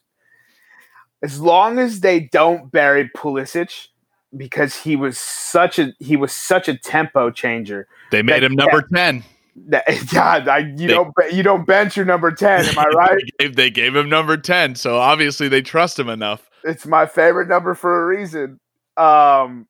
as 1.24 1.40
long 1.40 1.80
as 1.80 2.02
they 2.02 2.22
don't 2.32 2.72
bury 2.72 3.10
Pulisic 3.16 3.88
because 4.36 4.76
he 4.76 4.96
was 4.96 5.18
such 5.18 5.80
a 5.80 5.94
he 6.00 6.16
was 6.16 6.32
such 6.32 6.68
a 6.68 6.78
tempo 6.78 7.32
changer. 7.32 7.88
They 8.12 8.22
made 8.22 8.44
him 8.44 8.54
number 8.56 8.84
ten. 8.94 9.24
That, 9.70 9.84
yeah, 10.14 10.46
I, 10.52 10.60
you 10.60 10.76
They- 10.76 10.88
don't 10.88 11.14
you 11.32 11.44
don't 11.44 11.66
bench 11.66 11.96
your 11.98 12.06
number 12.06 12.32
ten. 12.32 12.66
Am 12.66 12.78
I 12.80 12.86
right? 12.94 13.18
they, 13.40 13.46
gave, 13.48 13.56
they 13.56 13.70
gave 13.72 13.96
him 13.96 14.10
number 14.10 14.38
ten, 14.38 14.76
so 14.76 14.98
obviously 14.98 15.48
they 15.48 15.62
trust 15.62 15.98
him 15.98 16.10
enough. 16.10 16.50
it's 16.64 16.86
my 16.86 17.06
favorite 17.06 17.48
number 17.48 17.74
for 17.74 18.04
a 18.04 18.08
reason. 18.18 18.60
Um, 18.98 19.68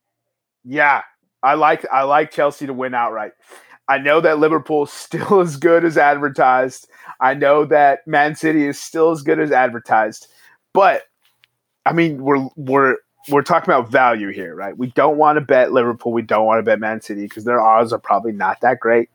yeah, 0.66 1.04
I 1.44 1.54
like 1.54 1.86
I 1.92 2.04
like 2.04 2.32
Chelsea 2.32 2.66
to 2.66 2.74
win 2.74 2.94
outright. 2.94 3.32
I 3.90 4.00
know 4.00 4.20
that 4.20 4.40
Liverpool's 4.40 4.92
still 4.92 5.40
as 5.42 5.56
good 5.56 5.86
as 5.86 5.98
advertised. 5.98 6.90
I 7.22 7.34
know 7.36 7.64
that 7.66 8.06
Man 8.06 8.36
City 8.36 8.66
is 8.66 8.80
still 8.80 9.12
as 9.12 9.22
good 9.22 9.40
as 9.40 9.52
advertised. 9.52 10.28
But 10.74 11.04
I 11.88 11.94
mean, 11.94 12.22
we're 12.22 12.50
we're 12.58 12.98
we're 13.30 13.42
talking 13.42 13.74
about 13.74 13.90
value 13.90 14.30
here, 14.30 14.54
right? 14.54 14.78
We 14.78 14.88
don't 14.88 15.18
want 15.18 15.38
to 15.38 15.42
bet 15.42 15.72
Liverpool. 15.72 16.12
We 16.12 16.22
don't 16.22 16.46
want 16.46 16.60
to 16.60 16.64
bet 16.64 16.80
Man 16.80 17.02
City 17.02 17.24
because 17.24 17.46
their 17.46 17.62
odds 17.62 17.94
are 17.94 18.00
probably 18.00 18.34
not 18.34 18.62
that 18.62 18.80
great. 18.80 19.10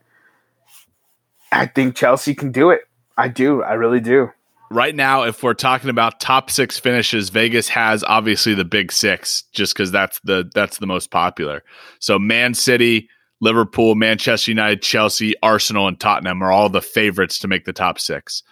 I 1.51 1.67
think 1.67 1.95
Chelsea 1.95 2.35
can 2.35 2.51
do 2.51 2.71
it. 2.71 2.81
I 3.17 3.29
do. 3.29 3.63
I 3.63 3.75
really 3.75 4.01
do. 4.01 4.31
Right 4.71 4.95
now, 4.95 5.25
if 5.25 5.43
we're 5.43 5.53
talking 5.53 5.91
about 5.91 6.19
top 6.19 6.51
six 6.51 6.79
finishes, 6.79 7.29
Vegas 7.29 7.69
has 7.69 8.03
obviously 8.05 8.55
the 8.55 8.65
big 8.65 8.91
six, 8.91 9.43
just 9.53 9.75
because 9.75 9.91
that's 9.91 10.19
the 10.25 10.51
that's 10.55 10.79
the 10.79 10.87
most 10.87 11.11
popular. 11.11 11.63
So 11.99 12.19
Man 12.19 12.55
City, 12.55 13.11
Liverpool, 13.43 13.97
Manchester 13.97 14.51
United, 14.51 14.81
Chelsea, 14.81 15.35
Arsenal, 15.43 15.89
and 15.89 16.01
Tottenham 16.01 16.43
are 16.43 16.51
all 16.51 16.71
the 16.71 16.81
favorites 16.81 17.39
to 17.41 17.49
make 17.49 17.67
the 17.67 17.75
top 17.75 18.01
six. 18.01 18.43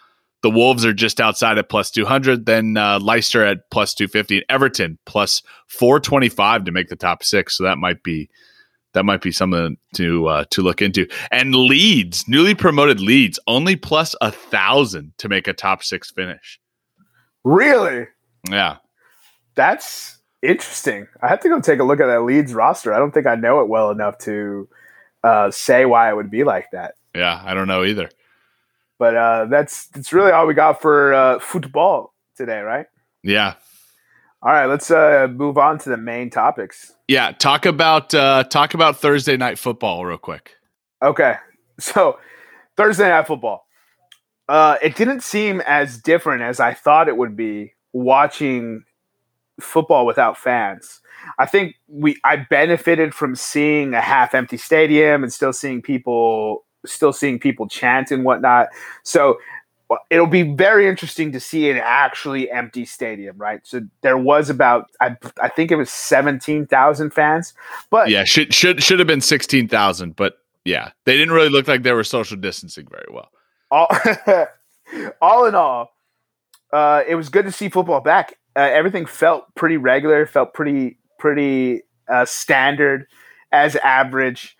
The 0.43 0.51
Wolves 0.51 0.85
are 0.87 0.95
just 0.95 1.21
outside 1.21 1.59
at 1.59 1.69
plus 1.69 1.91
200, 1.91 2.47
then 2.47 2.77
uh, 2.77 2.99
Leicester 2.99 3.45
at 3.45 3.71
plus 3.71 3.93
250, 3.95 4.39
and 4.39 4.47
Everton 4.49 4.99
plus 5.05 5.43
425 5.69 6.65
to 6.65 6.73
make 6.73 6.89
the 6.89 6.97
top 6.97 7.23
six. 7.23 7.57
So 7.57 7.65
that 7.65 7.77
might 7.77 8.03
be 8.03 8.31
that 8.93 9.05
might 9.05 9.21
be 9.21 9.33
something 9.33 9.77
to 9.95 10.27
uh, 10.29 10.45
to 10.51 10.63
look 10.63 10.83
into. 10.83 11.07
And 11.31 11.55
Leeds, 11.55 12.27
newly 12.27 12.55
promoted 12.55 13.01
Leeds, 13.01 13.39
only 13.47 13.77
plus 13.77 14.15
a 14.21 14.33
thousand 14.33 15.13
to 15.19 15.29
make 15.29 15.47
a 15.47 15.53
top 15.53 15.85
six 15.85 16.11
finish. 16.11 16.59
Really? 17.45 18.07
Yeah, 18.51 18.77
That's 19.55 20.19
interesting. 20.43 21.07
I 21.23 21.29
have 21.29 21.41
to 21.41 21.49
go 21.49 21.61
take 21.61 21.81
a 21.81 21.85
look 21.85 22.01
at 22.01 22.07
that 22.07 22.23
Leeds 22.23 22.55
roster. 22.55 22.95
I 22.95 22.99
don't 22.99 23.13
think 23.13 23.27
I 23.27 23.35
know 23.35 23.61
it 23.61 23.69
well 23.69 23.91
enough 23.91 24.17
to 24.19 24.69
uh, 25.23 25.51
say 25.51 25.85
why 25.85 26.11
it 26.11 26.17
would 26.17 26.31
be 26.31 26.45
like 26.45 26.71
that. 26.73 26.95
yeah, 27.15 27.41
I 27.45 27.53
don't 27.55 27.69
know 27.69 27.85
either. 27.85 28.09
But 29.01 29.17
uh, 29.17 29.47
that's 29.47 29.87
that's 29.89 30.13
really 30.13 30.31
all 30.31 30.47
we 30.47 30.53
got 30.53 30.83
for 30.83 31.15
uh, 31.15 31.39
football 31.41 32.13
today, 32.37 32.61
right? 32.61 32.85
Yeah, 33.23 33.55
All 34.43 34.53
right, 34.53 34.67
let's 34.67 34.91
uh, 34.91 35.27
move 35.31 35.57
on 35.59 35.79
to 35.79 35.89
the 35.89 35.97
main 35.97 36.29
topics. 36.31 36.93
yeah. 37.09 37.33
Talk 37.33 37.65
about 37.67 38.15
uh, 38.15 38.45
talk 38.45 38.75
about 38.75 38.99
Thursday 38.99 39.37
night 39.39 39.59
football 39.59 40.05
real 40.05 40.19
quick. 40.19 40.53
Okay, 41.03 41.37
so 41.81 42.19
Thursday 42.77 43.09
night 43.09 43.27
football. 43.27 43.67
Uh, 44.51 44.77
it 44.83 44.97
didn't 44.97 45.23
seem 45.23 45.63
as 45.63 45.97
different 45.97 46.43
as 46.43 46.61
I 46.61 46.75
thought 46.75 47.09
it 47.09 47.17
would 47.17 47.37
be 47.37 47.73
watching 47.95 48.85
football 49.61 50.05
without 50.05 50.37
fans. 50.37 51.01
I 51.39 51.47
think 51.47 51.77
we 51.89 52.19
I 52.25 52.37
benefited 52.51 53.15
from 53.15 53.35
seeing 53.35 53.95
a 53.95 54.01
half 54.03 54.35
empty 54.35 54.59
stadium 54.59 55.23
and 55.23 55.33
still 55.33 55.53
seeing 55.55 55.81
people 55.81 56.67
still 56.87 57.13
seeing 57.13 57.39
people 57.39 57.69
chant 57.69 58.11
and 58.11 58.25
whatnot. 58.25 58.69
So 59.03 59.39
it'll 60.09 60.27
be 60.27 60.43
very 60.43 60.89
interesting 60.89 61.33
to 61.33 61.41
see 61.41 61.71
an 61.71 61.79
actually 61.79 62.51
empty 62.51 62.85
stadium, 62.85 63.37
right? 63.37 63.61
So 63.67 63.83
there 64.03 64.17
was 64.17 64.51
about 64.51 64.91
I 65.01 65.17
I 65.41 65.49
think 65.49 65.71
it 65.71 65.77
was 65.77 65.91
seventeen 65.91 66.67
thousand 66.67 67.11
fans, 67.11 67.55
but 67.91 68.09
Yeah, 68.09 68.25
should 68.25 68.55
should 68.55 68.83
should 68.83 68.99
have 68.99 69.09
been 69.09 69.21
sixteen 69.21 69.69
thousand, 69.69 70.17
but 70.17 70.39
yeah, 70.65 70.91
they 71.05 71.17
didn't 71.17 71.35
really 71.35 71.49
look 71.49 71.69
like 71.69 71.83
they 71.83 71.93
were 71.93 72.05
social 72.05 72.37
distancing 72.37 72.87
very 72.91 73.09
well. 73.11 73.31
all, 73.71 73.89
all 75.21 75.47
in 75.47 75.55
all, 75.55 75.93
uh, 76.73 77.03
it 77.09 77.15
was 77.15 77.29
good 77.29 77.45
to 77.47 77.53
see 77.53 77.69
football 77.69 78.01
back. 78.01 78.35
Uh, 78.57 78.61
everything 78.61 79.07
felt 79.07 79.55
pretty 79.55 79.77
regular, 79.77 80.27
felt 80.27 80.55
pretty 80.55 80.99
pretty 81.19 81.83
uh, 82.09 82.25
standard 82.25 83.07
as 83.53 83.77
average, 83.77 84.57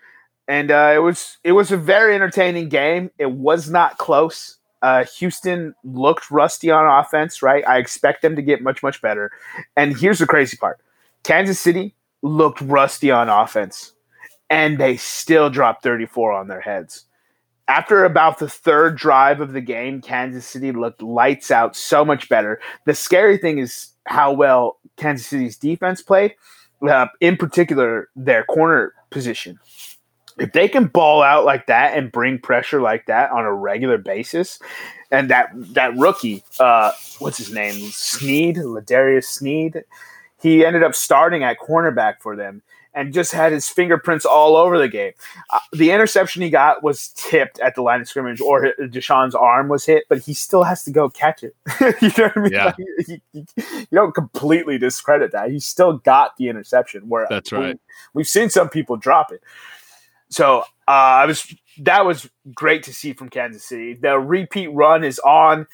and 0.51 0.69
uh, 0.69 0.91
it 0.93 0.99
was 0.99 1.37
it 1.45 1.53
was 1.53 1.71
a 1.71 1.77
very 1.77 2.13
entertaining 2.13 2.67
game. 2.67 3.09
It 3.17 3.31
was 3.31 3.69
not 3.69 3.97
close. 3.97 4.57
Uh, 4.81 5.05
Houston 5.19 5.73
looked 5.85 6.29
rusty 6.29 6.69
on 6.69 6.85
offense, 6.85 7.41
right? 7.41 7.65
I 7.67 7.77
expect 7.77 8.21
them 8.21 8.35
to 8.35 8.41
get 8.41 8.61
much 8.61 8.83
much 8.83 9.01
better. 9.01 9.31
And 9.77 9.97
here's 9.97 10.19
the 10.19 10.27
crazy 10.27 10.57
part: 10.57 10.81
Kansas 11.23 11.57
City 11.57 11.95
looked 12.21 12.59
rusty 12.59 13.11
on 13.11 13.29
offense, 13.29 13.93
and 14.49 14.77
they 14.77 14.97
still 14.97 15.49
dropped 15.49 15.83
34 15.83 16.33
on 16.33 16.49
their 16.49 16.61
heads 16.61 17.05
after 17.71 18.03
about 18.03 18.39
the 18.39 18.49
third 18.49 18.97
drive 18.97 19.39
of 19.39 19.53
the 19.53 19.61
game, 19.61 20.01
Kansas 20.01 20.45
City 20.45 20.73
looked 20.73 21.01
lights 21.01 21.51
out, 21.51 21.73
so 21.73 22.03
much 22.03 22.27
better. 22.27 22.59
The 22.85 22.93
scary 22.93 23.37
thing 23.37 23.59
is 23.59 23.93
how 24.07 24.33
well 24.33 24.77
Kansas 24.97 25.25
City's 25.27 25.55
defense 25.55 26.01
played, 26.01 26.35
uh, 26.89 27.07
in 27.21 27.37
particular, 27.37 28.09
their 28.13 28.43
corner 28.43 28.93
position. 29.09 29.57
If 30.37 30.53
they 30.53 30.67
can 30.67 30.85
ball 30.87 31.21
out 31.23 31.45
like 31.45 31.67
that 31.67 31.97
and 31.97 32.11
bring 32.11 32.39
pressure 32.39 32.81
like 32.81 33.05
that 33.07 33.31
on 33.31 33.43
a 33.45 33.53
regular 33.53 33.97
basis, 33.97 34.59
and 35.11 35.29
that 35.29 35.49
that 35.73 35.95
rookie, 35.97 36.43
uh, 36.59 36.91
what's 37.19 37.37
his 37.37 37.51
name, 37.51 37.73
Sneed, 37.91 38.57
L'Jarius 38.57 39.25
Sneed, 39.25 39.83
he 40.41 40.65
ended 40.65 40.83
up 40.83 40.95
starting 40.95 41.43
at 41.43 41.59
cornerback 41.59 42.19
for 42.21 42.35
them 42.35 42.61
and 42.93 43.13
just 43.13 43.31
had 43.31 43.53
his 43.53 43.69
fingerprints 43.69 44.25
all 44.25 44.57
over 44.57 44.77
the 44.77 44.89
game. 44.89 45.13
Uh, 45.49 45.59
the 45.71 45.91
interception 45.91 46.41
he 46.41 46.49
got 46.49 46.83
was 46.83 47.09
tipped 47.15 47.57
at 47.61 47.73
the 47.75 47.81
line 47.81 48.01
of 48.01 48.07
scrimmage, 48.09 48.41
or 48.41 48.73
Deshaun's 48.81 49.33
arm 49.33 49.69
was 49.69 49.85
hit, 49.85 50.03
but 50.09 50.17
he 50.19 50.33
still 50.33 50.63
has 50.63 50.83
to 50.83 50.91
go 50.91 51.09
catch 51.09 51.41
it. 51.41 51.55
you 52.01 52.11
know 52.17 52.29
what 52.33 52.37
I 52.37 52.39
mean? 52.41 52.51
Yeah. 52.51 52.65
Like, 52.65 52.75
you, 53.07 53.21
you- 53.31 53.45
you 53.55 53.87
don't 53.97 54.13
completely 54.13 54.77
discredit 54.77 55.31
that. 55.31 55.51
He 55.51 55.59
still 55.59 55.97
got 55.97 56.35
the 56.37 56.47
interception. 56.49 57.07
Where 57.09 57.27
That's 57.29 57.51
right. 57.51 57.79
We, 58.13 58.21
have 58.23 58.27
seen 58.27 58.49
some 58.49 58.69
people 58.69 58.95
drop 58.97 59.31
it. 59.31 59.41
So 60.31 60.61
uh, 60.87 60.91
I 60.91 61.25
was 61.25 61.53
that 61.79 62.05
was 62.05 62.29
great 62.55 62.83
to 62.83 62.93
see 62.93 63.13
from 63.13 63.29
Kansas 63.29 63.63
City. 63.63 63.93
The 63.93 64.17
repeat 64.17 64.67
run 64.67 65.03
is 65.03 65.19
on. 65.19 65.67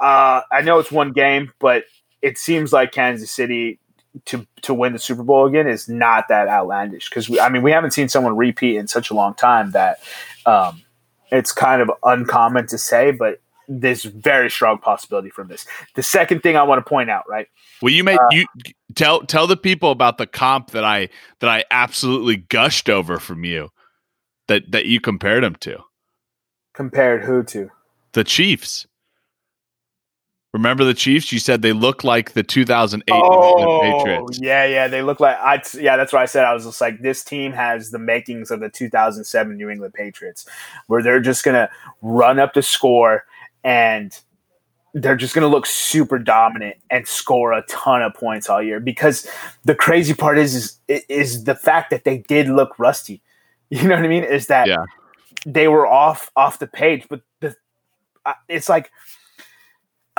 Uh, 0.00 0.40
I 0.50 0.62
know 0.62 0.78
it's 0.78 0.90
one 0.90 1.12
game, 1.12 1.52
but 1.58 1.84
it 2.22 2.38
seems 2.38 2.72
like 2.72 2.92
Kansas 2.92 3.30
City 3.30 3.78
to 4.26 4.46
to 4.62 4.74
win 4.74 4.92
the 4.92 4.98
Super 4.98 5.22
Bowl 5.22 5.46
again 5.46 5.66
is 5.66 5.88
not 5.88 6.28
that 6.28 6.48
outlandish 6.48 7.08
because 7.08 7.38
I 7.38 7.48
mean 7.48 7.62
we 7.62 7.72
haven't 7.72 7.92
seen 7.92 8.08
someone 8.08 8.36
repeat 8.36 8.76
in 8.76 8.86
such 8.86 9.10
a 9.10 9.14
long 9.14 9.34
time 9.34 9.72
that 9.72 10.00
um, 10.46 10.82
it's 11.30 11.52
kind 11.52 11.82
of 11.82 11.90
uncommon 12.04 12.66
to 12.68 12.78
say, 12.78 13.10
but 13.10 13.40
there's 13.68 14.04
very 14.04 14.50
strong 14.50 14.78
possibility 14.78 15.30
from 15.30 15.48
this. 15.48 15.66
The 15.94 16.02
second 16.02 16.42
thing 16.42 16.56
I 16.56 16.62
want 16.62 16.84
to 16.84 16.88
point 16.88 17.10
out, 17.10 17.24
right? 17.28 17.46
Well, 17.80 17.92
you 17.92 18.04
made 18.04 18.18
uh, 18.18 18.28
you 18.30 18.46
tell 18.94 19.20
tell 19.22 19.46
the 19.46 19.56
people 19.56 19.90
about 19.90 20.18
the 20.18 20.26
comp 20.26 20.70
that 20.70 20.84
I 20.84 21.08
that 21.40 21.48
I 21.50 21.64
absolutely 21.70 22.36
gushed 22.36 22.88
over 22.88 23.18
from 23.18 23.44
you 23.44 23.70
that 24.48 24.70
that 24.72 24.86
you 24.86 25.00
compared 25.00 25.44
them 25.44 25.56
to 25.60 25.78
Compared 26.74 27.24
who 27.24 27.42
to? 27.44 27.70
the 28.12 28.24
Chiefs. 28.24 28.86
Remember 30.54 30.84
the 30.84 30.92
Chiefs? 30.92 31.32
You 31.32 31.38
said 31.38 31.62
they 31.62 31.72
look 31.72 32.04
like 32.04 32.32
the 32.32 32.42
2008 32.42 33.10
New 33.10 33.16
England 33.16 33.70
Oh, 33.70 33.80
Patriots. 33.80 34.38
yeah, 34.42 34.66
yeah. 34.66 34.86
They 34.86 35.00
look 35.00 35.18
like 35.18 35.36
I. 35.38 35.62
Yeah, 35.78 35.96
that's 35.96 36.12
what 36.12 36.20
I 36.20 36.26
said. 36.26 36.44
I 36.44 36.52
was 36.52 36.66
just 36.66 36.78
like, 36.80 37.00
this 37.00 37.24
team 37.24 37.52
has 37.52 37.90
the 37.90 37.98
makings 37.98 38.50
of 38.50 38.60
the 38.60 38.68
2007 38.68 39.56
New 39.56 39.70
England 39.70 39.94
Patriots, 39.94 40.46
where 40.88 41.02
they're 41.02 41.20
just 41.20 41.42
gonna 41.42 41.70
run 42.02 42.38
up 42.38 42.52
the 42.52 42.60
score 42.60 43.24
and 43.64 44.18
they're 44.94 45.16
just 45.16 45.34
gonna 45.34 45.48
look 45.48 45.64
super 45.66 46.18
dominant 46.18 46.76
and 46.90 47.06
score 47.08 47.52
a 47.52 47.62
ton 47.62 48.02
of 48.02 48.12
points 48.14 48.50
all 48.50 48.62
year. 48.62 48.78
Because 48.80 49.26
the 49.64 49.74
crazy 49.74 50.14
part 50.14 50.38
is 50.38 50.78
is 50.88 51.02
is 51.08 51.44
the 51.44 51.54
fact 51.54 51.90
that 51.90 52.04
they 52.04 52.18
did 52.18 52.48
look 52.48 52.78
rusty. 52.78 53.22
You 53.70 53.88
know 53.88 53.96
what 53.96 54.04
I 54.04 54.08
mean? 54.08 54.22
Is 54.24 54.48
that 54.48 54.66
Yeah. 54.68 54.84
they 55.46 55.66
were 55.66 55.86
off 55.86 56.30
off 56.36 56.58
the 56.58 56.66
page, 56.66 57.06
but 57.08 57.22
the 57.40 57.56
uh, 58.26 58.34
it's 58.46 58.68
like 58.68 58.90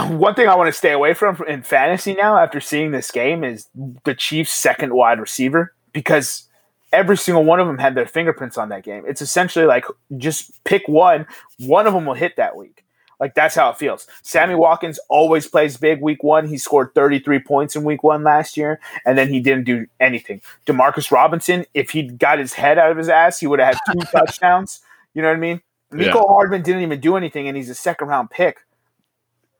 one 0.08 0.34
thing 0.34 0.48
I 0.48 0.56
want 0.56 0.70
to 0.70 0.74
stay 0.78 0.92
away 0.92 1.14
from 1.14 1.38
in 1.48 1.62
fantasy 1.62 2.16
now 2.16 2.36
after 2.38 2.60
seeing 2.60 2.90
this 2.92 3.12
game 3.12 3.44
is 3.44 3.68
the 4.06 4.16
Chiefs' 4.16 4.54
second 4.56 4.96
wide 4.96 5.20
receiver 5.20 5.72
because 5.92 6.48
every 6.92 7.16
single 7.16 7.44
one 7.44 7.60
of 7.60 7.68
them 7.68 7.78
had 7.78 7.94
their 7.94 8.08
fingerprints 8.08 8.58
on 8.58 8.70
that 8.70 8.84
game. 8.84 9.04
It's 9.08 9.22
essentially 9.22 9.66
like 9.66 9.86
just 10.18 10.52
pick 10.64 10.88
one, 10.88 11.28
one 11.60 11.86
of 11.86 11.94
them 11.94 12.06
will 12.08 12.16
hit 12.16 12.36
that 12.38 12.56
week. 12.58 12.84
Like 13.24 13.36
that's 13.36 13.56
how 13.56 13.70
it 13.70 13.78
feels. 13.78 14.06
Sammy 14.22 14.54
Watkins 14.54 15.00
always 15.08 15.48
plays 15.48 15.78
big 15.78 16.02
week 16.02 16.24
one. 16.24 16.46
He 16.46 16.58
scored 16.58 16.94
33 16.94 17.40
points 17.40 17.74
in 17.74 17.86
week 17.86 18.04
one 18.04 18.22
last 18.22 18.58
year, 18.58 18.82
and 19.06 19.18
then 19.18 19.30
he 19.30 19.40
didn't 19.40 19.64
do 19.64 19.88
anything. 20.02 20.42
Demarcus 20.66 21.10
Robinson, 21.10 21.64
if 21.74 21.92
he 21.92 22.04
got 22.04 22.38
his 22.38 22.52
head 22.52 22.78
out 22.78 22.92
of 22.92 22.98
his 22.98 23.08
ass, 23.08 23.40
he 23.40 23.48
would 23.48 23.62
have 23.62 23.76
had 23.76 23.94
two 23.94 24.00
touchdowns. 24.12 24.82
You 25.14 25.22
know 25.22 25.30
what 25.30 25.38
I 25.38 25.40
mean? 25.40 25.62
Nico 25.94 26.18
Yeah. 26.20 26.26
Hardman 26.28 26.64
didn't 26.64 26.82
even 26.82 27.00
do 27.00 27.16
anything, 27.16 27.48
and 27.48 27.56
he's 27.56 27.70
a 27.70 27.76
second 27.76 28.10
round 28.10 28.30
pick. 28.30 28.58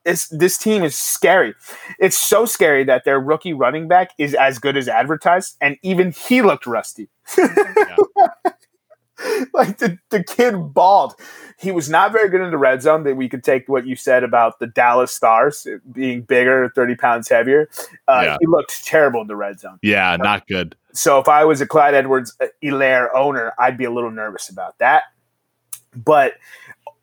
it's, 0.04 0.28
this 0.28 0.58
team 0.58 0.84
is 0.84 0.98
scary. 0.98 1.54
It's 2.00 2.20
so 2.20 2.46
scary 2.46 2.84
that 2.84 3.06
their 3.06 3.18
rookie 3.18 3.54
running 3.54 3.88
back 3.88 4.10
is 4.18 4.34
as 4.34 4.60
good 4.60 4.76
as 4.76 4.90
advertised, 4.90 5.56
and 5.62 5.78
even 5.84 6.12
he 6.12 6.42
looked 6.42 6.68
rusty. 6.68 7.08
like 9.56 9.78
the, 9.78 10.00
the 10.10 10.24
kid 10.24 10.74
balled. 10.74 11.14
He 11.60 11.72
was 11.72 11.88
not 11.88 12.12
very 12.12 12.28
good 12.30 12.42
in 12.42 12.50
the 12.50 12.58
red 12.58 12.82
zone. 12.82 13.04
That 13.04 13.16
we 13.16 13.30
could 13.30 13.44
take 13.44 13.70
what 13.70 13.86
you 13.86 13.96
said 13.96 14.24
about 14.24 14.60
the 14.60 14.68
Dallas 14.68 15.12
Stars 15.12 15.68
being 15.92 16.24
bigger, 16.24 16.72
thirty 16.74 16.96
pounds 16.96 17.30
heavier. 17.30 17.70
Uh, 18.08 18.22
yeah. 18.24 18.38
He 18.40 18.48
looked 18.48 18.84
terrible 18.84 19.22
in 19.22 19.28
the 19.28 19.36
red 19.36 19.60
zone. 19.60 19.78
Yeah, 19.84 20.18
not 20.18 20.48
good. 20.48 20.76
So 20.94 21.20
if 21.20 21.28
I 21.28 21.46
was 21.46 21.62
a 21.62 21.68
Clyde 21.68 21.94
Edwards 21.94 22.36
Helaire 22.64 23.10
owner, 23.14 23.54
I'd 23.60 23.78
be 23.78 23.86
a 23.86 23.92
little 23.92 24.12
nervous 24.12 24.50
about 24.50 24.78
that. 24.80 25.04
But 25.96 26.34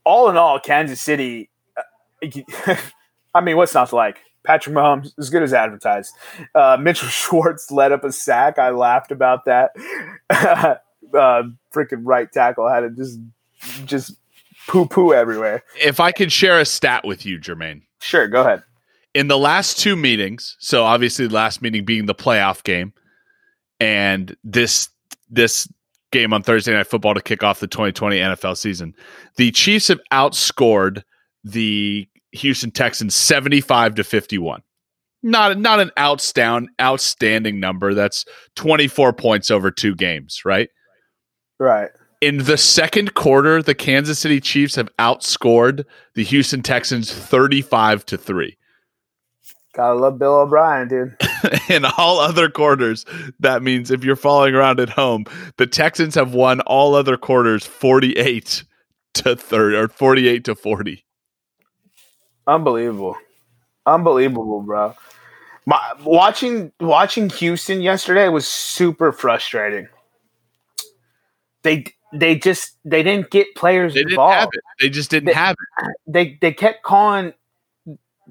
all 0.04 0.28
in 0.28 0.36
all, 0.36 0.58
Kansas 0.58 1.00
City. 1.00 1.50
Uh, 1.76 2.76
I 3.34 3.40
mean, 3.40 3.56
what's 3.56 3.74
not 3.74 3.90
to 3.90 3.96
like? 3.96 4.18
Patrick 4.42 4.74
Mahomes, 4.74 5.12
as 5.18 5.30
good 5.30 5.42
as 5.42 5.52
advertised. 5.52 6.14
Uh, 6.54 6.76
Mitchell 6.80 7.08
Schwartz 7.10 7.70
led 7.70 7.92
up 7.92 8.02
a 8.02 8.10
sack. 8.10 8.58
I 8.58 8.70
laughed 8.70 9.12
about 9.12 9.44
that. 9.44 9.70
Uh, 11.14 11.42
freaking 11.74 12.02
right 12.02 12.30
tackle 12.30 12.68
had 12.68 12.80
to 12.80 12.90
just 12.90 13.18
just 13.84 14.16
poo 14.66 14.86
poo 14.86 15.12
everywhere. 15.12 15.62
If 15.80 16.00
I 16.00 16.12
could 16.12 16.32
share 16.32 16.58
a 16.58 16.64
stat 16.64 17.04
with 17.04 17.26
you, 17.26 17.38
Jermaine. 17.38 17.82
Sure, 18.00 18.28
go 18.28 18.42
ahead. 18.42 18.62
In 19.12 19.28
the 19.28 19.38
last 19.38 19.78
two 19.78 19.96
meetings, 19.96 20.56
so 20.60 20.84
obviously 20.84 21.26
the 21.26 21.34
last 21.34 21.62
meeting 21.62 21.84
being 21.84 22.06
the 22.06 22.14
playoff 22.14 22.62
game, 22.62 22.92
and 23.80 24.36
this 24.44 24.88
this 25.28 25.68
game 26.12 26.32
on 26.32 26.42
Thursday 26.42 26.72
Night 26.72 26.86
Football 26.86 27.14
to 27.14 27.22
kick 27.22 27.42
off 27.42 27.60
the 27.60 27.66
2020 27.66 28.16
NFL 28.18 28.56
season, 28.56 28.94
the 29.36 29.50
Chiefs 29.50 29.88
have 29.88 30.00
outscored 30.12 31.02
the 31.44 32.08
Houston 32.32 32.70
Texans 32.70 33.14
75 33.14 33.96
to 33.96 34.04
51. 34.04 34.62
Not 35.22 35.58
not 35.58 35.80
an 35.80 35.90
outstanding 35.98 36.70
outstanding 36.80 37.60
number. 37.60 37.94
That's 37.94 38.24
24 38.56 39.12
points 39.12 39.50
over 39.50 39.70
two 39.70 39.94
games, 39.94 40.44
right? 40.44 40.70
Right. 41.60 41.90
In 42.22 42.38
the 42.38 42.56
second 42.56 43.14
quarter, 43.14 43.62
the 43.62 43.74
Kansas 43.74 44.18
City 44.18 44.40
Chiefs 44.40 44.74
have 44.74 44.88
outscored 44.98 45.84
the 46.14 46.24
Houston 46.24 46.62
Texans 46.62 47.12
35 47.12 48.04
to 48.06 48.18
3. 48.18 48.56
Gotta 49.74 49.94
love 49.94 50.18
Bill 50.18 50.40
O'Brien, 50.40 50.88
dude. 50.88 51.16
In 51.68 51.84
all 51.84 52.18
other 52.18 52.50
quarters, 52.50 53.04
that 53.38 53.62
means 53.62 53.90
if 53.90 54.02
you're 54.02 54.16
following 54.16 54.54
around 54.54 54.80
at 54.80 54.88
home, 54.88 55.24
the 55.58 55.66
Texans 55.66 56.14
have 56.14 56.34
won 56.34 56.60
all 56.62 56.94
other 56.94 57.16
quarters 57.16 57.64
48 57.64 58.64
to 59.14 59.36
30 59.36 59.76
or 59.76 59.88
48 59.88 60.44
to 60.44 60.54
40. 60.54 61.04
Unbelievable. 62.46 63.16
Unbelievable, 63.86 64.62
bro. 64.62 64.94
My, 65.66 65.80
watching 66.04 66.72
watching 66.80 67.28
Houston 67.30 67.80
yesterday 67.80 68.28
was 68.28 68.48
super 68.48 69.12
frustrating. 69.12 69.88
They 71.62 71.86
they 72.12 72.36
just 72.36 72.76
they 72.84 73.02
didn't 73.02 73.30
get 73.30 73.54
players 73.54 73.94
they 73.94 74.00
involved. 74.00 74.58
They 74.80 74.88
just 74.88 75.10
didn't 75.10 75.26
they, 75.26 75.32
have 75.34 75.56
it. 75.78 75.94
They 76.06 76.38
they 76.40 76.52
kept 76.52 76.82
calling 76.82 77.32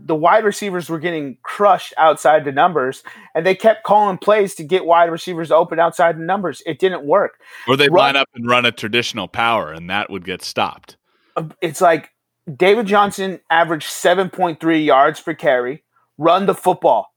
the 0.06 0.16
wide 0.16 0.44
receivers 0.44 0.90
were 0.90 1.00
getting 1.00 1.38
crushed 1.44 1.94
outside 1.98 2.46
the 2.46 2.52
numbers, 2.52 3.04
and 3.36 3.46
they 3.46 3.56
kept 3.56 3.84
calling 3.84 4.18
plays 4.18 4.56
to 4.56 4.64
get 4.64 4.86
wide 4.86 5.12
receivers 5.12 5.52
open 5.52 5.80
outside 5.80 6.18
the 6.18 6.24
numbers. 6.24 6.62
It 6.66 6.80
didn't 6.80 7.06
work. 7.06 7.40
Or 7.68 7.76
they 7.76 7.90
line 7.90 8.16
up 8.16 8.30
and 8.34 8.48
run 8.48 8.66
a 8.66 8.72
traditional 8.72 9.28
power, 9.28 9.72
and 9.72 9.90
that 9.90 10.10
would 10.10 10.26
get 10.26 10.42
stopped. 10.42 10.98
Uh, 11.36 11.50
it's 11.62 11.82
like 11.82 12.12
David 12.54 12.86
Johnson 12.86 13.40
averaged 13.50 13.90
7.3 13.90 14.86
yards 14.86 15.20
per 15.20 15.34
carry, 15.34 15.84
run 16.18 16.46
the 16.46 16.56
football, 16.56 17.14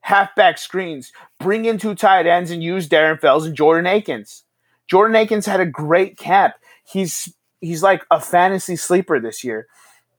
halfback 0.00 0.58
screens, 0.58 1.12
bring 1.38 1.64
in 1.64 1.78
two 1.78 1.94
tight 1.94 2.26
ends, 2.26 2.50
and 2.50 2.62
use 2.62 2.88
Darren 2.88 3.20
Fells 3.20 3.46
and 3.46 3.56
Jordan 3.56 3.86
Akins. 3.86 4.44
Jordan 4.88 5.16
Akins 5.16 5.46
had 5.46 5.60
a 5.60 5.66
great 5.66 6.16
camp. 6.16 6.54
He's 6.84 7.32
he's 7.60 7.82
like 7.82 8.04
a 8.10 8.20
fantasy 8.20 8.76
sleeper 8.76 9.20
this 9.20 9.42
year. 9.42 9.66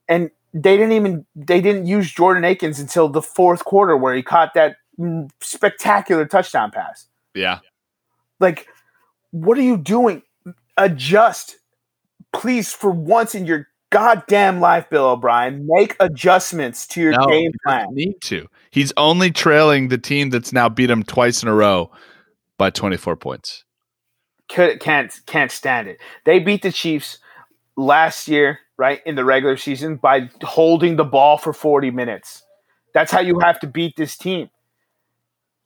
And 0.08 0.32
they 0.54 0.78
didn't 0.78 0.94
even 0.94 1.26
they 1.36 1.62
didn't 1.62 1.86
use 1.86 2.12
Jordan 2.12 2.44
Akins 2.44 2.80
until 2.80 3.10
the 3.10 3.22
fourth 3.22 3.66
quarter 3.66 3.96
where 3.96 4.16
he 4.16 4.24
caught 4.24 4.54
that 4.54 4.78
spectacular 5.42 6.26
touchdown 6.26 6.72
pass. 6.72 7.08
Yeah. 7.34 7.60
Like 8.40 8.68
what 9.32 9.58
are 9.58 9.64
you 9.64 9.78
doing? 9.78 10.24
Adjust. 10.78 11.58
Please 12.34 12.74
for 12.74 12.92
once 12.92 13.36
in 13.36 13.46
your 13.46 13.68
goddamn 13.90 14.60
life, 14.60 14.90
Bill 14.90 15.08
O'Brien. 15.08 15.66
Make 15.68 15.96
adjustments 16.00 16.88
to 16.88 17.02
your 17.02 17.14
no, 17.14 17.26
game 17.28 17.52
plan. 17.66 17.88
Need 17.92 18.22
to. 18.24 18.48
He's 18.72 18.94
only 18.98 19.32
trailing 19.32 19.88
the 19.88 19.98
team 19.98 20.30
that's 20.30 20.54
now 20.54 20.70
beat 20.70 20.90
him 20.90 21.04
twice 21.04 21.42
in 21.42 21.50
a 21.50 21.54
row 21.54 21.92
by 22.58 22.70
24 22.70 23.16
points. 23.16 23.64
Can't 24.48 24.82
can't 25.26 25.52
stand 25.52 25.88
it. 25.88 26.00
They 26.26 26.40
beat 26.40 26.62
the 26.62 26.72
Chiefs 26.72 27.20
last 27.76 28.28
year, 28.28 28.60
right 28.78 29.02
in 29.06 29.16
the 29.16 29.26
regular 29.26 29.58
season 29.58 29.98
by 29.98 30.30
holding 30.42 30.96
the 30.96 31.04
ball 31.04 31.38
for 31.38 31.54
40 31.54 31.92
minutes. 31.92 32.44
That's 32.94 33.12
how 33.12 33.20
you 33.20 33.40
have 33.40 33.60
to 33.60 33.68
beat 33.68 33.96
this 33.96 34.18
team. 34.18 34.50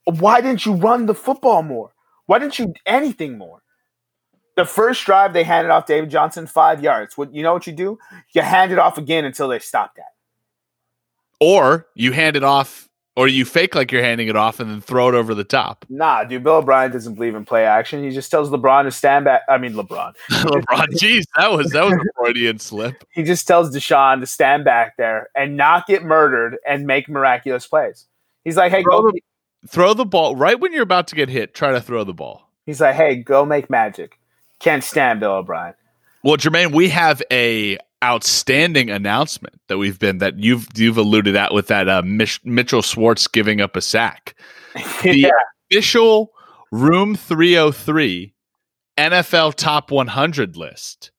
Why 0.05 0.41
didn't 0.41 0.65
you 0.65 0.73
run 0.73 1.05
the 1.05 1.13
football 1.13 1.63
more? 1.63 1.93
Why 2.25 2.39
didn't 2.39 2.59
you 2.59 2.73
anything 2.85 3.37
more? 3.37 3.61
The 4.55 4.65
first 4.65 5.05
drive 5.05 5.33
they 5.33 5.43
handed 5.43 5.71
off 5.71 5.85
David 5.85 6.09
Johnson 6.09 6.47
five 6.47 6.83
yards. 6.83 7.17
What 7.17 7.33
you 7.33 7.43
know 7.43 7.53
what 7.53 7.67
you 7.67 7.73
do? 7.73 7.99
You 8.33 8.41
hand 8.41 8.71
it 8.71 8.79
off 8.79 8.97
again 8.97 9.25
until 9.25 9.47
they 9.47 9.59
stop 9.59 9.95
that. 9.95 10.13
Or 11.39 11.87
you 11.95 12.11
hand 12.11 12.35
it 12.35 12.43
off, 12.43 12.89
or 13.15 13.27
you 13.27 13.43
fake 13.43 13.75
like 13.75 13.91
you're 13.91 14.03
handing 14.03 14.27
it 14.27 14.35
off 14.35 14.59
and 14.59 14.69
then 14.69 14.81
throw 14.81 15.09
it 15.09 15.15
over 15.15 15.35
the 15.35 15.43
top. 15.43 15.85
Nah, 15.89 16.23
dude. 16.23 16.43
Bill 16.43 16.55
O'Brien 16.55 16.91
doesn't 16.91 17.15
believe 17.15 17.35
in 17.35 17.45
play 17.45 17.65
action. 17.65 18.03
He 18.03 18.11
just 18.11 18.31
tells 18.31 18.49
LeBron 18.49 18.83
to 18.83 18.91
stand 18.91 19.25
back. 19.25 19.41
I 19.49 19.57
mean, 19.57 19.73
LeBron. 19.73 20.13
LeBron. 20.29 20.87
Jeez, 20.93 21.23
that 21.35 21.51
was 21.51 21.71
that 21.71 21.83
was 21.83 21.93
a 21.93 22.05
Freudian 22.17 22.59
slip. 22.59 23.03
He 23.13 23.23
just 23.23 23.45
tells 23.45 23.75
Deshaun 23.75 24.21
to 24.21 24.25
stand 24.25 24.63
back 24.63 24.95
there 24.97 25.29
and 25.35 25.57
not 25.57 25.85
get 25.85 26.03
murdered 26.03 26.57
and 26.65 26.87
make 26.87 27.09
miraculous 27.09 27.67
plays. 27.67 28.05
He's 28.45 28.55
like, 28.55 28.71
hey, 28.71 28.83
throw 28.83 29.01
go. 29.01 29.11
The, 29.11 29.21
throw 29.67 29.93
the 29.93 30.05
ball 30.05 30.35
right 30.35 30.57
when 30.59 30.71
you're 30.71 30.83
about 30.83 31.07
to 31.07 31.15
get 31.15 31.27
hit. 31.27 31.53
Try 31.53 31.71
to 31.71 31.81
throw 31.81 32.05
the 32.05 32.13
ball. 32.13 32.49
He's 32.65 32.79
like, 32.79 32.95
hey, 32.95 33.17
go 33.17 33.45
make 33.45 33.69
magic. 33.69 34.17
Can't 34.59 34.83
stand 34.83 35.19
Bill 35.19 35.33
O'Brien. 35.33 35.73
Well, 36.23 36.37
Jermaine, 36.37 36.73
we 36.73 36.89
have 36.89 37.21
a 37.31 37.77
outstanding 38.03 38.89
announcement 38.89 39.55
that 39.67 39.77
we've 39.77 39.99
been 39.99 40.17
that 40.19 40.39
you've 40.39 40.67
you've 40.75 40.97
alluded 40.97 41.35
at 41.35 41.53
with 41.53 41.67
that 41.67 41.87
uh, 41.87 42.01
Mich- 42.03 42.43
Mitchell 42.43 42.81
Schwartz 42.81 43.27
giving 43.27 43.61
up 43.61 43.75
a 43.75 43.81
sack. 43.81 44.35
The 45.03 45.19
yeah. 45.19 45.29
official 45.69 46.31
Room 46.71 47.15
303 47.15 48.33
NFL 48.97 49.55
Top 49.55 49.91
100 49.91 50.55
list 50.55 51.11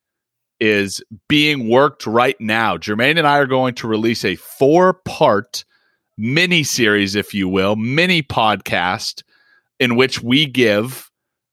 is 0.60 1.02
being 1.28 1.68
worked 1.68 2.06
right 2.06 2.40
now. 2.40 2.76
Jermaine 2.76 3.18
and 3.18 3.26
I 3.26 3.38
are 3.38 3.46
going 3.46 3.74
to 3.74 3.88
release 3.88 4.24
a 4.24 4.36
four 4.36 4.94
part 5.04 5.64
mini 6.16 6.62
series, 6.62 7.14
if 7.14 7.34
you 7.34 7.48
will, 7.48 7.76
mini 7.76 8.22
podcast 8.22 9.22
in 9.80 9.96
which 9.96 10.22
we 10.22 10.46
give 10.46 11.10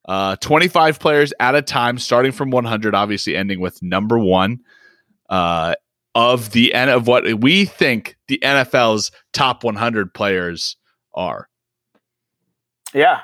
uh, 0.09 0.35
25 0.37 0.99
players 0.99 1.31
at 1.39 1.53
a 1.53 1.61
time, 1.61 1.99
starting 1.99 2.31
from 2.31 2.49
100, 2.49 2.95
obviously 2.95 3.35
ending 3.35 3.59
with 3.59 3.79
number 3.83 4.17
one 4.17 4.59
uh, 5.29 5.75
of 6.15 6.51
the 6.51 6.73
end 6.73 6.89
of 6.89 7.05
what 7.05 7.31
we 7.39 7.63
think 7.63 8.17
the 8.27 8.39
NFL's 8.39 9.11
top 9.33 9.63
100 9.63 10.11
players 10.11 10.77
are. 11.13 11.47
Yeah. 12.91 13.19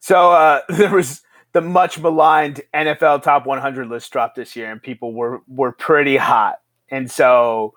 So 0.00 0.32
uh, 0.32 0.62
there 0.70 0.90
was 0.90 1.20
the 1.52 1.60
much 1.60 1.98
maligned 1.98 2.62
NFL 2.72 3.22
top 3.22 3.44
100 3.44 3.86
list 3.86 4.10
dropped 4.10 4.36
this 4.36 4.56
year, 4.56 4.72
and 4.72 4.82
people 4.82 5.12
were 5.12 5.42
were 5.48 5.72
pretty 5.72 6.16
hot. 6.16 6.60
And 6.90 7.10
so, 7.10 7.74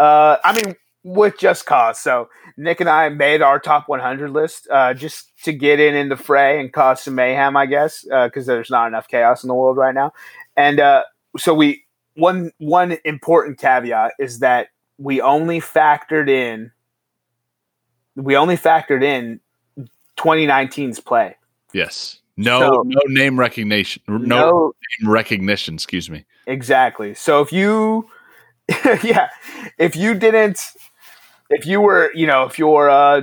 uh, 0.00 0.38
I 0.42 0.54
mean, 0.54 0.74
with 1.06 1.38
just 1.38 1.66
cause. 1.66 2.00
So 2.00 2.28
Nick 2.56 2.80
and 2.80 2.90
I 2.90 3.08
made 3.10 3.40
our 3.40 3.60
top 3.60 3.88
100 3.88 4.30
list 4.30 4.66
uh, 4.70 4.92
just 4.92 5.30
to 5.44 5.52
get 5.52 5.78
in 5.78 5.94
in 5.94 6.08
the 6.08 6.16
fray 6.16 6.60
and 6.60 6.72
cause 6.72 7.02
some 7.02 7.14
mayhem, 7.14 7.56
I 7.56 7.66
guess, 7.66 8.02
because 8.02 8.48
uh, 8.48 8.52
there's 8.52 8.70
not 8.70 8.88
enough 8.88 9.06
chaos 9.06 9.44
in 9.44 9.48
the 9.48 9.54
world 9.54 9.76
right 9.76 9.94
now. 9.94 10.12
And 10.56 10.80
uh, 10.80 11.04
so 11.38 11.54
we 11.54 11.84
one 12.14 12.50
one 12.58 12.98
important 13.04 13.58
caveat 13.58 14.12
is 14.18 14.40
that 14.40 14.68
we 14.98 15.20
only 15.20 15.60
factored 15.60 16.28
in 16.28 16.72
we 18.16 18.34
only 18.34 18.56
factored 18.56 19.04
in 19.04 19.38
2019's 20.16 20.98
play. 20.98 21.36
Yes. 21.72 22.20
No, 22.36 22.60
so, 22.60 22.82
no 22.84 23.00
name 23.06 23.38
recognition. 23.38 24.02
No, 24.08 24.16
no 24.16 24.72
name 25.00 25.10
recognition. 25.10 25.74
Excuse 25.74 26.10
me. 26.10 26.24
Exactly. 26.46 27.14
So 27.14 27.42
if 27.42 27.52
you, 27.52 28.08
yeah, 29.04 29.28
if 29.78 29.94
you 29.94 30.14
didn't 30.14 30.58
if 31.50 31.66
you 31.66 31.80
were, 31.80 32.10
you 32.14 32.26
know, 32.26 32.44
if 32.44 32.58
you're, 32.58 32.90
uh, 32.90 33.22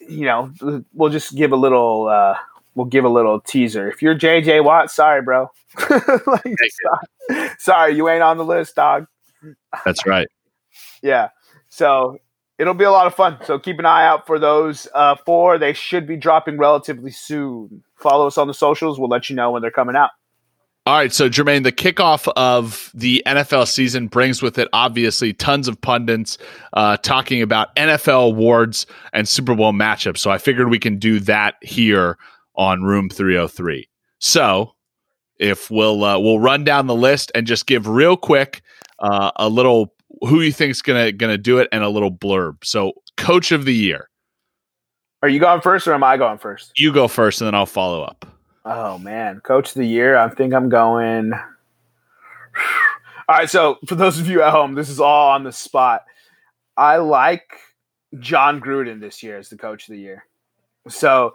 you 0.00 0.24
know, 0.24 0.52
we'll 0.92 1.10
just 1.10 1.34
give 1.34 1.52
a 1.52 1.56
little, 1.56 2.08
uh, 2.08 2.36
we'll 2.74 2.86
give 2.86 3.04
a 3.04 3.08
little 3.08 3.40
teaser. 3.40 3.88
If 3.88 4.02
you're 4.02 4.14
JJ 4.14 4.64
Watt, 4.64 4.90
sorry, 4.90 5.22
bro. 5.22 5.50
like, 5.90 6.56
sorry. 7.28 7.50
sorry, 7.58 7.94
you 7.94 8.08
ain't 8.08 8.22
on 8.22 8.36
the 8.38 8.44
list, 8.44 8.76
dog. 8.76 9.06
That's 9.84 10.06
right. 10.06 10.28
yeah. 11.02 11.28
So 11.68 12.18
it'll 12.58 12.74
be 12.74 12.84
a 12.84 12.90
lot 12.90 13.06
of 13.06 13.14
fun. 13.14 13.38
So 13.44 13.58
keep 13.58 13.78
an 13.78 13.86
eye 13.86 14.06
out 14.06 14.26
for 14.26 14.38
those 14.38 14.88
uh, 14.94 15.16
four. 15.16 15.58
They 15.58 15.72
should 15.72 16.06
be 16.06 16.16
dropping 16.16 16.58
relatively 16.58 17.10
soon. 17.10 17.82
Follow 17.96 18.26
us 18.26 18.38
on 18.38 18.46
the 18.46 18.54
socials. 18.54 18.98
We'll 18.98 19.08
let 19.08 19.28
you 19.30 19.36
know 19.36 19.50
when 19.50 19.62
they're 19.62 19.70
coming 19.70 19.96
out. 19.96 20.10
All 20.86 20.94
right, 20.94 21.12
so 21.12 21.28
Jermaine, 21.28 21.64
the 21.64 21.72
kickoff 21.72 22.32
of 22.36 22.92
the 22.94 23.20
NFL 23.26 23.66
season 23.66 24.06
brings 24.06 24.40
with 24.40 24.56
it 24.56 24.68
obviously 24.72 25.32
tons 25.32 25.66
of 25.66 25.80
pundits 25.80 26.38
uh, 26.74 26.96
talking 26.98 27.42
about 27.42 27.74
NFL 27.74 28.28
awards 28.28 28.86
and 29.12 29.28
Super 29.28 29.56
Bowl 29.56 29.72
matchups. 29.72 30.18
So 30.18 30.30
I 30.30 30.38
figured 30.38 30.70
we 30.70 30.78
can 30.78 30.96
do 30.96 31.18
that 31.20 31.56
here 31.60 32.16
on 32.54 32.84
Room 32.84 33.10
303. 33.10 33.88
So 34.20 34.74
if 35.40 35.72
we'll 35.72 36.04
uh, 36.04 36.20
we'll 36.20 36.38
run 36.38 36.62
down 36.62 36.86
the 36.86 36.94
list 36.94 37.32
and 37.34 37.48
just 37.48 37.66
give 37.66 37.88
real 37.88 38.16
quick 38.16 38.62
uh, 39.00 39.32
a 39.34 39.48
little 39.48 39.92
who 40.20 40.40
you 40.40 40.52
think's 40.52 40.82
gonna 40.82 41.10
gonna 41.10 41.36
do 41.36 41.58
it 41.58 41.68
and 41.72 41.82
a 41.82 41.88
little 41.88 42.12
blurb. 42.12 42.64
So 42.64 42.92
Coach 43.16 43.50
of 43.50 43.64
the 43.64 43.74
Year. 43.74 44.08
Are 45.20 45.28
you 45.28 45.40
going 45.40 45.62
first 45.62 45.88
or 45.88 45.94
am 45.94 46.04
I 46.04 46.16
going 46.16 46.38
first? 46.38 46.78
You 46.78 46.92
go 46.92 47.08
first, 47.08 47.40
and 47.40 47.46
then 47.46 47.56
I'll 47.56 47.66
follow 47.66 48.02
up. 48.04 48.35
Oh 48.68 48.98
man, 48.98 49.38
coach 49.40 49.68
of 49.68 49.74
the 49.74 49.86
year. 49.86 50.16
I 50.16 50.28
think 50.28 50.52
I'm 50.52 50.68
going. 50.68 51.32
All 53.28 53.36
right, 53.36 53.48
so 53.48 53.78
for 53.86 53.94
those 53.94 54.18
of 54.18 54.28
you 54.28 54.42
at 54.42 54.50
home, 54.50 54.74
this 54.74 54.88
is 54.88 55.00
all 55.00 55.30
on 55.30 55.44
the 55.44 55.52
spot. 55.52 56.04
I 56.76 56.98
like 56.98 57.58
Jon 58.18 58.60
Gruden 58.60 59.00
this 59.00 59.22
year 59.22 59.38
as 59.38 59.48
the 59.48 59.56
coach 59.56 59.88
of 59.88 59.94
the 59.94 60.00
year. 60.00 60.24
So, 60.88 61.34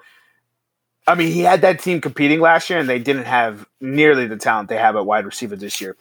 I 1.06 1.16
mean, 1.16 1.34
he 1.34 1.42
had 1.42 1.62
that 1.62 1.82
team 1.82 2.00
competing 2.00 2.40
last 2.40 2.70
year, 2.70 2.80
and 2.80 2.88
they 2.88 3.00
didn't 3.00 3.26
have 3.26 3.66
nearly 3.82 4.26
the 4.26 4.38
talent 4.38 4.70
they 4.70 4.78
have 4.78 4.96
at 4.96 5.06
wide 5.06 5.26
receiver 5.26 5.58
this 5.58 5.82
year. 5.82 5.98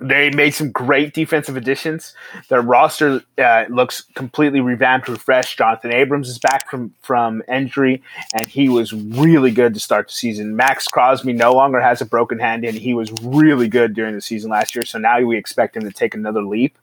They 0.00 0.30
made 0.30 0.54
some 0.54 0.70
great 0.70 1.12
defensive 1.12 1.56
additions. 1.56 2.14
Their 2.48 2.62
roster 2.62 3.22
uh, 3.36 3.64
looks 3.68 4.04
completely 4.14 4.60
revamped, 4.60 5.08
refreshed. 5.08 5.58
Jonathan 5.58 5.92
Abrams 5.92 6.28
is 6.28 6.38
back 6.38 6.70
from 6.70 6.94
from 7.02 7.42
injury, 7.48 8.02
and 8.32 8.46
he 8.46 8.68
was 8.68 8.94
really 8.94 9.50
good 9.50 9.74
to 9.74 9.80
start 9.80 10.08
the 10.08 10.14
season. 10.14 10.56
Maxx 10.56 10.88
Crosby 10.88 11.34
no 11.34 11.52
longer 11.52 11.80
has 11.80 12.00
a 12.00 12.06
broken 12.06 12.38
hand, 12.38 12.64
and 12.64 12.76
he 12.76 12.94
was 12.94 13.12
really 13.22 13.68
good 13.68 13.94
during 13.94 14.14
the 14.14 14.22
season 14.22 14.50
last 14.50 14.74
year. 14.74 14.84
So 14.86 14.98
now 14.98 15.20
we 15.20 15.36
expect 15.36 15.76
him 15.76 15.82
to 15.82 15.92
take 15.92 16.14
another 16.14 16.42
leap. 16.42 16.78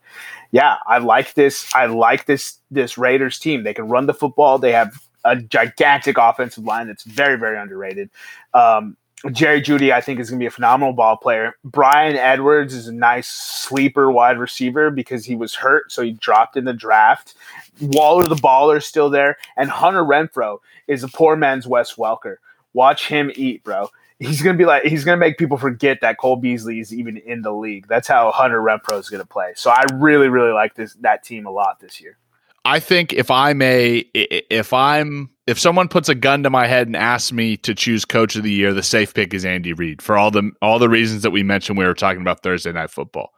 Yeah, 0.51 0.77
I 0.85 0.99
like 0.99 1.33
this. 1.33 1.73
I 1.73 1.87
like 1.87 2.25
this 2.25 2.59
this 2.69 2.97
Raiders 2.97 3.39
team. 3.39 3.63
They 3.63 3.73
can 3.73 3.89
run 3.89 4.05
the 4.05 4.13
football. 4.13 4.59
They 4.59 4.73
have 4.73 4.93
a 5.25 5.35
gigantic 5.35 6.17
offensive 6.17 6.63
line 6.63 6.87
that's 6.87 7.03
very 7.03 7.37
very 7.37 7.57
underrated. 7.57 8.09
Um, 8.53 8.95
Jerry 9.31 9.61
Jeudy, 9.61 9.91
I 9.91 10.01
think, 10.01 10.19
is 10.19 10.29
going 10.29 10.39
to 10.39 10.43
be 10.43 10.47
a 10.47 10.51
phenomenal 10.51 10.93
ball 10.93 11.17
player. 11.17 11.55
Bryan 11.63 12.15
Edwards 12.15 12.73
is 12.73 12.87
a 12.87 12.93
nice 12.93 13.27
sleeper 13.27 14.11
wide 14.11 14.37
receiver 14.37 14.91
because 14.91 15.25
he 15.25 15.35
was 15.35 15.55
hurt, 15.55 15.91
so 15.91 16.03
he 16.03 16.11
dropped 16.11 16.55
in 16.55 16.65
the 16.65 16.73
draft. 16.73 17.33
Waller 17.81 18.27
the 18.27 18.35
baller 18.35 18.77
is 18.77 18.85
still 18.85 19.09
there, 19.09 19.37
and 19.55 19.69
Hunter 19.69 20.03
Renfrow 20.03 20.59
is 20.87 21.03
a 21.03 21.07
poor 21.07 21.35
man's 21.35 21.65
Wes 21.65 21.95
Welker. 21.95 22.35
Watch 22.73 23.07
him 23.07 23.31
eat, 23.35 23.63
bro. 23.63 23.89
He's 24.19 24.41
gonna 24.41 24.57
be 24.57 24.65
like 24.65 24.83
he's 24.83 25.03
gonna 25.03 25.17
make 25.17 25.37
people 25.37 25.57
forget 25.57 25.99
that 26.01 26.17
Cole 26.17 26.37
Beasley 26.37 26.79
is 26.79 26.93
even 26.93 27.17
in 27.17 27.43
the 27.43 27.51
league. 27.51 27.87
That's 27.87 28.07
how 28.07 28.31
Hunter 28.31 28.59
Renfrow 28.59 28.99
is 28.99 29.09
gonna 29.09 29.25
play. 29.25 29.53
So 29.55 29.69
I 29.69 29.85
really, 29.93 30.27
really 30.27 30.53
like 30.53 30.73
this 30.75 30.93
that 31.01 31.23
team 31.23 31.45
a 31.45 31.51
lot 31.51 31.79
this 31.79 32.01
year. 32.01 32.17
I 32.65 32.79
think 32.79 33.13
if 33.13 33.29
I 33.29 33.53
may, 33.53 34.05
if 34.13 34.73
I'm 34.73 35.29
if 35.47 35.57
someone 35.57 35.87
puts 35.87 36.09
a 36.09 36.15
gun 36.15 36.43
to 36.43 36.49
my 36.49 36.67
head 36.67 36.87
and 36.87 36.95
asks 36.95 37.31
me 37.31 37.55
to 37.57 37.73
choose 37.73 38.03
coach 38.03 38.35
of 38.35 38.43
the 38.43 38.51
year, 38.51 38.73
the 38.73 38.83
safe 38.83 39.13
pick 39.13 39.33
is 39.33 39.45
Andy 39.45 39.71
Reid 39.73 40.01
for 40.01 40.17
all 40.17 40.29
the 40.29 40.51
all 40.61 40.77
the 40.77 40.89
reasons 40.89 41.23
that 41.23 41.31
we 41.31 41.41
mentioned. 41.41 41.77
We 41.77 41.85
were 41.85 41.93
talking 41.93 42.21
about 42.21 42.43
Thursday 42.43 42.73
night 42.73 42.91
football. 42.91 43.31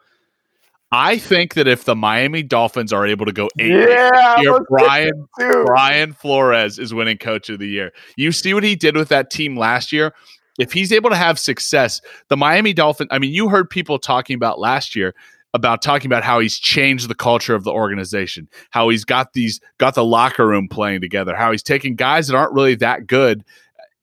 I 0.91 1.19
think 1.19 1.53
that 1.53 1.67
if 1.67 1.85
the 1.85 1.95
Miami 1.95 2.41
Dolphins 2.41 2.91
are 2.91 3.05
able 3.05 3.27
to 3.27 3.31
go 3.31 3.47
eight, 3.59 3.69
yeah, 3.69 4.41
year, 4.41 4.59
Brian 4.67 5.27
Brian 5.65 6.13
Flores 6.13 6.79
is 6.79 6.95
winning 6.95 7.19
coach 7.19 7.47
of 7.49 7.59
the 7.59 7.67
year. 7.67 7.91
You 8.17 8.31
see 8.31 8.55
what 8.55 8.63
he 8.63 8.75
did 8.75 8.97
with 8.97 9.09
that 9.09 9.29
team 9.29 9.55
last 9.55 9.91
year. 9.91 10.13
If 10.57 10.73
he's 10.73 10.91
able 10.91 11.11
to 11.11 11.15
have 11.15 11.37
success, 11.37 12.01
the 12.27 12.35
Miami 12.35 12.73
Dolphins. 12.73 13.09
I 13.11 13.19
mean, 13.19 13.31
you 13.31 13.49
heard 13.49 13.69
people 13.69 13.99
talking 13.99 14.35
about 14.35 14.59
last 14.59 14.95
year 14.95 15.13
about 15.53 15.81
talking 15.81 16.07
about 16.07 16.23
how 16.23 16.39
he's 16.39 16.57
changed 16.57 17.09
the 17.09 17.15
culture 17.15 17.55
of 17.55 17.63
the 17.63 17.71
organization, 17.71 18.47
how 18.69 18.89
he's 18.89 19.03
got 19.03 19.33
these 19.33 19.59
got 19.77 19.95
the 19.95 20.05
locker 20.05 20.47
room 20.47 20.67
playing 20.67 21.01
together, 21.01 21.35
how 21.35 21.51
he's 21.51 21.63
taking 21.63 21.95
guys 21.95 22.27
that 22.27 22.35
aren't 22.35 22.53
really 22.53 22.75
that 22.75 23.07
good 23.07 23.43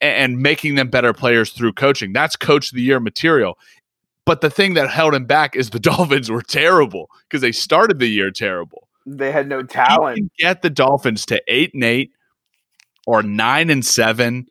and 0.01 0.39
making 0.39 0.75
them 0.75 0.89
better 0.89 1.13
players 1.13 1.51
through 1.51 1.73
coaching. 1.73 2.13
That's 2.13 2.37
coach 2.37 2.71
of 2.71 2.77
the 2.77 2.83
year 2.83 3.01
material. 3.01 3.59
But 4.25 4.41
the 4.41 4.51
thing 4.51 4.75
that 4.75 4.91
held 4.91 5.15
him 5.15 5.25
back 5.25 5.57
is 5.57 5.71
the 5.71 5.81
Dolphins 5.81 6.31
were 6.31 6.43
terrible 6.43 7.11
because 7.29 7.41
they 7.41 7.53
started 7.53 7.99
the 7.99 8.09
year 8.09 8.31
terrible. 8.31 8.89
They 9.07 9.31
had 9.31 9.49
no 9.49 9.63
talent. 9.63 10.33
get 10.39 10.63
the 10.63 10.71
Dolphins 10.71 11.25
to 11.27 11.41
eight 11.47 11.73
and 11.75 11.85
eight 11.85 12.11
or 13.07 13.23
nine 13.23 13.71
and 13.71 13.87
seven. 13.87 14.49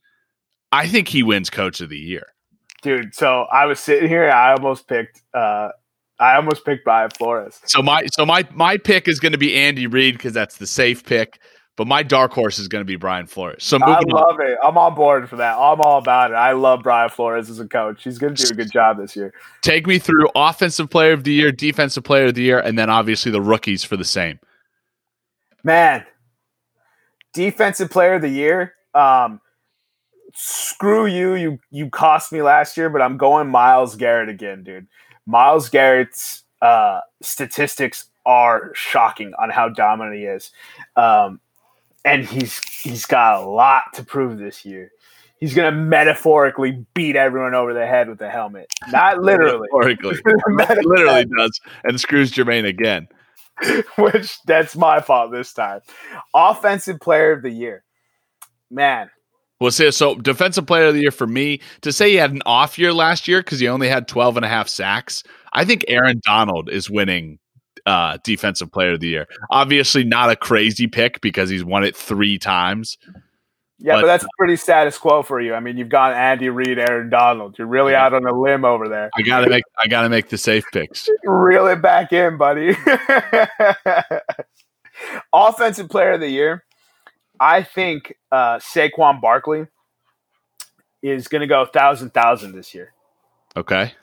I 0.71 0.87
think 0.87 1.09
he 1.09 1.23
wins 1.23 1.49
coach 1.49 1.81
of 1.81 1.89
the 1.89 1.97
year. 1.97 2.27
Dude, 2.81 3.13
so 3.13 3.47
I 3.51 3.65
was 3.65 3.79
sitting 3.79 4.07
here, 4.07 4.29
I 4.29 4.53
almost 4.53 4.87
picked 4.87 5.21
uh 5.33 5.69
I 6.19 6.35
almost 6.35 6.65
picked 6.65 6.85
Brian 6.85 7.09
Flores. 7.09 7.59
So 7.65 7.81
my 7.81 8.05
so 8.07 8.25
my 8.25 8.47
my 8.53 8.77
pick 8.77 9.07
is 9.07 9.19
going 9.19 9.33
to 9.33 9.37
be 9.37 9.55
Andy 9.55 9.87
Reid 9.87 10.15
because 10.15 10.33
that's 10.33 10.57
the 10.57 10.67
safe 10.67 11.05
pick. 11.05 11.39
But 11.77 11.87
my 11.87 12.03
dark 12.03 12.31
horse 12.31 12.57
is 12.57 12.69
going 12.69 12.81
to 12.81 12.85
be 12.85 12.95
Brian 12.95 13.27
Flores. 13.27 13.61
So 13.61 13.77
I 13.81 13.99
love 14.07 14.39
on. 14.39 14.47
it. 14.47 14.57
I'm 14.63 14.77
on 14.77 14.95
board 14.95 15.29
for 15.29 15.35
that. 15.35 15.57
I'm 15.57 15.81
all 15.81 15.97
about 15.97 16.31
it. 16.31 16.35
I 16.35 16.53
love 16.53 16.83
Brian 16.83 17.09
Flores 17.09 17.49
as 17.49 17.59
a 17.59 17.67
coach. 17.67 18.01
He's 18.05 18.17
going 18.17 18.33
to 18.33 18.45
do 18.45 18.53
a 18.53 18.55
good 18.55 18.71
job 18.71 18.97
this 18.97 19.13
year. 19.13 19.33
Take 19.61 19.85
me 19.85 19.99
through 19.99 20.29
offensive 20.35 20.89
player 20.89 21.11
of 21.11 21.25
the 21.25 21.33
year, 21.33 21.51
defensive 21.51 22.05
player 22.05 22.27
of 22.27 22.35
the 22.35 22.43
year, 22.43 22.59
and 22.59 22.79
then 22.79 22.89
obviously 22.89 23.29
the 23.29 23.41
rookies 23.41 23.83
for 23.83 23.97
the 23.97 24.05
same. 24.05 24.39
Man, 25.65 26.05
defensive 27.33 27.89
player 27.89 28.13
of 28.13 28.21
the 28.21 28.29
year. 28.29 28.73
Um, 28.93 29.41
screw 30.33 31.05
you. 31.07 31.33
You 31.33 31.59
you 31.71 31.89
cost 31.89 32.31
me 32.31 32.41
last 32.41 32.77
year, 32.77 32.89
but 32.89 33.01
I'm 33.01 33.17
going 33.17 33.49
Myles 33.49 33.97
Garrett 33.97 34.29
again, 34.29 34.63
dude. 34.63 34.87
Myles 35.25 35.69
Garrett's 35.69 36.43
uh, 36.61 37.01
statistics 37.21 38.05
are 38.25 38.71
shocking 38.73 39.33
on 39.39 39.49
how 39.49 39.69
dominant 39.69 40.15
he 40.15 40.23
is, 40.23 40.51
um, 40.95 41.39
and 42.03 42.25
he's 42.25 42.57
he's 42.81 43.05
got 43.05 43.41
a 43.41 43.45
lot 43.45 43.83
to 43.93 44.03
prove 44.03 44.37
this 44.37 44.65
year. 44.65 44.91
He's 45.37 45.53
going 45.53 45.71
to 45.71 45.77
metaphorically 45.77 46.85
beat 46.93 47.15
everyone 47.15 47.53
over 47.53 47.73
the 47.73 47.85
head 47.85 48.07
with 48.07 48.19
the 48.19 48.29
helmet, 48.29 48.71
not 48.91 49.19
literally. 49.21 49.67
metaphorically, 49.71 50.17
literally 50.85 51.25
does, 51.37 51.59
and 51.83 51.99
screws 51.99 52.31
Jermaine 52.31 52.67
again. 52.67 53.07
Which 53.97 54.41
that's 54.43 54.75
my 54.75 55.01
fault 55.01 55.31
this 55.31 55.53
time. 55.53 55.81
Offensive 56.33 56.99
Player 56.99 57.31
of 57.31 57.41
the 57.41 57.49
Year, 57.49 57.83
man. 58.69 59.09
Well, 59.59 59.71
say 59.71 59.91
so 59.91 60.15
defensive 60.15 60.67
player 60.67 60.87
of 60.87 60.93
the 60.93 61.01
year 61.01 61.11
for 61.11 61.27
me 61.27 61.61
to 61.81 61.93
say 61.93 62.09
he 62.09 62.15
had 62.15 62.31
an 62.31 62.41
off 62.45 62.77
year 62.77 62.93
last 62.93 63.27
year 63.27 63.39
because 63.39 63.59
he 63.59 63.67
only 63.67 63.87
had 63.87 64.07
12 64.07 64.37
and 64.37 64.45
a 64.45 64.49
half 64.49 64.67
sacks. 64.67 65.23
I 65.53 65.63
think 65.63 65.85
Aaron 65.87 66.19
Donald 66.25 66.69
is 66.69 66.89
winning 66.89 67.39
uh, 67.85 68.17
defensive 68.23 68.71
player 68.71 68.93
of 68.93 68.99
the 68.99 69.07
year. 69.07 69.27
Obviously, 69.51 70.03
not 70.03 70.29
a 70.29 70.35
crazy 70.35 70.87
pick 70.87 71.21
because 71.21 71.49
he's 71.49 71.63
won 71.63 71.85
it 71.85 71.95
three 71.95 72.37
times. 72.37 72.97
Yeah, 73.77 73.95
but, 73.95 74.01
but 74.01 74.07
that's 74.07 74.25
pretty 74.37 74.55
status 74.55 74.97
quo 74.97 75.21
for 75.21 75.41
you. 75.41 75.53
I 75.53 75.59
mean, 75.59 75.77
you've 75.77 75.89
got 75.89 76.13
Andy 76.13 76.49
Reid, 76.49 76.79
Aaron 76.79 77.09
Donald. 77.09 77.57
You're 77.57 77.67
really 77.67 77.91
yeah. 77.91 78.05
out 78.05 78.13
on 78.13 78.25
a 78.25 78.33
limb 78.33 78.65
over 78.65 78.89
there. 78.89 79.09
I 79.17 79.21
gotta 79.21 79.49
make 79.49 79.63
I 79.77 79.87
gotta 79.87 80.09
make 80.09 80.29
the 80.29 80.37
safe 80.37 80.63
picks. 80.73 81.09
Reel 81.23 81.67
it 81.67 81.81
back 81.81 82.13
in, 82.13 82.37
buddy. 82.37 82.75
Offensive 85.33 85.89
player 85.89 86.13
of 86.13 86.21
the 86.21 86.29
year. 86.29 86.63
I 87.39 87.63
think 87.63 88.15
uh, 88.31 88.57
Saquon 88.57 89.21
Barkley 89.21 89.67
is 91.01 91.27
going 91.27 91.41
to 91.41 91.47
go 91.47 91.65
thousand 91.65 92.13
thousand 92.13 92.53
this 92.53 92.73
year. 92.73 92.93
Okay. 93.55 93.93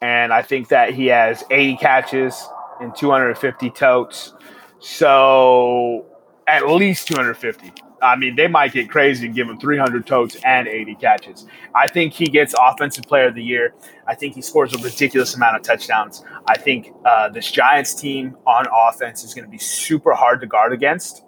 And 0.00 0.32
I 0.32 0.42
think 0.42 0.68
that 0.68 0.94
he 0.94 1.06
has 1.06 1.44
80 1.50 1.76
catches 1.76 2.48
and 2.80 2.94
250 2.94 3.70
totes. 3.70 4.34
So 4.80 6.06
at 6.48 6.68
least 6.68 7.06
250. 7.08 7.72
I 8.02 8.16
mean, 8.16 8.34
they 8.34 8.48
might 8.48 8.72
get 8.72 8.90
crazy 8.90 9.26
and 9.26 9.34
give 9.34 9.48
him 9.48 9.58
300 9.58 10.04
totes 10.04 10.36
and 10.44 10.66
80 10.66 10.96
catches. 10.96 11.46
I 11.72 11.86
think 11.86 12.12
he 12.12 12.26
gets 12.26 12.52
Offensive 12.58 13.04
Player 13.04 13.28
of 13.28 13.36
the 13.36 13.44
Year. 13.44 13.74
I 14.08 14.16
think 14.16 14.34
he 14.34 14.42
scores 14.42 14.74
a 14.74 14.78
ridiculous 14.82 15.36
amount 15.36 15.54
of 15.54 15.62
touchdowns. 15.62 16.24
I 16.48 16.58
think 16.58 16.92
uh, 17.04 17.28
this 17.28 17.48
Giants 17.48 17.94
team 17.94 18.36
on 18.44 18.66
offense 18.88 19.22
is 19.22 19.34
going 19.34 19.44
to 19.44 19.50
be 19.50 19.58
super 19.58 20.14
hard 20.14 20.40
to 20.40 20.48
guard 20.48 20.72
against 20.72 21.22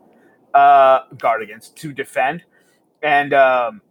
uh, 0.55 1.01
guard 1.19 1.43
against 1.43 1.77
to 1.77 1.93
defend, 1.93 2.43
and 3.03 3.35
um, 3.35 3.83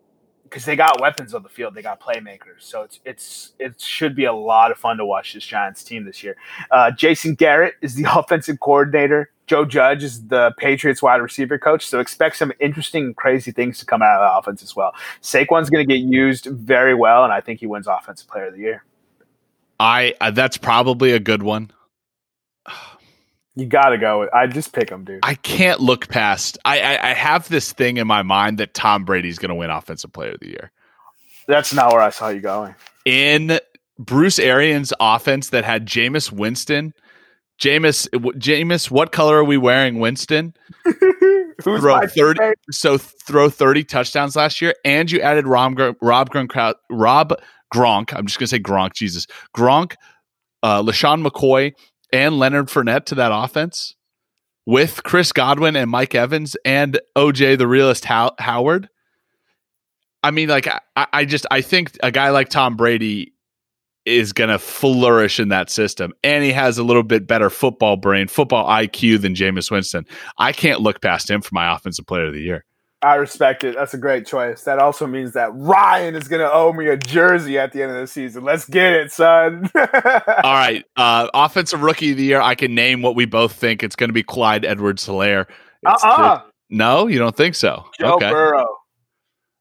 because 0.44 0.66
they 0.66 0.76
got 0.76 1.02
weapons 1.02 1.34
on 1.34 1.42
the 1.42 1.50
field, 1.50 1.74
they 1.74 1.82
got 1.82 2.00
playmakers. 2.00 2.60
So 2.60 2.84
it's 2.84 3.00
it's 3.06 3.54
it 3.60 3.82
should 3.82 4.16
be 4.16 4.26
a 4.26 4.34
lot 4.34 4.72
of 4.72 4.78
fun 4.78 4.98
to 4.98 5.06
watch 5.06 5.34
this 5.34 5.44
Giants 5.44 5.84
team 5.84 6.06
this 6.06 6.24
year. 6.24 6.38
Uh, 6.70 6.92
Jason 6.92 7.36
Garrett 7.36 7.76
is 7.82 7.96
the 7.96 8.06
offensive 8.16 8.60
coordinator. 8.60 9.32
Joe 9.48 9.66
Judge 9.66 10.04
is 10.04 10.28
the 10.28 10.54
Patriots 10.58 11.02
wide 11.02 11.22
receiver 11.22 11.58
coach. 11.58 11.86
So 11.86 12.00
expect 12.00 12.38
some 12.38 12.54
interesting, 12.60 13.14
crazy 13.14 13.52
things 13.52 13.80
to 13.80 13.86
come 13.86 14.02
out 14.02 14.22
of 14.22 14.30
the 14.30 14.38
offense 14.38 14.64
as 14.64 14.76
well. 14.76 14.94
Saquon's 15.22 15.70
going 15.70 15.86
to 15.86 15.94
get 15.94 16.02
used 16.02 16.46
very 16.46 16.96
well, 16.96 17.24
and 17.24 17.34
I 17.34 17.42
think 17.42 17.60
he 17.60 17.68
wins 17.68 17.88
Offensive 17.88 18.28
Player 18.28 18.48
of 18.48 18.54
the 18.54 18.60
Year. 18.60 18.86
I 19.80 20.14
uh, 20.22 20.32
that's 20.32 20.58
probably 20.58 21.12
a 21.12 21.20
good 21.20 21.44
one. 21.44 21.72
You 23.56 23.66
gotta 23.68 23.98
go. 23.98 24.28
I 24.34 24.48
just 24.48 24.74
pick 24.74 24.90
him, 24.90 25.04
dude. 25.06 25.20
I 25.24 25.36
can't 25.36 25.80
look 25.80 26.08
past. 26.08 26.58
I, 26.66 26.80
I, 26.82 27.10
I 27.12 27.14
have 27.14 27.48
this 27.50 27.72
thing 27.72 27.98
in 27.98 28.08
my 28.08 28.24
mind 28.24 28.58
that 28.58 28.74
Tom 28.74 29.06
Brady's 29.06 29.38
going 29.38 29.50
to 29.50 29.56
win 29.56 29.70
Offensive 29.70 30.12
Player 30.12 30.32
of 30.32 30.40
the 30.40 30.50
Year. 30.50 30.72
That's 31.48 31.74
not 31.74 31.92
where 31.92 32.02
I 32.02 32.10
saw 32.10 32.30
you 32.30 32.40
going. 32.40 32.74
In 33.06 33.60
Bruce 34.00 34.40
Arians' 34.40 34.92
offense 35.00 35.50
that 35.50 35.66
had 35.66 35.86
Jameis 35.86 36.32
Winston. 36.32 36.94
Jameis, 37.60 38.08
Jameis, 38.40 38.90
what 38.90 39.12
color 39.12 39.38
are 39.38 39.44
we 39.44 39.58
wearing, 39.58 40.00
Winston? 40.00 40.56
Who's 41.64 41.82
throw 41.82 42.00
30 42.00 42.40
teammate? 42.40 42.54
so 42.72 42.98
throw 42.98 43.50
30 43.50 43.84
touchdowns 43.84 44.36
last 44.36 44.62
year 44.62 44.74
and 44.84 45.10
you 45.10 45.22
added 45.22 45.48
Rob 45.48 45.80
Rob 46.02 46.30
Gronk 46.32 46.74
Rob 46.90 47.34
Gronk 47.74 48.14
I'm 48.14 48.26
just 48.26 48.40
going 48.40 48.48
to 48.48 48.48
say 48.48 48.60
Gronk 48.60 48.94
Jesus 48.94 49.28
Gronk 49.56 49.94
uh 50.64 50.82
LeSean 50.82 51.26
McCoy 51.26 51.74
and 52.14 52.40
Leonard 52.40 52.68
Fournette 52.68 53.06
to 53.06 53.16
that 53.16 53.32
offense 53.34 53.96
with 54.66 55.04
Chris 55.04 55.34
Godwin 55.34 55.76
and 55.76 55.92
Mike 55.92 56.16
Evans 56.16 56.56
and 56.64 57.00
OJ 57.18 57.58
the 57.58 57.68
realist 57.68 58.06
How- 58.06 58.36
Howard 58.40 58.88
I 60.24 60.32
mean 60.32 60.48
like 60.48 60.68
I, 60.68 61.08
I 61.12 61.26
just 61.26 61.46
I 61.52 61.60
think 61.60 61.98
a 62.02 62.12
guy 62.12 62.30
like 62.30 62.48
Tom 62.48 62.78
Brady 62.78 63.34
is 64.06 64.34
going 64.34 64.50
to 64.50 64.60
flourish 64.60 65.40
in 65.40 65.50
that 65.50 65.70
system. 65.70 66.14
And 66.24 66.44
he 66.44 66.52
has 66.52 66.78
a 66.78 66.84
little 66.84 67.04
bit 67.04 67.28
better 67.28 67.50
football 67.50 67.96
brain, 67.96 68.28
football 68.28 68.68
IQ 68.68 69.22
than 69.22 69.34
Jameis 69.34 69.72
Winston. 69.72 70.06
I 70.38 70.52
can't 70.52 70.82
look 70.82 71.02
past 71.02 71.30
him 71.30 71.42
for 71.42 71.54
my 71.54 71.74
offensive 71.74 72.06
player 72.06 72.26
of 72.26 72.34
the 72.34 72.42
year. 72.42 72.66
I 73.04 73.16
respect 73.16 73.66
it. 73.66 73.76
That's 73.76 73.94
a 73.94 73.98
great 73.98 74.26
choice. 74.26 74.64
That 74.64 74.80
also 74.80 75.06
means 75.06 75.34
that 75.34 75.52
Ryan 75.54 76.16
is 76.16 76.28
gonna 76.28 76.50
owe 76.50 76.72
me 76.72 76.88
a 76.88 76.96
jersey 76.96 77.60
at 77.60 77.74
the 77.74 77.82
end 77.82 77.92
of 77.92 77.98
the 77.98 78.08
season. 78.08 78.44
Let's 78.44 78.66
get 78.66 78.94
it, 78.94 79.12
son. 79.12 79.70
All 79.76 80.54
right. 80.54 80.86
Uh, 80.96 81.28
offensive 81.34 81.82
rookie 81.82 82.12
of 82.12 82.18
the 82.18 82.24
year. 82.24 82.40
I 82.42 82.56
can 82.56 82.74
name 82.74 83.02
what 83.02 83.16
we 83.16 83.26
both 83.26 83.52
think. 83.52 83.84
It's 83.84 83.96
going 83.96 84.10
to 84.10 84.14
be 84.14 84.24
Clyde 84.24 84.64
Edwards 84.64 85.06
Helaire. 85.06 85.48
Uh-uh. 85.86 86.42
No, 86.70 87.08
you 87.08 87.20
don't 87.20 87.36
think 87.36 87.56
so? 87.56 87.86
Joe 88.00 88.16
okay. 88.16 88.30
Burrow. 88.30 88.68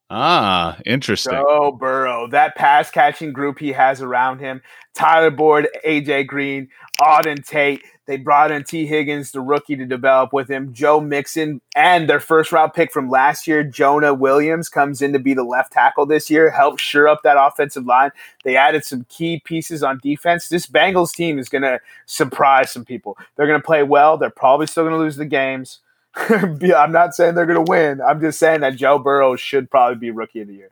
Ah, 0.09 0.78
interesting. 0.86 1.32
Joe 1.32 1.72
Burrow. 1.72 2.28
That 2.28 2.55
pass 2.55 2.90
catching 2.90 3.32
group 3.32 3.59
he 3.59 3.72
has 3.72 4.03
around 4.03 4.38
him. 4.40 4.62
Tyler 4.95 5.30
Boyd, 5.30 5.68
AJ 5.86 6.26
Green, 6.26 6.68
Auden 7.01 7.45
Tate. 7.45 7.82
They 8.07 8.16
brought 8.16 8.50
in 8.50 8.64
Tee 8.64 8.86
Higgins, 8.86 9.30
the 9.30 9.40
rookie, 9.40 9.76
to 9.76 9.84
develop 9.84 10.32
with 10.32 10.50
him. 10.50 10.72
Joe 10.72 11.00
Mixon 11.00 11.61
and 11.76 12.09
their 12.09 12.18
first 12.18 12.50
round 12.50 12.74
pick 12.74 12.92
from 12.92 13.09
last 13.09 13.46
year, 13.46 13.62
Jonah 13.62 14.12
Williams, 14.12 14.68
comes 14.68 15.03
in 15.03 15.12
to 15.12 15.20
be 15.20 15.34
the 15.34 15.44
left 15.44 15.72
tackle 15.72 16.05
this 16.05 16.28
year, 16.28 16.50
helps 16.50 16.82
sure 16.82 17.07
up 17.07 17.22
that 17.22 17.36
offensive 17.38 17.86
line. 17.86 18.11
They 18.44 18.57
added 18.57 18.84
some 18.84 19.07
key 19.09 19.40
pieces 19.44 19.84
on 19.84 20.00
defense. 20.03 20.48
This 20.48 20.66
Bengals 20.66 21.12
team 21.12 21.38
is 21.38 21.48
going 21.48 21.62
to 21.62 21.80
surprise 22.07 22.72
some 22.72 22.84
people. 22.84 23.16
They're 23.36 23.46
going 23.46 23.61
to 23.61 23.66
play 23.66 23.84
well. 23.84 24.18
They're 24.18 24.30
probably 24.30 24.66
still 24.66 24.82
going 24.82 24.94
to 24.94 24.98
lose 24.98 25.16
the 25.16 25.24
games. 25.24 25.78
I'm 26.16 26.92
not 26.92 27.14
saying 27.14 27.36
they're 27.36 27.46
going 27.46 27.64
to 27.64 27.70
win. 27.70 28.00
I'm 28.00 28.20
just 28.20 28.38
saying 28.38 28.61
that 28.61 28.76
Joe 28.76 28.98
Burrow 28.98 29.36
should 29.36 29.70
probably 29.70 29.96
be 29.96 30.11
rookie 30.11 30.40
of 30.40 30.48
the 30.48 30.55
year. 30.55 30.70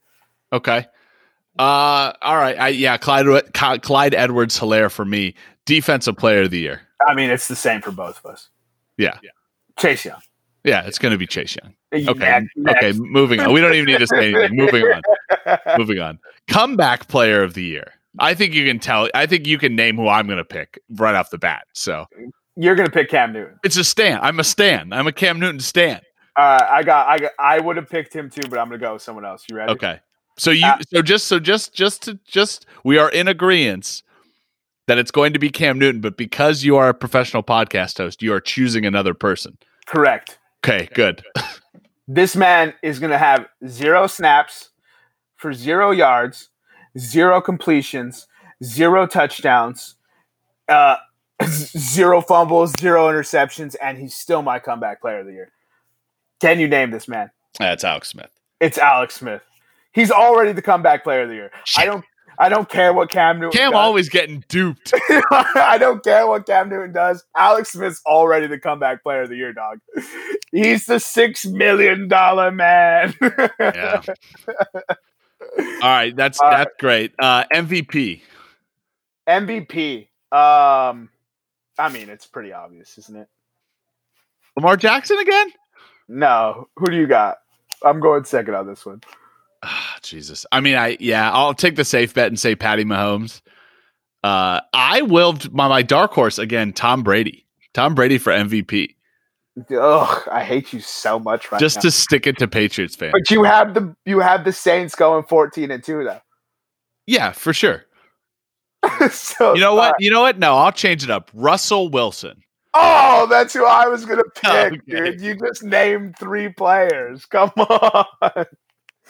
Okay. 0.53 0.87
Uh, 1.59 2.12
all 2.22 2.36
right. 2.36 2.59
I, 2.59 2.68
yeah, 2.68 2.96
Clyde 2.96 3.26
Clyde 3.82 4.14
Edwards 4.14 4.59
Helaire 4.59 4.90
for 4.90 5.05
me. 5.05 5.34
Defensive 5.66 6.16
player 6.16 6.42
of 6.42 6.51
the 6.51 6.59
year. 6.59 6.80
I 7.07 7.14
mean, 7.14 7.30
it's 7.30 7.48
the 7.48 7.57
same 7.57 7.80
for 7.80 7.90
both 7.90 8.20
of 8.24 8.30
us. 8.30 8.48
Yeah. 8.98 9.18
yeah. 9.22 9.30
Chase 9.78 10.05
Young. 10.05 10.20
Yeah, 10.64 10.82
it's 10.86 10.98
going 10.98 11.12
to 11.12 11.18
be 11.18 11.26
Chase 11.26 11.57
Young. 11.57 11.74
Okay. 12.09 12.18
Next, 12.18 12.48
next. 12.57 12.84
Okay. 12.84 12.98
Moving 12.98 13.40
on. 13.40 13.53
We 13.53 13.61
don't 13.61 13.74
even 13.74 13.86
need 13.86 13.98
to 13.98 14.07
say 14.07 14.34
anything. 14.34 14.57
Moving 14.57 14.84
on. 14.84 15.59
Moving 15.78 15.98
on. 15.98 16.18
Comeback 16.48 17.09
player 17.09 17.42
of 17.42 17.55
the 17.55 17.62
year. 17.62 17.92
I 18.18 18.34
think 18.34 18.53
you 18.55 18.66
can 18.66 18.78
tell. 18.78 19.09
I 19.14 19.26
think 19.26 19.46
you 19.46 19.57
can 19.57 19.74
name 19.76 19.96
who 19.96 20.09
I'm 20.09 20.26
going 20.26 20.38
to 20.38 20.44
pick 20.44 20.80
right 20.96 21.14
off 21.14 21.30
the 21.30 21.38
bat. 21.38 21.62
So 21.72 22.07
You're 22.57 22.74
going 22.74 22.88
to 22.88 22.92
pick 22.92 23.09
Cam 23.09 23.32
Newton. 23.32 23.59
it's 23.64 23.76
a 23.76 23.84
stand. 23.84 24.20
I'm 24.22 24.38
a 24.40 24.44
stand. 24.44 24.94
I'm 24.94 25.07
a 25.07 25.12
Cam 25.12 25.38
Newton 25.40 25.61
stand. 25.61 26.03
Uh, 26.36 26.64
I 26.70 26.82
got, 26.82 27.09
I 27.09 27.18
got, 27.18 27.32
I 27.38 27.59
would 27.61 27.76
have 27.76 27.88
picked 27.88 28.14
him 28.14 28.28
too, 28.30 28.42
but 28.48 28.59
I'm 28.59 28.68
going 28.68 28.80
to 28.80 28.86
go 28.86 28.94
with 28.94 29.03
someone 29.03 29.24
else. 29.24 29.44
You 29.51 29.57
ready? 29.57 29.72
Okay. 29.72 30.01
So 30.41 30.51
you 30.51 30.64
Uh, 30.64 30.78
so 30.88 31.03
just 31.03 31.26
so 31.26 31.38
just 31.38 31.74
just 31.74 32.03
to 32.05 32.18
just 32.26 32.64
we 32.82 32.97
are 32.97 33.11
in 33.11 33.28
agreement 33.28 34.03
that 34.86 34.97
it's 34.97 35.11
going 35.11 35.34
to 35.34 35.38
be 35.38 35.51
Cam 35.51 35.78
Newton, 35.78 36.01
but 36.01 36.16
because 36.16 36.64
you 36.64 36.76
are 36.76 36.88
a 36.88 36.95
professional 36.95 37.43
podcast 37.43 37.99
host, 37.99 38.22
you 38.22 38.32
are 38.32 38.41
choosing 38.41 38.86
another 38.86 39.12
person. 39.12 39.59
Correct. 39.86 40.38
Okay, 40.64 40.88
good. 40.95 41.22
This 42.12 42.34
man 42.34 42.74
is 42.82 42.99
going 42.99 43.12
to 43.12 43.18
have 43.18 43.47
zero 43.68 44.09
snaps 44.09 44.70
for 45.36 45.53
zero 45.53 45.93
yards, 45.93 46.49
zero 46.99 47.41
completions, 47.41 48.26
zero 48.64 49.07
touchdowns, 49.07 49.95
uh, 50.68 50.97
zero 51.47 52.20
fumbles, 52.20 52.72
zero 52.80 53.07
interceptions, 53.07 53.76
and 53.80 53.97
he's 53.97 54.16
still 54.16 54.43
my 54.43 54.59
comeback 54.59 55.01
player 55.01 55.20
of 55.20 55.26
the 55.26 55.32
year. 55.34 55.53
Can 56.41 56.59
you 56.59 56.66
name 56.66 56.91
this 56.91 57.07
man? 57.07 57.30
That's 57.61 57.84
Alex 57.84 58.09
Smith. 58.09 58.32
It's 58.59 58.76
Alex 58.76 59.14
Smith. 59.14 59.43
He's 59.93 60.11
already 60.11 60.53
the 60.53 60.62
comeback 60.62 61.03
player 61.05 61.22
of 61.22 61.28
the 61.28 61.34
year. 61.34 61.51
I 61.76 61.84
don't. 61.86 62.05
I 62.38 62.49
don't 62.49 62.70
care 62.70 62.95
what 62.95 63.11
Cam 63.11 63.38
Newton. 63.38 63.51
Cam 63.59 63.72
does. 63.72 63.78
always 63.78 64.09
getting 64.09 64.43
duped. 64.49 64.95
I 65.30 65.76
don't 65.78 66.03
care 66.03 66.26
what 66.26 66.47
Cam 66.47 66.70
Newton 66.70 66.91
does. 66.91 67.22
Alex 67.36 67.72
Smith's 67.72 68.01
already 68.07 68.47
the 68.47 68.59
comeback 68.59 69.03
player 69.03 69.22
of 69.22 69.28
the 69.28 69.36
year, 69.36 69.53
dog. 69.53 69.78
He's 70.51 70.86
the 70.86 71.01
six 71.01 71.45
million 71.45 72.09
dollar 72.09 72.51
man. 72.51 73.14
Yeah. 73.61 74.01
All 75.59 75.66
right, 75.82 76.16
that's 76.16 76.41
All 76.41 76.49
right. 76.49 76.59
that's 76.59 76.70
great. 76.78 77.12
Uh 77.18 77.45
MVP. 77.53 78.22
MVP. 79.28 80.09
Um, 80.32 81.11
I 81.78 81.88
mean, 81.93 82.09
it's 82.09 82.26
pretty 82.26 82.53
obvious, 82.53 82.97
isn't 82.99 83.16
it? 83.16 83.28
Lamar 84.57 84.76
Jackson 84.76 85.18
again? 85.18 85.51
No. 86.09 86.68
Who 86.76 86.86
do 86.86 86.97
you 86.97 87.07
got? 87.07 87.38
I'm 87.84 88.01
going 88.01 88.24
second 88.24 88.55
on 88.55 88.66
this 88.66 88.84
one. 88.86 89.03
Ah, 89.62 89.96
Jesus. 90.02 90.46
I 90.52 90.61
mean, 90.61 90.76
I 90.76 90.96
yeah, 91.00 91.30
I'll 91.32 91.54
take 91.54 91.76
the 91.76 91.84
safe 91.84 92.14
bet 92.14 92.28
and 92.28 92.38
say 92.38 92.54
Patty 92.56 92.84
Mahomes. 92.84 93.40
Uh 94.24 94.61
I 94.72 95.02
will 95.02 95.36
my 95.52 95.68
my 95.68 95.82
dark 95.82 96.12
horse 96.12 96.38
again, 96.38 96.72
Tom 96.72 97.02
Brady. 97.02 97.46
Tom 97.74 97.94
Brady 97.94 98.18
for 98.18 98.32
MVP. 98.32 98.94
Ugh, 99.78 100.28
I 100.30 100.42
hate 100.44 100.72
you 100.72 100.80
so 100.80 101.18
much 101.18 101.50
right 101.52 101.58
Just 101.61 101.76
now. 101.76 101.82
to 101.82 101.90
stick 101.90 102.26
it 102.26 102.38
to 102.38 102.48
Patriots 102.48 102.96
fans. 102.96 103.12
but 103.12 103.30
you 103.30 103.42
have 103.44 103.74
the 103.74 103.94
you 104.06 104.20
have 104.20 104.44
the 104.44 104.52
Saints 104.52 104.94
going 104.94 105.24
14 105.24 105.70
and 105.70 105.82
two 105.84 106.04
though. 106.04 106.20
Yeah, 107.06 107.32
for 107.32 107.52
sure. 107.52 107.84
so 109.11 109.54
You 109.54 109.61
know 109.61 109.74
what? 109.74 109.94
You 109.98 110.11
know 110.11 110.22
what? 110.22 110.38
No, 110.38 110.56
I'll 110.56 110.72
change 110.72 111.04
it 111.04 111.11
up. 111.11 111.30
Russell 111.34 111.90
Wilson. 111.90 112.42
Oh, 112.72 113.26
that's 113.28 113.52
who 113.52 113.66
I 113.66 113.88
was 113.88 114.04
gonna 114.06 114.22
pick, 114.34 114.44
Okay. 114.44 114.78
dude. 114.86 115.20
You 115.20 115.34
just 115.36 115.62
named 115.64 116.16
three 116.18 116.48
players. 116.50 117.26
Come 117.26 117.50
on. 117.56 118.46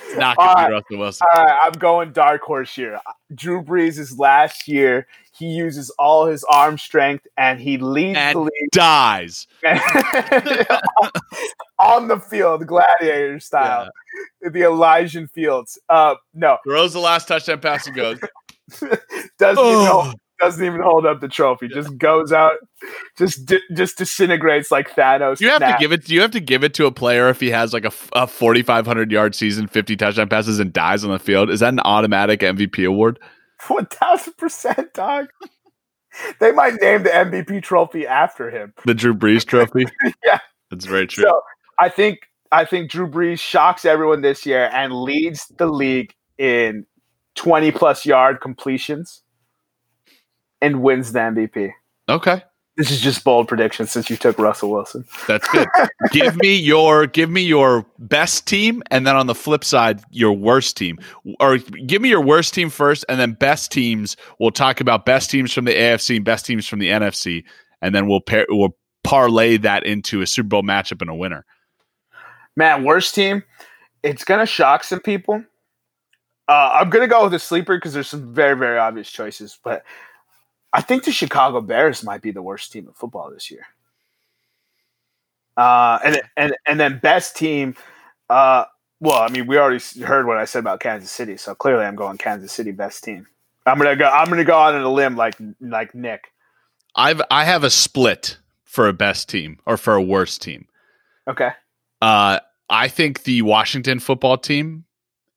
It's 0.09 0.17
not 0.19 0.37
going 0.37 0.57
to 0.57 0.67
be 0.67 0.73
Russell 0.73 0.99
Wilson. 0.99 1.27
All 1.35 1.45
right, 1.45 1.59
I'm 1.65 1.73
going 1.73 2.13
dark 2.13 2.43
horse 2.43 2.75
here. 2.75 2.99
Drew 3.35 3.63
Brees 3.63 3.99
is 3.99 4.19
last 4.19 4.67
year. 4.69 5.07
He 5.37 5.47
uses 5.47 5.91
all 5.99 6.27
his 6.27 6.45
arm 6.45 6.77
strength 6.79 7.27
and 7.37 7.61
he 7.61 7.79
leads 7.79 8.19
And- 8.19 8.37
the 8.37 8.41
league 8.43 8.71
Dies. 8.73 9.47
on 11.79 12.09
the 12.09 12.19
field, 12.19 12.67
gladiator 12.67 13.41
style, 13.41 13.89
the 14.43 14.63
Elysian 14.63 15.29
Fields. 15.29 15.79
Uh, 15.89 16.17
no, 16.35 16.59
Throws 16.65 16.93
the 16.93 16.99
last 17.01 17.29
touchdown 17.29 17.61
pass 17.61 17.87
and 17.87 17.97
goes. 17.97 18.19
doesn't 19.39 19.59
Oh. 19.59 20.13
Doesn't 20.41 20.65
even 20.65 20.81
hold 20.81 21.07
up 21.07 21.21
the 21.21 21.29
trophy. 21.29 21.69
Just 21.69 21.97
goes 21.99 22.33
out, 22.33 22.53
just 23.19 23.47
di- 23.47 23.61
just 23.75 23.99
disintegrates 23.99 24.71
like 24.71 24.91
Thanos. 24.91 25.41
You 25.41 25.51
have 25.51 25.61
to 25.61 25.77
give 25.79 25.93
it. 25.93 26.09
You 26.09 26.21
have 26.23 26.31
to 26.33 26.41
give 26.41 26.65
it 26.65 26.75
to 26.75 26.87
a 26.87 26.93
player 26.93 27.29
if 27.29 27.41
he 27.41 27.51
has 27.51 27.73
like 27.73 27.85
a, 27.85 27.93
a 28.15 28.27
4,500 28.27 29.13
yard 29.13 29.35
season, 29.35 29.67
50 29.69 29.97
touchdown 29.97 30.29
passes, 30.29 30.59
and 30.59 30.73
dies 30.73 31.05
on 31.05 31.11
the 31.11 31.19
field. 31.19 31.51
Is 31.51 31.61
that 31.61 31.73
an 31.73 31.81
automatic 31.81 32.41
MVP 32.41 32.87
award? 32.87 33.19
one 33.69 33.87
thousand 33.87 34.35
percent, 34.39 34.93
dog. 34.95 35.27
They 36.41 36.51
might 36.53 36.75
name 36.81 37.03
the 37.05 37.11
MVP 37.11 37.63
trophy 37.63 38.07
after 38.07 38.51
him. 38.51 38.73
The 38.85 38.95
Drew 38.95 39.15
Brees 39.15 39.45
Trophy. 39.47 39.85
Yeah. 40.25 40.39
that's 40.71 40.87
very 40.87 41.07
true. 41.07 41.25
So 41.25 41.41
I 41.79 41.89
think 41.89 42.19
I 42.53 42.65
think 42.65 42.91
Drew 42.91 43.07
Brees 43.09 43.39
shocks 43.39 43.85
everyone 43.85 44.23
this 44.23 44.45
year 44.45 44.71
and 44.73 44.93
leads 44.93 45.47
the 45.59 45.67
league 45.67 46.13
in 46.39 46.85
20 47.37 47.71
plus 47.73 48.05
yard 48.05 48.41
completions 48.41 49.23
and 50.61 50.83
wins 50.83 51.13
the 51.13 51.19
MVP. 51.21 51.73
okay, 52.09 52.43
This 52.77 52.91
is 52.91 53.01
just 53.01 53.25
bold 53.25 53.49
prediction 53.49 53.87
since 53.87 54.09
you 54.11 54.17
took 54.17 54.39
Russell 54.39 54.71
Wilson. 54.71 55.05
that's 55.27 55.47
good. 55.49 55.69
give 56.13 56.37
me 56.37 56.57
your 56.57 57.07
give 57.07 57.29
me 57.31 57.43
your 57.43 57.87
best 57.99 58.47
team, 58.47 58.83
and 58.91 59.07
then 59.07 59.17
on 59.17 59.27
the 59.27 59.35
flip 59.35 59.65
side, 59.65 60.03
your 60.11 60.33
worst 60.33 60.77
team. 60.77 60.99
Or 61.41 61.59
give 61.59 62.01
me 62.03 62.09
your 62.09 62.23
worst 62.23 62.55
team 62.55 62.71
first, 62.71 63.05
and 63.09 63.19
then 63.21 63.33
best 63.33 63.71
teams. 63.73 64.17
We'll 64.39 64.51
talk 64.51 64.81
about 64.81 65.05
best 65.05 65.31
teams 65.31 65.53
from 65.53 65.65
the 65.65 65.75
AFC 65.75 66.17
and 66.17 66.25
best 66.25 66.47
teams 66.47 66.67
from 66.67 66.79
the 66.79 66.89
NFC, 66.89 67.45
and 67.83 67.95
then 67.95 68.07
we'll 68.09 68.21
pair 68.21 68.47
we'll 68.49 68.77
parlay 69.03 69.57
that 69.57 69.85
into 69.85 70.21
a 70.21 70.27
Super 70.27 70.49
Bowl 70.49 70.63
matchup 70.63 71.01
and 71.01 71.11
a 71.11 71.15
winner. 71.15 71.45
Man, 72.57 72.85
worst 72.85 73.15
team. 73.15 73.43
It's 74.03 74.25
gonna 74.25 74.47
shock 74.47 74.85
some 74.85 75.01
people. 75.01 75.43
Uh, 76.49 76.79
I'm 76.81 76.91
gonna 76.91 77.07
go 77.07 77.25
with 77.25 77.35
a 77.35 77.39
sleeper 77.39 77.77
because 77.77 77.93
there's 77.93 78.09
some 78.09 78.35
very 78.35 78.57
very 78.57 78.79
obvious 78.79 79.11
choices, 79.11 79.59
but 79.63 79.85
I 80.73 80.81
think 80.81 81.05
the 81.05 81.13
Chicago 81.13 81.61
Bears 81.61 82.05
might 82.05 82.23
be 82.23 82.31
the 82.31 82.43
worst 82.43 82.73
team 82.73 82.87
in 82.87 82.93
football 82.93 83.31
this 83.31 83.51
year. 83.51 83.67
Uh, 85.57 85.99
and 86.05 86.23
and 86.37 86.55
and 86.67 86.81
then 86.81 86.99
best 86.99 87.37
team. 87.37 87.75
Uh, 88.29 88.65
well, 89.01 89.21
I 89.21 89.29
mean, 89.29 89.47
we 89.47 89.59
already 89.59 89.83
heard 90.03 90.27
what 90.27 90.37
I 90.37 90.45
said 90.45 90.61
about 90.61 90.81
Kansas 90.81 91.11
City, 91.11 91.37
so 91.37 91.55
clearly 91.55 91.85
I'm 91.85 91.97
going 91.97 92.19
Kansas 92.19 92.53
City 92.53 92.71
best 92.71 93.03
team. 93.03 93.27
I'm 93.67 93.79
gonna 93.79 93.97
go. 93.97 94.09
I'm 94.09 94.29
gonna 94.29 94.45
go 94.45 94.57
out 94.57 94.75
on 94.75 94.83
a 94.83 94.91
limb 94.91 95.17
like 95.17 95.35
like 95.61 95.95
Nick. 95.95 96.33
I've 96.95 97.21
I 97.31 97.45
have 97.45 97.65
a 97.65 97.71
split 97.71 98.39
for 98.65 98.89
a 98.89 98.93
best 98.93 99.29
team 99.29 99.59
or 99.67 99.77
for 99.77 99.95
a 99.95 100.03
worst 100.03 100.43
team. 100.43 100.67
Okay. 101.29 101.51
Uh, 102.01 102.41
I 102.69 102.89
think 102.89 103.25
the 103.25 103.43
Washington 103.43 103.99
football 103.99 104.39
team 104.39 104.85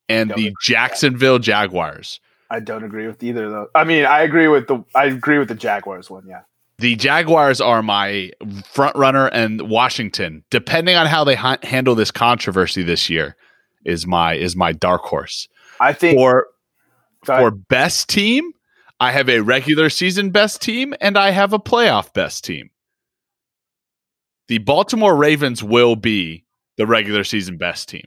and 0.08 0.30
Don't 0.30 0.38
the 0.38 0.54
Jacksonville 0.62 1.40
Jaguars. 1.40 2.20
I 2.54 2.60
don't 2.60 2.84
agree 2.84 3.08
with 3.08 3.24
either 3.24 3.46
of 3.46 3.52
those. 3.52 3.68
I 3.74 3.84
mean, 3.84 4.06
I 4.06 4.22
agree 4.22 4.48
with 4.48 4.68
the 4.68 4.84
I 4.94 5.06
agree 5.06 5.40
with 5.40 5.48
the 5.48 5.56
Jaguars 5.56 6.12
one. 6.12 6.24
Yeah. 6.28 6.42
The 6.78 6.96
Jaguars 6.96 7.60
are 7.60 7.82
my 7.82 8.32
front 8.64 8.96
runner, 8.96 9.28
and 9.28 9.70
Washington, 9.70 10.44
depending 10.52 10.96
on 10.96 11.08
how 11.08 11.24
they 11.24 11.34
ha- 11.34 11.58
handle 11.64 11.96
this 11.96 12.12
controversy 12.12 12.84
this 12.84 13.10
year, 13.10 13.36
is 13.86 14.06
my 14.06 14.36
is 14.36 14.56
my 14.56 14.72
dark 14.72 15.02
horse. 15.02 15.48
I 15.80 15.94
think 15.94 16.16
For 16.16 16.48
for 17.26 17.50
best 17.50 18.08
team, 18.08 18.52
I 19.00 19.12
have 19.12 19.30
a 19.30 19.40
regular 19.40 19.90
season 19.90 20.30
best 20.30 20.62
team, 20.62 20.94
and 21.02 21.18
I 21.18 21.32
have 21.32 21.54
a 21.54 21.60
playoff 21.60 22.14
best 22.14 22.44
team. 22.44 22.70
The 24.48 24.60
Baltimore 24.60 25.16
Ravens 25.16 25.64
will 25.64 25.96
be 25.96 26.46
the 26.78 26.86
regular 26.86 27.24
season 27.24 27.58
best 27.58 27.90
team. 27.90 28.06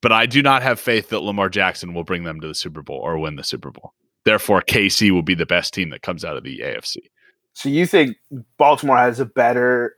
But 0.00 0.12
I 0.12 0.26
do 0.26 0.42
not 0.42 0.62
have 0.62 0.78
faith 0.78 1.08
that 1.08 1.20
Lamar 1.20 1.48
Jackson 1.48 1.94
will 1.94 2.04
bring 2.04 2.24
them 2.24 2.40
to 2.40 2.48
the 2.48 2.54
Super 2.54 2.82
Bowl 2.82 2.98
or 2.98 3.18
win 3.18 3.36
the 3.36 3.44
Super 3.44 3.70
Bowl. 3.70 3.94
Therefore, 4.24 4.62
KC 4.62 5.10
will 5.10 5.22
be 5.22 5.34
the 5.34 5.46
best 5.46 5.74
team 5.74 5.90
that 5.90 6.02
comes 6.02 6.24
out 6.24 6.36
of 6.36 6.44
the 6.44 6.60
AFC. 6.60 6.96
so. 7.54 7.68
You 7.68 7.86
think 7.86 8.16
Baltimore 8.58 8.98
has 8.98 9.20
a 9.20 9.24
better 9.24 9.96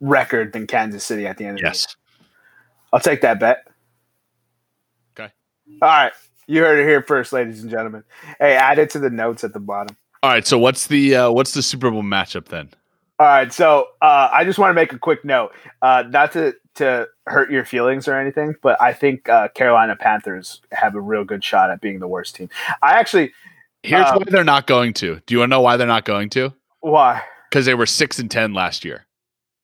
record 0.00 0.52
than 0.52 0.66
Kansas 0.66 1.04
City 1.04 1.26
at 1.26 1.36
the 1.36 1.44
end 1.44 1.58
of 1.58 1.62
the 1.62 1.68
Yes. 1.68 1.96
I'll 2.92 3.00
take 3.00 3.20
that 3.22 3.40
bet. 3.40 3.66
Okay. 5.18 5.32
All 5.80 5.88
right. 5.88 6.12
You 6.46 6.60
heard 6.60 6.78
it 6.78 6.84
here 6.84 7.02
first, 7.02 7.32
ladies 7.32 7.62
and 7.62 7.70
gentlemen. 7.70 8.04
Hey, 8.38 8.54
add 8.54 8.78
it 8.78 8.90
to 8.90 8.98
the 8.98 9.10
notes 9.10 9.44
at 9.44 9.52
the 9.52 9.60
bottom. 9.60 9.96
All 10.22 10.30
right. 10.30 10.46
So 10.46 10.58
what's 10.58 10.86
the 10.86 11.14
uh, 11.16 11.30
what's 11.30 11.52
the 11.52 11.62
Super 11.62 11.90
Bowl 11.90 12.02
matchup 12.02 12.46
then? 12.46 12.70
All 13.22 13.28
right, 13.28 13.52
so 13.52 13.86
uh, 14.00 14.30
I 14.32 14.42
just 14.42 14.58
want 14.58 14.70
to 14.70 14.74
make 14.74 14.92
a 14.92 14.98
quick 14.98 15.24
note, 15.24 15.52
uh, 15.80 16.02
not 16.08 16.32
to 16.32 16.56
to 16.74 17.06
hurt 17.26 17.50
your 17.50 17.64
feelings 17.64 18.08
or 18.08 18.18
anything, 18.18 18.54
but 18.62 18.80
I 18.80 18.92
think 18.92 19.28
uh, 19.28 19.48
Carolina 19.48 19.96
Panthers 19.96 20.60
have 20.72 20.94
a 20.94 21.00
real 21.00 21.24
good 21.24 21.44
shot 21.44 21.70
at 21.70 21.80
being 21.80 22.00
the 22.00 22.08
worst 22.08 22.34
team. 22.36 22.48
I 22.82 22.92
actually, 22.98 23.32
Here's 23.84 24.06
Uh, 24.06 24.14
why 24.18 24.24
they're 24.28 24.44
not 24.44 24.66
going 24.66 24.92
to. 24.94 25.20
Do 25.26 25.34
you 25.34 25.38
want 25.40 25.50
to 25.50 25.56
know 25.56 25.60
why 25.60 25.76
they're 25.76 25.86
not 25.86 26.04
going 26.04 26.30
to? 26.30 26.52
why? 26.80 27.22
Because 27.50 27.66
they 27.66 27.74
were 27.74 27.86
six 27.86 28.18
and 28.18 28.30
ten 28.30 28.54
last 28.54 28.84
year, 28.84 29.06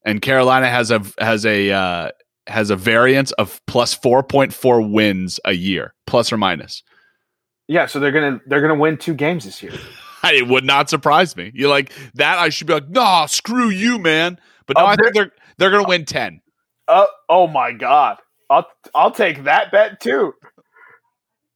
and 0.05 0.21
Carolina 0.21 0.69
has 0.69 0.91
a 0.91 1.01
has 1.19 1.45
a 1.45 1.71
uh, 1.71 2.11
has 2.47 2.69
a 2.69 2.75
variance 2.75 3.31
of 3.33 3.59
plus 3.65 3.93
four 3.93 4.21
point 4.23 4.53
four 4.53 4.81
wins 4.81 5.39
a 5.45 5.53
year, 5.53 5.93
plus 6.05 6.31
or 6.31 6.37
minus. 6.37 6.83
Yeah, 7.67 7.85
so 7.87 7.99
they're 7.99 8.11
gonna 8.11 8.39
they're 8.45 8.61
gonna 8.61 8.75
win 8.75 8.97
two 8.97 9.13
games 9.15 9.45
this 9.45 9.61
year. 9.63 9.73
It 10.21 10.49
would 10.49 10.65
not 10.65 10.89
surprise 10.89 11.37
me. 11.37 11.49
You 11.55 11.69
like 11.69 11.93
that? 12.15 12.39
I 12.39 12.49
should 12.49 12.67
be 12.67 12.73
like, 12.73 12.89
nah, 12.89 13.25
screw 13.25 13.69
you, 13.69 13.97
man. 13.99 14.37
But 14.67 14.75
no, 14.77 14.83
Oh, 14.83 14.87
I 14.87 14.97
think 14.97 15.13
they're 15.13 15.31
they're 15.57 15.71
gonna 15.71 15.87
win 15.87 16.03
ten. 16.03 16.41
Uh, 16.89 17.05
oh 17.29 17.47
my 17.47 17.71
god, 17.71 18.17
I'll 18.49 18.67
I'll 18.95 19.11
take 19.11 19.43
that 19.45 19.71
bet 19.71 20.01
too. 20.01 20.33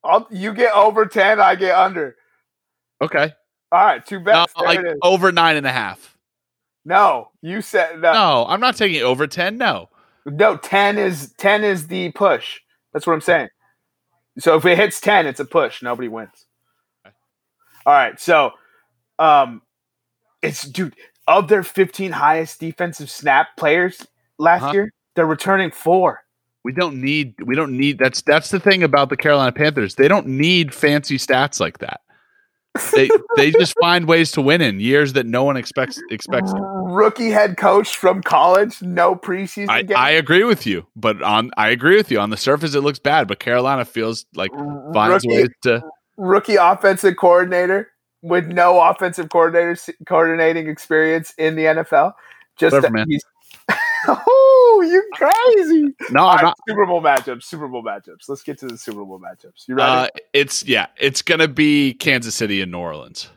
I'll 0.03 0.27
you 0.31 0.53
get 0.53 0.73
over 0.73 1.05
ten, 1.07 1.39
I 1.41 1.55
get 1.55 1.75
under. 1.75 2.15
Okay, 3.01 3.33
All 3.71 3.83
right, 3.85 4.05
two 4.05 4.19
no, 4.19 4.23
bets. 4.23 4.53
there 4.57 4.67
like 4.67 4.79
over 5.01 5.31
nine 5.31 5.57
and 5.57 5.65
a 5.65 5.71
half. 5.71 6.15
No, 6.85 7.29
you 7.41 7.61
said 7.61 7.99
no. 8.01 8.13
No, 8.13 8.45
I'm 8.47 8.59
not 8.59 8.75
taking 8.77 9.01
over 9.01 9.25
ten. 9.27 9.57
No, 9.57 9.89
No, 10.25 10.55
ten 10.57 10.97
is 10.99 11.33
ten 11.37 11.63
is 11.63 11.87
the 11.87 12.11
push. 12.11 12.59
That's 12.93 13.07
what 13.07 13.13
I'm 13.13 13.21
saying. 13.21 13.49
So 14.39 14.55
if 14.57 14.65
it 14.65 14.77
hits 14.77 15.01
ten, 15.01 15.25
it's 15.25 15.39
a 15.39 15.45
push. 15.45 15.81
Nobody 15.81 16.09
wins. 16.09 16.45
Okay. 17.07 17.15
All 17.87 17.93
right, 17.93 18.19
so 18.19 18.51
um, 19.17 19.61
it's 20.43 20.63
dude 20.67 20.95
of 21.27 21.47
their 21.47 21.63
15 21.63 22.11
highest 22.11 22.59
defensive 22.59 23.09
snap 23.09 23.55
players 23.57 24.05
last 24.37 24.61
Huh? 24.63 24.71
year, 24.73 24.91
they're 25.15 25.25
returning 25.25 25.71
four. 25.71 26.21
we 26.63 26.71
don't 26.71 27.01
need 27.01 27.35
we 27.45 27.55
don't 27.55 27.75
need 27.75 27.99
that's 27.99 28.21
that's 28.21 28.49
the 28.49 28.59
thing 28.59 28.83
about 28.83 29.09
the 29.09 29.17
Carolina 29.17 29.51
Panthers. 29.51 29.95
They 29.95 30.07
don't 30.07 30.27
need 30.27 30.73
fancy 30.73 31.17
stats 31.17 31.59
like 31.59 31.79
that. 31.79 32.01
They 32.93 33.09
they 33.35 33.51
just 33.51 33.75
find 33.79 34.07
ways 34.07 34.31
to 34.31 34.41
win 34.41 34.61
in 34.61 34.79
years 34.79 35.13
that 35.13 35.25
no 35.25 35.43
one 35.43 35.57
expects 35.57 36.01
expects. 36.09 36.53
Uh, 36.53 36.59
rookie 36.59 37.29
head 37.29 37.57
coach 37.57 37.95
from 37.95 38.21
college, 38.21 38.81
no 38.81 39.15
preseason 39.15 39.69
I, 39.69 39.81
game. 39.83 39.97
I 39.97 40.11
agree 40.11 40.43
with 40.43 40.65
you, 40.65 40.87
but 40.95 41.21
on 41.21 41.51
I 41.57 41.69
agree 41.69 41.97
with 41.97 42.11
you 42.11 42.19
on 42.19 42.29
the 42.29 42.37
surface 42.37 42.73
it 42.75 42.81
looks 42.81 42.99
bad, 42.99 43.27
but 43.27 43.39
Carolina 43.39 43.85
feels 43.85 44.25
like 44.33 44.51
finds 44.93 45.25
rookie, 45.25 45.27
ways 45.27 45.49
to. 45.63 45.83
rookie 46.17 46.55
offensive 46.55 47.17
coordinator 47.17 47.89
with 48.21 48.47
no 48.47 48.79
offensive 48.79 49.29
coordinator 49.29 49.77
coordinating 50.07 50.67
experience 50.69 51.33
in 51.37 51.55
the 51.55 51.65
NFL. 51.65 52.13
Just 52.57 52.73
Whatever, 52.73 52.87
that 52.87 52.93
man. 52.93 53.05
he's 53.09 53.23
oh, 54.07 54.52
you 54.81 55.07
crazy! 55.13 55.93
No, 56.11 56.25
I'm 56.27 56.35
right, 56.37 56.43
not. 56.43 56.57
Super 56.67 56.85
Bowl 56.85 57.01
matchups. 57.01 57.43
Super 57.43 57.67
Bowl 57.67 57.83
matchups. 57.83 58.27
Let's 58.27 58.43
get 58.43 58.57
to 58.59 58.67
the 58.67 58.77
Super 58.77 59.03
Bowl 59.05 59.19
matchups. 59.19 59.67
You 59.67 59.75
ready? 59.75 59.91
Uh, 59.91 60.07
it's 60.33 60.63
yeah, 60.65 60.87
it's 60.97 61.21
gonna 61.21 61.47
be 61.47 61.93
Kansas 61.93 62.35
City 62.35 62.61
and 62.61 62.71
New 62.71 62.79
Orleans. 62.79 63.29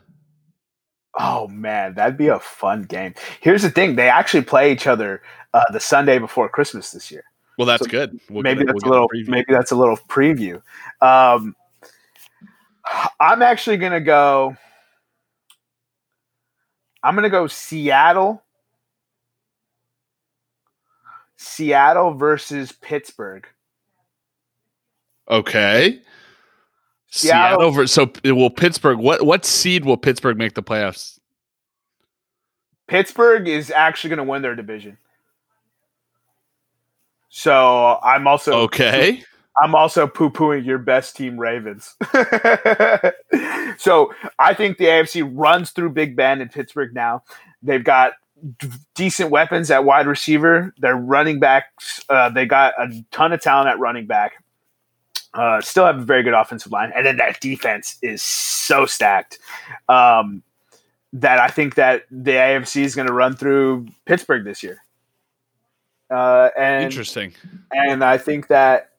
oh 1.19 1.47
man, 1.47 1.93
that'd 1.95 2.17
be 2.17 2.27
a 2.27 2.39
fun 2.39 2.83
game. 2.83 3.13
Here's 3.41 3.61
the 3.61 3.69
thing: 3.69 3.95
they 3.95 4.09
actually 4.09 4.43
play 4.43 4.71
each 4.71 4.87
other 4.87 5.21
uh, 5.53 5.63
the 5.71 5.79
Sunday 5.79 6.19
before 6.19 6.49
Christmas 6.49 6.91
this 6.91 7.11
year. 7.11 7.23
Well, 7.57 7.65
that's 7.67 7.83
So 7.85 7.89
good. 7.89 8.19
We'll 8.29 8.43
maybe 8.43 8.59
get- 8.59 8.67
that's 8.67 8.83
we'll 8.83 8.91
a 8.91 8.93
little. 8.93 9.07
the 9.11 9.17
preview. 9.23 9.27
Maybe 9.29 9.45
that's 9.53 9.71
a 9.71 9.75
little 9.75 9.97
preview. 10.09 10.61
Um, 11.01 11.55
I'm 13.19 13.41
actually 13.41 13.77
gonna 13.77 13.99
go. 14.01 14.55
I'm 17.03 17.15
gonna 17.15 17.29
go 17.29 17.47
Seattle. 17.47 18.43
Seattle 21.37 22.13
versus 22.13 22.71
Pittsburgh. 22.71 23.47
Okay. 25.29 26.01
Seattle- 27.09 27.71
Seattle. 27.87 27.87
So 28.23 28.35
will 28.35 28.49
Pittsburgh? 28.49 28.97
What 28.97 29.25
what 29.25 29.45
seed 29.45 29.85
will 29.85 29.97
Pittsburgh 29.97 30.37
make 30.37 30.55
the 30.55 30.63
playoffs? 30.63 31.19
Pittsburgh 32.87 33.47
is 33.47 33.69
actually 33.71 34.09
going 34.09 34.17
to 34.17 34.23
win 34.23 34.41
their 34.41 34.55
division. 34.55 34.97
So 37.29 37.99
I'm 38.01 38.27
also 38.27 38.53
Okay. 38.61 39.23
I'm 39.61 39.73
also 39.73 40.07
poo 40.07 40.29
pooing 40.29 40.65
your 40.65 40.77
best 40.77 41.15
team, 41.15 41.37
Ravens. 41.37 41.95
so 43.77 44.13
I 44.37 44.53
think 44.53 44.77
the 44.77 44.85
AFC 44.85 45.29
runs 45.33 45.71
through 45.71 45.91
Big 45.91 46.15
Ben 46.15 46.41
and 46.41 46.51
Pittsburgh 46.51 46.93
now. 46.93 47.23
They've 47.63 47.83
got 47.83 48.13
d- 48.59 48.69
decent 48.95 49.31
weapons 49.31 49.71
at 49.71 49.83
wide 49.83 50.07
receiver. 50.07 50.73
Their 50.77 50.95
running 50.95 51.39
backs, 51.39 52.03
uh, 52.09 52.29
they 52.29 52.45
got 52.45 52.73
a 52.79 53.03
ton 53.11 53.33
of 53.33 53.41
talent 53.41 53.69
at 53.69 53.79
running 53.79 54.05
back. 54.05 54.43
Uh, 55.33 55.61
still 55.61 55.85
have 55.85 55.97
a 55.99 56.03
very 56.03 56.23
good 56.23 56.33
offensive 56.33 56.71
line, 56.71 56.91
and 56.95 57.05
then 57.05 57.17
that 57.17 57.39
defense 57.39 57.97
is 58.01 58.23
so 58.23 58.85
stacked 58.85 59.37
um, 59.87 60.41
that 61.13 61.39
I 61.39 61.49
think 61.49 61.75
that 61.75 62.05
the 62.09 62.31
AFC 62.31 62.81
is 62.81 62.95
going 62.95 63.07
to 63.07 63.13
run 63.13 63.35
through 63.35 63.87
Pittsburgh 64.05 64.43
this 64.45 64.63
year. 64.63 64.81
Uh, 66.09 66.49
and 66.57 66.83
Interesting. 66.83 67.33
and 67.71 68.03
I 68.03 68.17
think 68.17 68.47
that 68.47 68.91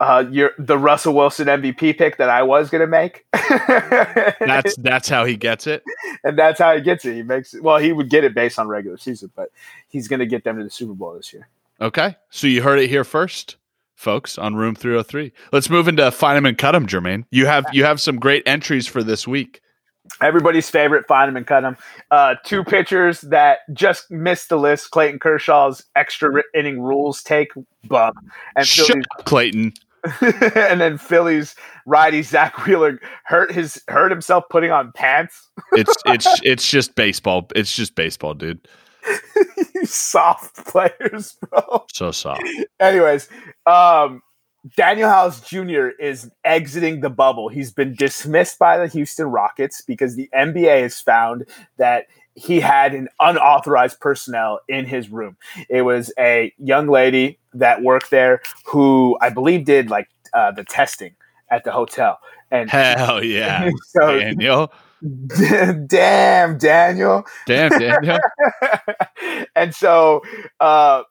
uh, 0.00 0.24
your 0.30 0.52
the 0.58 0.76
Russell 0.76 1.14
Wilson 1.14 1.46
MVP 1.46 1.96
pick 1.96 2.18
that 2.18 2.28
I 2.28 2.42
was 2.42 2.68
going 2.70 2.82
to 2.82 2.86
make. 2.86 3.26
That's 3.32 4.76
that's 4.76 5.08
how 5.08 5.24
he 5.24 5.36
gets 5.36 5.66
it. 5.66 5.82
and 6.24 6.38
that's 6.38 6.58
how 6.58 6.74
he 6.74 6.80
gets 6.82 7.04
it. 7.04 7.14
He 7.14 7.22
makes 7.22 7.54
it. 7.54 7.62
Well, 7.62 7.78
he 7.78 7.92
would 7.92 8.10
get 8.10 8.24
it 8.24 8.34
based 8.34 8.58
on 8.58 8.68
regular 8.68 8.98
season, 8.98 9.30
but 9.34 9.50
he's 9.88 10.08
going 10.08 10.20
to 10.20 10.26
get 10.26 10.44
them 10.44 10.58
to 10.58 10.64
the 10.64 10.70
Super 10.70 10.94
Bowl 10.94 11.14
this 11.14 11.32
year. 11.32 11.48
Okay. 11.80 12.16
So 12.30 12.46
you 12.46 12.62
heard 12.62 12.78
it 12.78 12.88
here 12.88 13.04
first, 13.04 13.56
folks, 13.94 14.38
on 14.38 14.54
Room 14.54 14.74
303. 14.74 15.32
Let's 15.52 15.70
move 15.70 15.88
into 15.88 16.10
find 16.10 16.36
him 16.36 16.46
and 16.46 16.56
cut 16.58 16.74
him, 16.74 16.86
Jermaine. 16.86 17.24
You 17.30 17.46
have 17.46 17.66
you 17.72 17.84
have 17.84 18.00
some 18.00 18.18
great 18.18 18.42
entries 18.46 18.86
for 18.86 19.02
this 19.02 19.26
week. 19.26 19.62
Everybody's 20.22 20.70
favorite, 20.70 21.06
find 21.08 21.28
him 21.28 21.36
and 21.36 21.46
cut 21.46 21.64
him. 21.64 21.76
Uh, 22.12 22.36
two 22.44 22.62
pitchers 22.62 23.22
that 23.22 23.58
just 23.72 24.10
missed 24.10 24.48
the 24.48 24.56
list: 24.56 24.90
Clayton 24.92 25.18
Kershaw's 25.18 25.84
extra 25.96 26.42
inning 26.54 26.80
rules 26.80 27.22
take 27.22 27.50
bum, 27.84 28.12
and 28.54 28.66
Shut 28.66 28.96
up, 29.18 29.24
Clayton. 29.24 29.72
and 30.56 30.80
then 30.80 30.98
Phillies 30.98 31.54
righty 31.86 32.22
Zack 32.22 32.66
Wheeler 32.66 33.00
hurt 33.24 33.52
his 33.52 33.82
hurt 33.88 34.10
himself 34.10 34.44
putting 34.50 34.70
on 34.70 34.92
pants. 34.92 35.50
It's 35.72 35.94
it's 36.06 36.40
it's 36.42 36.68
just 36.68 36.94
baseball. 36.94 37.48
It's 37.54 37.74
just 37.74 37.94
baseball, 37.94 38.34
dude. 38.34 38.66
You 39.74 39.84
soft 39.84 40.66
players, 40.66 41.36
bro. 41.50 41.84
So 41.92 42.10
soft. 42.10 42.42
Anyways, 42.80 43.28
um, 43.66 44.22
Danuel 44.76 45.10
House 45.10 45.40
Jr. 45.42 45.88
is 46.00 46.30
exiting 46.44 47.00
the 47.00 47.10
bubble. 47.10 47.48
He's 47.48 47.72
been 47.72 47.94
dismissed 47.94 48.58
by 48.58 48.78
the 48.78 48.86
Houston 48.88 49.26
Rockets 49.26 49.82
because 49.82 50.16
the 50.16 50.30
NBA 50.34 50.80
has 50.82 50.98
found 50.98 51.44
that 51.76 52.06
he 52.36 52.60
had 52.60 52.94
an 52.94 53.08
unauthorized 53.18 53.98
personnel 53.98 54.60
in 54.68 54.84
his 54.84 55.08
room. 55.08 55.36
It 55.68 55.82
was 55.82 56.12
a 56.18 56.52
young 56.58 56.86
lady 56.86 57.38
that 57.54 57.82
worked 57.82 58.10
there 58.10 58.42
who 58.66 59.18
I 59.20 59.30
believe 59.30 59.64
did 59.64 59.90
like 59.90 60.08
uh, 60.34 60.52
the 60.52 60.64
testing 60.64 61.16
at 61.50 61.64
the 61.64 61.72
hotel. 61.72 62.18
And 62.50 62.70
hell 62.70 63.24
yeah, 63.24 63.70
so, 63.86 64.18
Daniel. 64.18 64.72
damn, 65.86 66.58
Daniel. 66.58 67.24
Damn, 67.46 67.70
Daniel. 67.70 68.18
and 69.56 69.74
so, 69.74 70.22
uh, 70.60 71.02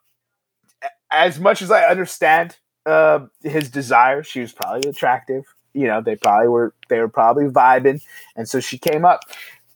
as 1.12 1.40
much 1.40 1.62
as 1.62 1.72
I 1.72 1.84
understand 1.84 2.58
uh, 2.86 3.26
his 3.42 3.70
desire, 3.70 4.24
she 4.24 4.42
was 4.42 4.54
probably 4.54 4.90
attractive. 4.90 5.44
You 5.74 5.88
know, 5.88 6.02
they 6.02 6.16
probably 6.16 6.48
were. 6.48 6.74
They 6.88 7.00
were 7.00 7.10
probably 7.10 7.46
vibing, 7.46 8.02
and 8.36 8.48
so 8.48 8.60
she 8.60 8.78
came 8.78 9.04
up. 9.04 9.22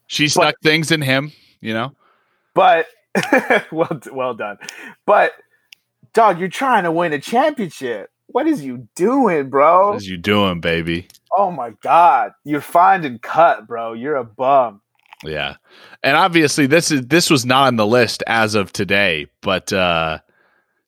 She 0.09 0.27
stuck 0.27 0.55
but, 0.59 0.67
things 0.67 0.91
in 0.91 1.03
him, 1.03 1.31
you 1.61 1.71
know. 1.71 1.91
But 2.55 2.87
well, 3.71 4.01
well 4.11 4.33
done. 4.33 4.57
But 5.05 5.33
dog, 6.13 6.39
you're 6.39 6.49
trying 6.49 6.83
to 6.83 6.91
win 6.91 7.13
a 7.13 7.19
championship. 7.19 8.09
What 8.25 8.47
is 8.47 8.65
you 8.65 8.89
doing, 8.95 9.49
bro? 9.49 9.89
What 9.89 9.97
is 9.97 10.09
you 10.09 10.17
doing, 10.17 10.61
baby? 10.61 11.07
Oh 11.37 11.51
my 11.51 11.71
god, 11.81 12.31
you're 12.43 12.59
finding 12.59 13.19
cut, 13.19 13.67
bro. 13.67 13.93
You're 13.93 14.15
a 14.15 14.23
bum. 14.23 14.81
Yeah, 15.23 15.57
and 16.01 16.17
obviously 16.17 16.65
this 16.65 16.89
is 16.89 17.05
this 17.05 17.29
was 17.29 17.45
not 17.45 17.67
on 17.67 17.75
the 17.75 17.85
list 17.85 18.23
as 18.25 18.55
of 18.55 18.73
today, 18.73 19.27
but 19.41 19.71
uh 19.71 20.19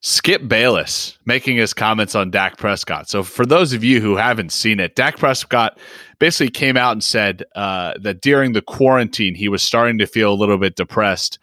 Skip 0.03 0.47
Bayless 0.47 1.17
making 1.25 1.57
his 1.57 1.75
comments 1.75 2.15
on 2.15 2.31
Dak 2.31 2.57
Prescott. 2.57 3.07
So, 3.07 3.21
for 3.21 3.45
those 3.45 3.71
of 3.71 3.83
you 3.83 4.01
who 4.01 4.15
haven't 4.15 4.51
seen 4.51 4.79
it, 4.79 4.95
Dak 4.95 5.17
Prescott 5.17 5.77
basically 6.19 6.49
came 6.49 6.75
out 6.75 6.93
and 6.93 7.03
said 7.03 7.43
uh, 7.55 7.93
that 8.01 8.21
during 8.21 8.53
the 8.53 8.63
quarantine, 8.63 9.35
he 9.35 9.47
was 9.47 9.61
starting 9.61 9.99
to 9.99 10.07
feel 10.07 10.33
a 10.33 10.35
little 10.35 10.57
bit 10.57 10.75
depressed. 10.75 11.37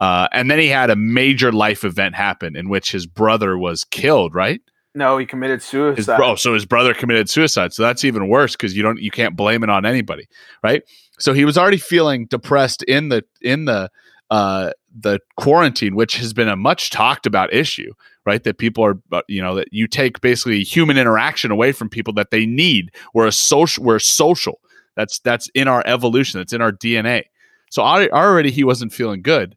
Uh, 0.00 0.26
and 0.32 0.50
then 0.50 0.58
he 0.58 0.66
had 0.66 0.90
a 0.90 0.96
major 0.96 1.52
life 1.52 1.84
event 1.84 2.14
happen 2.16 2.56
in 2.56 2.68
which 2.68 2.90
his 2.90 3.06
brother 3.06 3.56
was 3.56 3.84
killed, 3.84 4.34
right? 4.34 4.60
No, 4.94 5.18
he 5.18 5.26
committed 5.26 5.62
suicide. 5.62 5.96
His 5.98 6.06
bro, 6.06 6.34
so 6.34 6.52
his 6.52 6.66
brother 6.66 6.94
committed 6.94 7.30
suicide. 7.30 7.72
So 7.72 7.84
that's 7.84 8.04
even 8.04 8.28
worse 8.28 8.56
because 8.56 8.76
you 8.76 8.82
don't 8.82 9.00
you 9.00 9.12
can't 9.12 9.36
blame 9.36 9.62
it 9.62 9.70
on 9.70 9.86
anybody, 9.86 10.26
right? 10.64 10.82
So 11.20 11.32
he 11.32 11.44
was 11.44 11.56
already 11.56 11.76
feeling 11.76 12.26
depressed 12.26 12.82
in 12.82 13.08
the 13.08 13.24
in 13.40 13.66
the 13.66 13.88
uh, 14.30 14.72
the 14.94 15.20
quarantine, 15.36 15.94
which 15.94 16.16
has 16.16 16.32
been 16.32 16.48
a 16.48 16.56
much 16.56 16.90
talked 16.90 17.26
about 17.26 17.52
issue, 17.52 17.92
right? 18.26 18.42
That 18.42 18.58
people 18.58 18.84
are, 18.84 18.98
uh, 19.12 19.22
you 19.28 19.42
know, 19.42 19.54
that 19.54 19.68
you 19.72 19.86
take 19.86 20.20
basically 20.20 20.62
human 20.62 20.98
interaction 20.98 21.50
away 21.50 21.72
from 21.72 21.88
people 21.88 22.12
that 22.14 22.30
they 22.30 22.46
need. 22.46 22.90
We're 23.14 23.26
a 23.26 23.32
social, 23.32 23.84
we're 23.84 23.98
social. 23.98 24.60
That's 24.96 25.20
that's 25.20 25.48
in 25.54 25.68
our 25.68 25.82
evolution. 25.86 26.40
That's 26.40 26.52
in 26.52 26.60
our 26.60 26.72
DNA. 26.72 27.24
So 27.70 27.82
already 27.82 28.50
he 28.50 28.64
wasn't 28.64 28.92
feeling 28.92 29.22
good, 29.22 29.56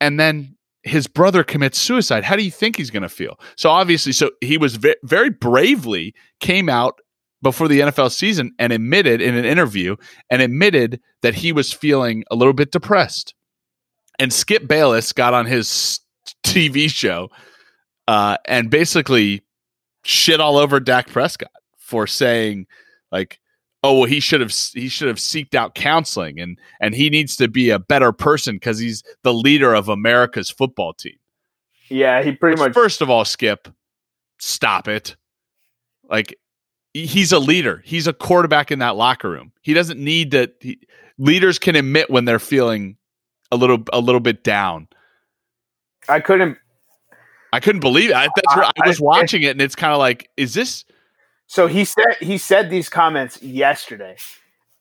and 0.00 0.20
then 0.20 0.56
his 0.84 1.08
brother 1.08 1.42
commits 1.42 1.78
suicide. 1.78 2.24
How 2.24 2.36
do 2.36 2.44
you 2.44 2.50
think 2.50 2.76
he's 2.76 2.90
going 2.90 3.02
to 3.02 3.08
feel? 3.08 3.38
So 3.56 3.70
obviously, 3.70 4.12
so 4.12 4.30
he 4.40 4.56
was 4.56 4.76
ve- 4.76 4.96
very 5.02 5.30
bravely 5.30 6.14
came 6.40 6.68
out 6.68 7.00
before 7.42 7.68
the 7.68 7.80
NFL 7.80 8.10
season 8.12 8.52
and 8.58 8.72
admitted 8.72 9.20
in 9.20 9.36
an 9.36 9.44
interview 9.44 9.96
and 10.30 10.42
admitted 10.42 11.00
that 11.22 11.34
he 11.34 11.52
was 11.52 11.72
feeling 11.72 12.24
a 12.30 12.36
little 12.36 12.52
bit 12.52 12.72
depressed 12.72 13.34
and 14.18 14.32
Skip 14.32 14.66
Bayless 14.66 15.12
got 15.12 15.34
on 15.34 15.46
his 15.46 16.00
TV 16.44 16.90
show 16.90 17.30
uh, 18.06 18.38
and 18.46 18.70
basically 18.70 19.42
shit 20.04 20.40
all 20.40 20.56
over 20.56 20.80
Dak 20.80 21.08
Prescott 21.08 21.50
for 21.76 22.06
saying 22.06 22.66
like, 23.12 23.40
"Oh, 23.82 24.00
well, 24.00 24.08
he 24.08 24.20
should 24.20 24.40
have 24.40 24.52
he 24.74 24.88
should 24.88 25.08
have 25.08 25.18
seeked 25.18 25.54
out 25.54 25.74
counseling 25.74 26.40
and 26.40 26.58
and 26.80 26.94
he 26.94 27.10
needs 27.10 27.36
to 27.36 27.48
be 27.48 27.70
a 27.70 27.78
better 27.78 28.12
person 28.12 28.56
because 28.56 28.78
he's 28.78 29.02
the 29.22 29.34
leader 29.34 29.74
of 29.74 29.88
America's 29.88 30.50
football 30.50 30.92
team." 30.92 31.18
Yeah, 31.88 32.22
he 32.22 32.32
pretty 32.32 32.60
Which, 32.60 32.68
much. 32.68 32.74
First 32.74 33.00
of 33.00 33.08
all, 33.08 33.24
Skip, 33.24 33.68
stop 34.38 34.88
it. 34.88 35.16
Like 36.08 36.38
he's 36.94 37.32
a 37.32 37.38
leader. 37.38 37.82
He's 37.84 38.06
a 38.06 38.12
quarterback 38.12 38.70
in 38.70 38.80
that 38.80 38.96
locker 38.96 39.30
room. 39.30 39.52
He 39.62 39.74
doesn't 39.74 40.02
need 40.02 40.32
to. 40.32 40.50
He, 40.60 40.78
leaders 41.18 41.58
can 41.58 41.76
admit 41.76 42.10
when 42.10 42.24
they're 42.24 42.38
feeling 42.38 42.96
a 43.50 43.56
little 43.56 43.82
a 43.92 44.00
little 44.00 44.20
bit 44.20 44.44
down. 44.44 44.88
I 46.08 46.20
couldn't. 46.20 46.58
I 47.52 47.60
couldn't 47.60 47.80
believe 47.80 48.10
it. 48.10 48.16
I, 48.16 48.24
I, 48.24 48.60
uh, 48.60 48.70
I 48.82 48.88
was 48.88 49.00
watching 49.00 49.42
it, 49.42 49.52
and 49.52 49.62
it's 49.62 49.74
kind 49.74 49.92
of 49.92 49.98
like, 49.98 50.30
is 50.36 50.54
this? 50.54 50.84
So 51.46 51.66
he 51.66 51.84
said 51.84 52.16
he 52.20 52.38
said 52.38 52.70
these 52.70 52.88
comments 52.88 53.42
yesterday, 53.42 54.16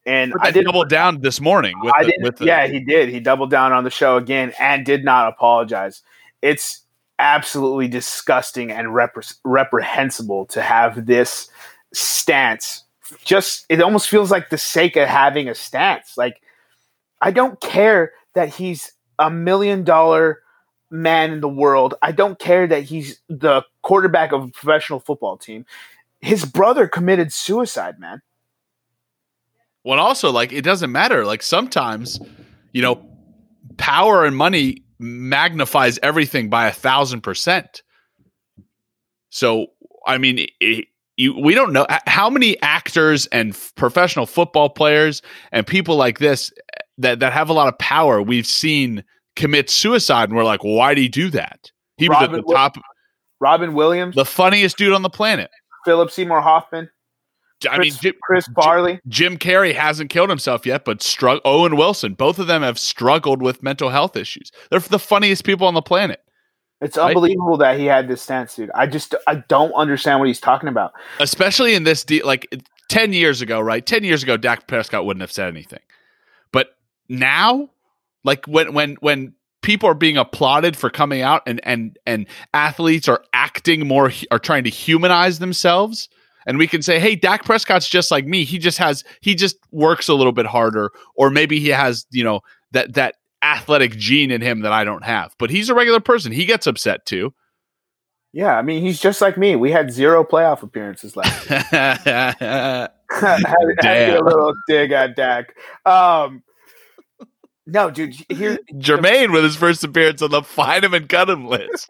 and 0.05 0.33
I 0.41 0.51
did 0.51 0.65
double 0.65 0.85
down 0.85 1.21
this 1.21 1.39
morning. 1.39 1.75
With 1.81 1.93
I 1.97 2.03
the, 2.03 2.13
did. 2.21 2.37
The, 2.37 2.45
yeah, 2.45 2.67
he 2.67 2.79
did. 2.79 3.09
He 3.09 3.19
doubled 3.19 3.51
down 3.51 3.71
on 3.71 3.83
the 3.83 3.89
show 3.89 4.17
again 4.17 4.53
and 4.59 4.85
did 4.85 5.05
not 5.05 5.29
apologize. 5.29 6.03
It's 6.41 6.81
absolutely 7.19 7.87
disgusting 7.87 8.71
and 8.71 8.89
repre- 8.89 9.35
reprehensible 9.43 10.45
to 10.47 10.61
have 10.61 11.05
this 11.05 11.49
stance. 11.93 12.83
Just 13.23 13.65
it 13.69 13.81
almost 13.81 14.09
feels 14.09 14.29
like 14.29 14.49
the 14.49 14.57
sake 14.57 14.97
of 14.97 15.07
having 15.07 15.47
a 15.47 15.55
stance. 15.55 16.17
Like 16.17 16.41
I 17.21 17.31
don't 17.31 17.59
care 17.61 18.11
that 18.37 18.49
he's 18.49 18.93
a 19.19 19.31
million 19.31 19.83
dollar 19.83 20.41
man 20.91 21.33
in 21.33 21.41
the 21.41 21.49
world. 21.49 21.95
I 22.01 22.11
don't 22.11 22.37
care 22.37 22.67
that 22.67 22.83
he's 22.83 23.19
the 23.27 23.63
quarterback 23.81 24.31
of 24.31 24.43
a 24.43 24.47
professional 24.49 24.99
football 24.99 25.37
team. 25.37 25.65
His 26.21 26.45
brother 26.45 26.87
committed 26.87 27.33
suicide, 27.33 27.99
man. 27.99 28.21
Well, 29.83 29.99
also, 29.99 30.31
like, 30.31 30.51
it 30.51 30.61
doesn't 30.61 30.91
matter. 30.91 31.25
Like, 31.25 31.41
sometimes, 31.41 32.19
you 32.73 32.81
know, 32.81 33.09
power 33.77 34.23
and 34.23 34.35
money 34.35 34.83
magnifies 34.99 35.99
everything 36.03 36.49
by 36.49 36.67
a 36.67 36.73
thousand 36.73 37.21
percent. 37.21 37.81
So, 39.29 39.67
I 40.05 40.17
mean, 40.19 40.47
it, 40.59 40.85
you, 41.17 41.35
we 41.39 41.55
don't 41.55 41.73
know 41.73 41.87
how 42.05 42.29
many 42.29 42.61
actors 42.61 43.25
and 43.27 43.51
f- 43.51 43.73
professional 43.75 44.27
football 44.27 44.69
players 44.69 45.21
and 45.51 45.65
people 45.65 45.95
like 45.95 46.19
this 46.19 46.51
that 46.97 47.19
that 47.19 47.33
have 47.33 47.49
a 47.49 47.53
lot 47.53 47.67
of 47.67 47.77
power 47.77 48.21
we've 48.21 48.47
seen 48.47 49.03
commit 49.35 49.69
suicide 49.69 50.29
and 50.29 50.37
we're 50.37 50.43
like 50.43 50.63
why 50.63 50.93
did 50.93 51.01
he 51.01 51.07
do 51.07 51.29
that 51.29 51.71
he 51.97 52.07
Robin 52.07 52.31
was 52.31 52.39
at 52.39 52.45
the 52.45 52.53
top 52.53 52.77
Robin 53.39 53.73
Williams 53.73 54.15
the 54.15 54.25
funniest 54.25 54.77
dude 54.77 54.93
on 54.93 55.01
the 55.01 55.09
planet 55.09 55.49
Philip 55.85 56.11
Seymour 56.11 56.41
Hoffman 56.41 56.89
I 57.69 57.79
mean, 57.79 57.91
Jim, 57.91 58.13
Chris 58.21 58.47
Farley. 58.53 58.99
Jim 59.07 59.37
Carrey 59.37 59.73
hasn't 59.73 60.09
killed 60.09 60.29
himself 60.29 60.65
yet, 60.65 60.85
but 60.85 60.99
strugg- 60.99 61.41
Owen 61.43 61.75
Wilson. 61.75 62.13
Both 62.13 62.37
of 62.37 62.47
them 62.47 62.61
have 62.61 62.77
struggled 62.77 63.41
with 63.41 63.63
mental 63.63 63.89
health 63.89 64.15
issues. 64.15 64.51
They're 64.69 64.79
the 64.79 64.99
funniest 64.99 65.43
people 65.43 65.67
on 65.67 65.73
the 65.73 65.81
planet. 65.81 66.21
It's 66.81 66.97
right? 66.97 67.07
unbelievable 67.07 67.57
that 67.57 67.79
he 67.79 67.85
had 67.85 68.07
this 68.07 68.21
stance, 68.21 68.55
dude. 68.55 68.69
I 68.75 68.85
just 68.85 69.15
I 69.25 69.43
don't 69.47 69.73
understand 69.73 70.19
what 70.19 70.27
he's 70.27 70.39
talking 70.39 70.69
about. 70.69 70.93
Especially 71.19 71.73
in 71.73 71.83
this 71.83 72.03
deal, 72.03 72.25
like 72.27 72.47
ten 72.89 73.13
years 73.13 73.41
ago, 73.41 73.59
right? 73.59 73.83
Ten 73.83 74.03
years 74.03 74.21
ago, 74.21 74.37
Dak 74.37 74.67
Prescott 74.67 75.05
wouldn't 75.05 75.21
have 75.21 75.31
said 75.31 75.47
anything 75.47 75.79
now? 77.09 77.69
Like 78.23 78.45
when 78.45 78.73
when 78.73 78.95
when 78.99 79.33
people 79.61 79.89
are 79.89 79.95
being 79.95 80.17
applauded 80.17 80.77
for 80.77 80.89
coming 80.89 81.21
out 81.21 81.41
and 81.45 81.59
and 81.63 81.97
and 82.05 82.27
athletes 82.53 83.07
are 83.07 83.23
acting 83.33 83.87
more 83.87 84.11
are 84.31 84.39
trying 84.39 84.63
to 84.63 84.69
humanize 84.69 85.39
themselves 85.39 86.09
and 86.45 86.57
we 86.57 86.67
can 86.67 86.81
say 86.81 86.99
hey 86.99 87.15
Dak 87.15 87.43
Prescott's 87.43 87.89
just 87.89 88.11
like 88.11 88.25
me. 88.25 88.43
He 88.43 88.59
just 88.59 88.77
has 88.77 89.03
he 89.21 89.35
just 89.35 89.57
works 89.71 90.07
a 90.07 90.13
little 90.13 90.31
bit 90.31 90.45
harder 90.45 90.91
or 91.15 91.29
maybe 91.29 91.59
he 91.59 91.69
has 91.69 92.05
you 92.11 92.23
know 92.23 92.41
that 92.71 92.93
that 92.93 93.15
athletic 93.43 93.97
gene 93.97 94.31
in 94.31 94.41
him 94.41 94.61
that 94.61 94.71
I 94.71 94.83
don't 94.83 95.03
have. 95.03 95.35
But 95.37 95.49
he's 95.49 95.69
a 95.69 95.75
regular 95.75 95.99
person. 95.99 96.31
He 96.31 96.45
gets 96.45 96.65
upset 96.67 97.05
too. 97.05 97.33
Yeah 98.31 98.57
I 98.57 98.61
mean 98.61 98.81
he's 98.81 98.99
just 98.99 99.21
like 99.21 99.37
me. 99.37 99.55
We 99.55 99.71
had 99.71 99.91
zero 99.91 100.23
playoff 100.23 100.63
appearances 100.63 101.15
last 101.15 101.49
year. 101.49 102.89
Had, 103.09 103.39
had 103.81 104.09
a 104.17 104.23
little 104.23 104.53
dig 104.67 104.91
at 104.91 105.15
Dak. 105.15 105.55
Um 105.85 106.43
no, 107.67 107.91
dude. 107.91 108.15
Here, 108.29 108.57
Jermaine 108.73 109.33
with 109.33 109.43
his 109.43 109.57
first 109.57 109.83
appearance 109.83 110.21
on 110.21 110.31
the 110.31 110.41
find 110.41 110.85
him 110.85 110.93
and 110.93 111.07
cut 111.07 111.29
him 111.29 111.47
list. 111.47 111.89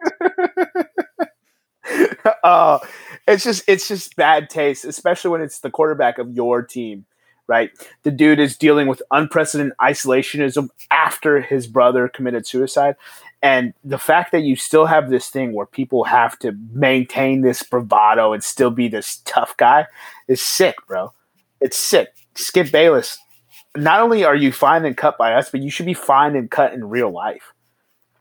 uh, 2.42 2.80
it's 3.28 3.44
just 3.44 3.62
it's 3.68 3.86
just 3.86 4.16
bad 4.16 4.50
taste, 4.50 4.84
especially 4.84 5.30
when 5.30 5.40
it's 5.40 5.60
the 5.60 5.70
quarterback 5.70 6.18
of 6.18 6.34
your 6.34 6.62
team, 6.62 7.06
right? 7.46 7.70
The 8.02 8.10
dude 8.10 8.40
is 8.40 8.56
dealing 8.56 8.88
with 8.88 9.00
unprecedented 9.12 9.76
isolationism 9.80 10.68
after 10.90 11.40
his 11.40 11.68
brother 11.68 12.08
committed 12.08 12.44
suicide. 12.44 12.96
And 13.40 13.72
the 13.84 13.98
fact 13.98 14.32
that 14.32 14.42
you 14.42 14.56
still 14.56 14.86
have 14.86 15.10
this 15.10 15.28
thing 15.28 15.52
where 15.52 15.66
people 15.66 16.02
have 16.02 16.36
to 16.40 16.56
maintain 16.72 17.42
this 17.42 17.62
bravado 17.62 18.32
and 18.32 18.42
still 18.42 18.72
be 18.72 18.88
this 18.88 19.22
tough 19.24 19.56
guy 19.56 19.86
is 20.26 20.42
sick, 20.42 20.74
bro. 20.88 21.12
It's 21.60 21.78
sick. 21.78 22.08
Skip 22.34 22.72
Bayless 22.72 23.16
not 23.78 24.00
only 24.00 24.24
are 24.24 24.36
you 24.36 24.52
fined 24.52 24.84
and 24.86 24.96
cut 24.96 25.16
by 25.18 25.34
us, 25.34 25.50
but 25.50 25.60
you 25.62 25.70
should 25.70 25.86
be 25.86 25.94
fined 25.94 26.36
and 26.36 26.50
cut 26.50 26.72
in 26.72 26.84
real 26.88 27.10
life. 27.10 27.52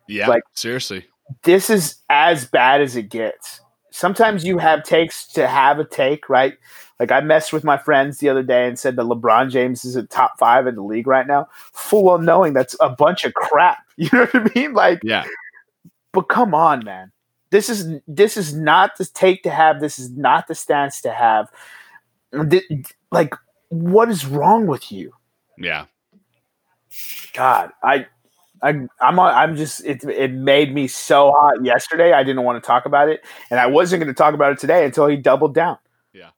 Yeah, 0.07 0.27
like 0.27 0.43
seriously, 0.53 1.05
this 1.43 1.69
is 1.69 1.95
as 2.09 2.45
bad 2.45 2.81
as 2.81 2.95
it 2.95 3.09
gets. 3.09 3.59
sometimes 3.91 4.43
you 4.45 4.57
have 4.59 4.83
takes 4.83 5.25
to 5.33 5.47
have 5.47 5.79
a 5.79 5.83
take, 5.85 6.29
right? 6.29 6.53
Like 6.99 7.11
I 7.11 7.19
messed 7.21 7.51
with 7.53 7.63
my 7.63 7.77
friends 7.77 8.19
the 8.19 8.29
other 8.29 8.43
day 8.43 8.67
and 8.67 8.77
said 8.79 8.95
that 8.95 9.05
LeBron 9.05 9.49
James 9.51 9.83
is 9.85 9.95
a 9.95 10.03
top 10.03 10.37
five 10.39 10.65
in 10.67 10.75
the 10.75 10.81
league 10.83 11.07
right 11.07 11.27
now, 11.27 11.47
full 11.73 12.03
well 12.05 12.17
knowing 12.19 12.53
that's 12.53 12.75
a 12.79 12.89
bunch 12.89 13.25
of 13.25 13.33
crap. 13.33 13.79
You 13.97 14.09
know 14.13 14.25
what 14.31 14.35
I 14.35 14.51
mean? 14.55 14.73
Like, 14.73 14.99
Yeah. 15.03 15.25
but 16.13 16.29
come 16.29 16.53
on, 16.53 16.85
man. 16.85 17.11
This 17.49 17.67
is 17.69 17.99
this 18.07 18.37
is 18.37 18.53
not 18.55 18.97
the 18.97 19.05
take 19.05 19.41
to 19.43 19.49
have. 19.49 19.79
This 19.81 19.97
is 19.99 20.11
not 20.11 20.47
the 20.47 20.53
stance 20.55 21.01
to 21.01 21.11
have. 21.11 21.49
Like, 23.11 23.33
what 23.69 24.09
is 24.09 24.25
wrong 24.25 24.67
with 24.67 24.91
you? 24.91 25.13
Yeah. 25.57 25.85
God, 27.33 27.71
I, 27.83 28.07
I, 28.61 28.69
I'm, 29.01 29.19
I'm 29.19 29.55
just. 29.55 29.85
It, 29.85 30.03
it 30.03 30.31
made 30.31 30.73
me 30.73 30.87
so 30.87 31.31
hot 31.31 31.63
yesterday. 31.63 32.13
I 32.13 32.23
didn't 32.23 32.43
want 32.43 32.61
to 32.61 32.65
talk 32.65 32.85
about 32.85 33.09
it, 33.09 33.25
and 33.51 33.59
I 33.59 33.67
wasn't 33.67 34.01
going 34.01 34.13
to 34.13 34.17
talk 34.17 34.33
about 34.33 34.51
it 34.53 34.59
today 34.59 34.85
until 34.85 35.07
he 35.07 35.17
doubled 35.17 35.53
down. 35.53 35.77
Yeah. 36.13 36.29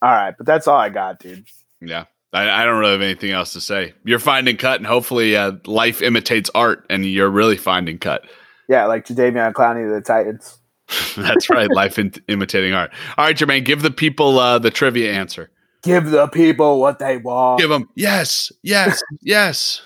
All 0.00 0.10
right, 0.10 0.34
but 0.36 0.46
that's 0.46 0.66
all 0.66 0.78
I 0.78 0.88
got, 0.88 1.20
dude. 1.20 1.46
Yeah. 1.80 2.06
I, 2.32 2.62
I 2.62 2.64
don't 2.64 2.78
really 2.78 2.92
have 2.92 3.02
anything 3.02 3.30
else 3.30 3.52
to 3.52 3.60
say. 3.60 3.92
You're 4.04 4.18
finding 4.18 4.56
cut, 4.56 4.80
and 4.80 4.86
hopefully, 4.86 5.36
uh, 5.36 5.52
life 5.66 6.00
imitates 6.00 6.50
art, 6.54 6.86
and 6.88 7.04
you're 7.04 7.30
really 7.30 7.56
finding 7.56 7.98
cut. 7.98 8.24
Yeah, 8.68 8.86
like 8.86 9.06
Jadeveon 9.06 9.52
Clowney 9.52 9.86
to 9.86 9.94
the 9.94 10.00
Titans. 10.00 10.58
That's 11.16 11.50
right. 11.50 11.70
life 11.70 11.98
in, 11.98 12.12
imitating 12.28 12.72
art. 12.72 12.92
All 13.18 13.26
right, 13.26 13.36
Jermaine, 13.36 13.64
give 13.64 13.82
the 13.82 13.90
people 13.90 14.38
uh, 14.38 14.58
the 14.58 14.70
trivia 14.70 15.12
answer. 15.12 15.50
Give 15.82 16.10
the 16.10 16.28
people 16.28 16.80
what 16.80 16.98
they 16.98 17.16
want. 17.16 17.60
Give 17.60 17.70
them 17.70 17.88
yes, 17.94 18.52
yes, 18.62 19.02
yes. 19.20 19.82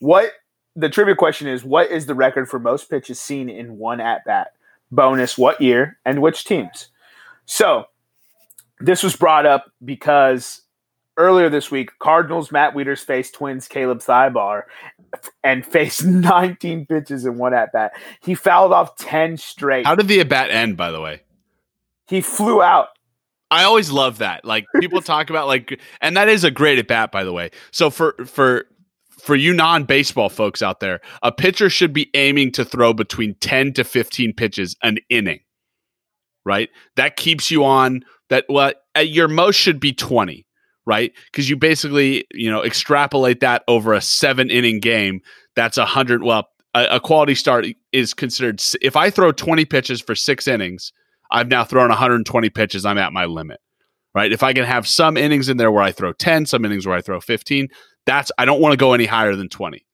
What 0.00 0.32
the 0.74 0.88
trivia 0.88 1.14
question 1.14 1.48
is: 1.48 1.64
What 1.64 1.90
is 1.90 2.06
the 2.06 2.14
record 2.14 2.48
for 2.48 2.58
most 2.58 2.90
pitches 2.90 3.20
seen 3.20 3.48
in 3.48 3.78
one 3.78 4.00
at 4.00 4.24
bat? 4.24 4.52
Bonus: 4.90 5.38
What 5.38 5.60
year 5.60 5.98
and 6.04 6.20
which 6.20 6.44
teams? 6.44 6.88
So, 7.46 7.84
this 8.80 9.02
was 9.02 9.16
brought 9.16 9.46
up 9.46 9.70
because 9.84 10.62
earlier 11.16 11.48
this 11.48 11.70
week, 11.70 11.90
Cardinals 11.98 12.50
Matt 12.50 12.74
Wieters 12.74 13.04
faced 13.04 13.34
Twins 13.34 13.68
Caleb 13.68 13.98
Thielbar 13.98 14.62
and 15.44 15.64
faced 15.64 16.04
19 16.06 16.86
pitches 16.86 17.24
in 17.24 17.38
one 17.38 17.54
at 17.54 17.72
bat. 17.72 17.92
He 18.20 18.34
fouled 18.34 18.72
off 18.72 18.96
10 18.96 19.36
straight. 19.36 19.86
How 19.86 19.94
did 19.94 20.08
the 20.08 20.20
at 20.20 20.28
bat 20.28 20.50
end, 20.50 20.76
by 20.76 20.90
the 20.90 21.00
way? 21.00 21.20
he 22.12 22.20
flew 22.20 22.62
out. 22.62 22.88
I 23.52 23.64
always 23.64 23.90
love 23.90 24.18
that. 24.18 24.46
Like 24.46 24.64
people 24.80 25.02
talk 25.02 25.28
about 25.28 25.46
like, 25.46 25.78
and 26.00 26.16
that 26.16 26.28
is 26.28 26.42
a 26.42 26.50
great 26.50 26.78
at 26.78 26.88
bat, 26.88 27.12
by 27.12 27.22
the 27.22 27.34
way. 27.34 27.50
So 27.70 27.90
for 27.90 28.14
for 28.24 28.64
for 29.18 29.36
you 29.36 29.52
non 29.52 29.84
baseball 29.84 30.30
folks 30.30 30.62
out 30.62 30.80
there, 30.80 31.00
a 31.22 31.30
pitcher 31.30 31.68
should 31.68 31.92
be 31.92 32.10
aiming 32.14 32.52
to 32.52 32.64
throw 32.64 32.94
between 32.94 33.34
ten 33.40 33.74
to 33.74 33.84
fifteen 33.84 34.32
pitches 34.32 34.74
an 34.82 34.98
inning, 35.10 35.40
right? 36.46 36.70
That 36.96 37.16
keeps 37.16 37.50
you 37.50 37.62
on 37.62 38.04
that. 38.30 38.46
Well, 38.48 38.72
at 38.94 39.10
your 39.10 39.28
most 39.28 39.56
should 39.56 39.78
be 39.78 39.92
twenty, 39.92 40.46
right? 40.86 41.12
Because 41.26 41.50
you 41.50 41.56
basically 41.56 42.24
you 42.32 42.50
know 42.50 42.64
extrapolate 42.64 43.40
that 43.40 43.64
over 43.68 43.92
a 43.92 44.00
seven 44.00 44.48
inning 44.48 44.80
game. 44.80 45.20
That's 45.56 45.76
a 45.76 45.84
hundred. 45.84 46.22
Well, 46.22 46.48
a, 46.72 46.86
a 46.92 47.00
quality 47.00 47.34
start 47.34 47.66
is 47.92 48.14
considered. 48.14 48.62
If 48.80 48.96
I 48.96 49.10
throw 49.10 49.30
twenty 49.30 49.66
pitches 49.66 50.00
for 50.00 50.14
six 50.14 50.48
innings. 50.48 50.90
I've 51.32 51.48
now 51.48 51.64
thrown 51.64 51.88
120 51.88 52.50
pitches. 52.50 52.84
I'm 52.84 52.98
at 52.98 53.12
my 53.12 53.24
limit, 53.24 53.60
right? 54.14 54.32
If 54.32 54.42
I 54.42 54.52
can 54.52 54.64
have 54.64 54.86
some 54.86 55.16
innings 55.16 55.48
in 55.48 55.56
there 55.56 55.72
where 55.72 55.82
I 55.82 55.92
throw 55.92 56.12
10, 56.12 56.46
some 56.46 56.64
innings 56.64 56.86
where 56.86 56.96
I 56.96 57.00
throw 57.00 57.20
15, 57.20 57.68
that's 58.06 58.30
I 58.38 58.44
don't 58.44 58.60
want 58.60 58.72
to 58.72 58.76
go 58.76 58.92
any 58.92 59.06
higher 59.06 59.34
than 59.34 59.48
20. 59.48 59.84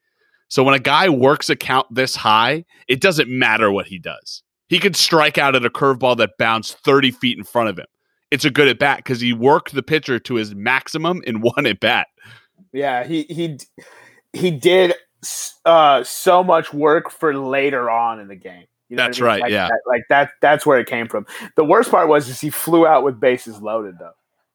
So 0.49 0.65
when 0.65 0.75
a 0.75 0.79
guy 0.79 1.09
works 1.09 1.51
a 1.51 1.57
count 1.57 1.87
this 1.91 2.17
high, 2.17 2.65
it 2.89 3.01
doesn't 3.01 3.29
matter 3.29 3.71
what 3.71 3.87
he 3.87 3.99
does. 3.99 4.43
He 4.69 4.79
could 4.79 4.97
strike 4.97 5.39
out 5.39 5.55
at 5.55 5.65
a 5.65 5.71
curveball 5.71 6.17
that 6.19 6.39
bounced 6.39 6.79
30 6.85 7.11
feet 7.13 7.39
in 7.39 7.45
front 7.45 7.69
of 7.69 7.79
him. 7.79 7.87
It's 8.31 8.45
a 8.45 8.51
good 8.51 8.69
at 8.69 8.79
bat 8.79 8.99
because 8.99 9.21
he 9.21 9.33
worked 9.33 9.73
the 9.73 9.83
pitcher 9.83 10.19
to 10.19 10.35
his 10.35 10.55
maximum 10.55 11.23
in 11.27 11.41
one 11.41 11.67
at 11.67 11.81
bat. 11.81 12.09
Yeah, 12.73 13.05
he 13.05 13.23
he 13.25 13.59
he 14.33 14.51
did 14.51 14.95
uh, 15.65 16.05
so 16.05 16.45
much 16.45 16.73
work 16.73 17.11
for 17.11 17.35
later 17.37 17.89
on 17.89 18.21
in 18.21 18.29
the 18.29 18.37
game. 18.37 18.67
You 18.89 18.97
know 18.97 19.05
That's 19.05 19.19
I 19.19 19.21
mean? 19.21 19.27
right, 19.27 19.41
Like 19.43 19.53
yeah. 19.53 19.69
that, 19.69 19.81
like 19.87 20.03
that. 20.09 20.33
That's 20.41 20.65
where 20.65 20.79
it 20.79 20.87
came 20.87 21.09
from. 21.09 21.27
The 21.57 21.65
worst 21.65 21.91
part 21.91 22.09
was 22.09 22.29
is 22.29 22.41
he 22.41 22.51
flew 22.51 22.87
out 22.87 23.05
with 23.05 23.21
bases 23.21 23.61
loaded 23.61 23.99
though. 23.99 24.13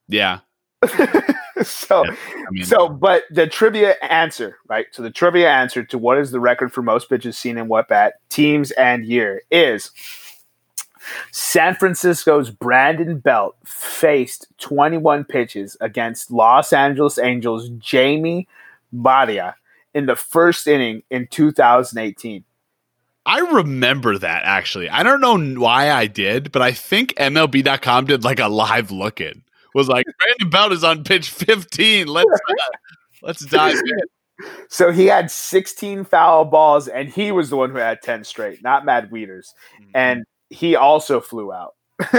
Yeah. 0.07 0.39
so 1.63 2.05
I 2.05 2.15
mean, 2.51 2.65
so, 2.65 2.89
but 2.89 3.23
the 3.31 3.47
trivia 3.47 3.95
answer, 4.01 4.57
right? 4.67 4.87
So 4.91 5.01
the 5.01 5.11
trivia 5.11 5.49
answer 5.49 5.83
to 5.83 5.97
what 5.97 6.17
is 6.17 6.31
the 6.31 6.39
record 6.39 6.73
for 6.73 6.81
most 6.81 7.09
pitches 7.09 7.37
seen 7.37 7.57
in 7.57 7.67
what 7.67 7.87
bat, 7.87 8.15
teams 8.29 8.71
and 8.71 9.05
year 9.05 9.43
is 9.49 9.91
San 11.31 11.75
Francisco's 11.75 12.49
Brandon 12.49 13.17
Belt 13.19 13.55
faced 13.65 14.47
21 14.59 15.25
pitches 15.25 15.77
against 15.81 16.31
Los 16.31 16.73
Angeles 16.73 17.17
Angels 17.17 17.69
Jamie 17.77 18.47
Barría 18.93 19.53
in 19.93 20.05
the 20.05 20.15
first 20.15 20.67
inning 20.67 21.03
in 21.09 21.27
2018. 21.27 22.43
I 23.25 23.39
remember 23.39 24.17
that 24.17 24.43
actually. 24.43 24.89
I 24.89 25.03
don't 25.03 25.21
know 25.21 25.61
why 25.61 25.91
I 25.91 26.07
did, 26.07 26.51
but 26.51 26.61
I 26.61 26.71
think 26.71 27.13
MLB.com 27.15 28.05
did 28.05 28.23
like 28.23 28.39
a 28.39 28.47
live 28.47 28.91
look 28.91 29.21
in. 29.21 29.43
Was 29.73 29.87
like 29.87 30.05
Brandon 30.19 30.49
Belt 30.49 30.71
is 30.71 30.83
on 30.83 31.03
pitch 31.03 31.29
15. 31.29 32.07
Let's 32.07 32.29
uh, 32.29 32.53
let's 33.21 33.45
dive 33.49 33.75
in. 33.75 34.47
So 34.69 34.91
he 34.91 35.05
had 35.05 35.31
16 35.31 36.03
foul 36.05 36.45
balls, 36.45 36.87
and 36.87 37.09
he 37.09 37.31
was 37.31 37.49
the 37.49 37.57
one 37.57 37.71
who 37.71 37.77
had 37.77 38.01
10 38.01 38.23
straight, 38.23 38.61
not 38.61 38.85
Matt 38.85 39.09
Wieters. 39.09 39.47
And 39.93 40.23
he 40.49 40.75
also 40.75 41.19
flew 41.21 41.53
out. 41.53 41.73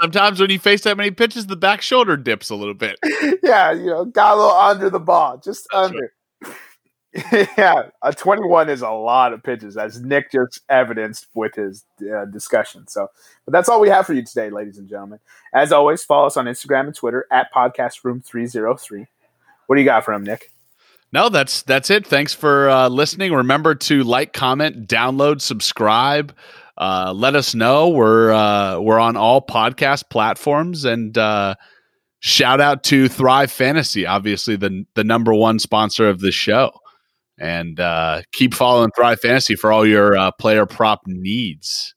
Sometimes 0.00 0.40
when 0.40 0.50
you 0.50 0.58
face 0.58 0.82
that 0.82 0.96
many 0.96 1.10
pitches, 1.10 1.46
the 1.46 1.56
back 1.56 1.82
shoulder 1.82 2.16
dips 2.16 2.50
a 2.50 2.54
little 2.54 2.74
bit. 2.74 2.98
yeah, 3.42 3.72
you 3.72 3.86
know, 3.86 4.04
got 4.04 4.34
a 4.34 4.36
little 4.36 4.56
under 4.56 4.90
the 4.90 4.98
ball, 4.98 5.38
just 5.38 5.66
That's 5.72 5.90
under. 5.90 6.12
yeah, 7.32 7.90
a 8.00 8.12
21 8.12 8.70
is 8.70 8.80
a 8.80 8.88
lot 8.88 9.34
of 9.34 9.42
pitches, 9.42 9.76
as 9.76 10.00
Nick 10.00 10.32
just 10.32 10.60
evidenced 10.70 11.26
with 11.34 11.54
his 11.54 11.84
uh, 12.02 12.24
discussion. 12.24 12.88
So, 12.88 13.08
but 13.44 13.52
that's 13.52 13.68
all 13.68 13.80
we 13.80 13.90
have 13.90 14.06
for 14.06 14.14
you 14.14 14.24
today, 14.24 14.48
ladies 14.48 14.78
and 14.78 14.88
gentlemen. 14.88 15.18
As 15.52 15.72
always, 15.72 16.02
follow 16.02 16.26
us 16.26 16.38
on 16.38 16.46
Instagram 16.46 16.86
and 16.86 16.94
Twitter 16.94 17.26
at 17.30 17.52
Podcast 17.52 18.02
Room 18.02 18.22
303. 18.22 19.06
What 19.66 19.76
do 19.76 19.82
you 19.82 19.84
got 19.84 20.04
for 20.04 20.14
him, 20.14 20.22
Nick? 20.22 20.52
No, 21.12 21.28
that's 21.28 21.62
that's 21.62 21.90
it. 21.90 22.06
Thanks 22.06 22.32
for 22.32 22.70
uh, 22.70 22.88
listening. 22.88 23.34
Remember 23.34 23.74
to 23.74 24.02
like, 24.04 24.32
comment, 24.32 24.88
download, 24.88 25.42
subscribe. 25.42 26.34
Uh, 26.78 27.12
let 27.14 27.36
us 27.36 27.54
know 27.54 27.90
we're 27.90 28.32
uh, 28.32 28.80
we're 28.80 28.98
on 28.98 29.18
all 29.18 29.44
podcast 29.44 30.08
platforms, 30.08 30.86
and 30.86 31.18
uh, 31.18 31.56
shout 32.20 32.62
out 32.62 32.84
to 32.84 33.08
Thrive 33.08 33.52
Fantasy, 33.52 34.06
obviously 34.06 34.56
the 34.56 34.86
the 34.94 35.04
number 35.04 35.34
one 35.34 35.58
sponsor 35.58 36.08
of 36.08 36.20
the 36.20 36.32
show. 36.32 36.72
And 37.42 37.80
uh, 37.80 38.22
keep 38.32 38.54
following 38.54 38.92
Thrive 38.94 39.18
Fantasy 39.18 39.56
for 39.56 39.72
all 39.72 39.84
your 39.84 40.16
uh, 40.16 40.30
player 40.30 40.64
prop 40.64 41.00
needs. 41.06 41.96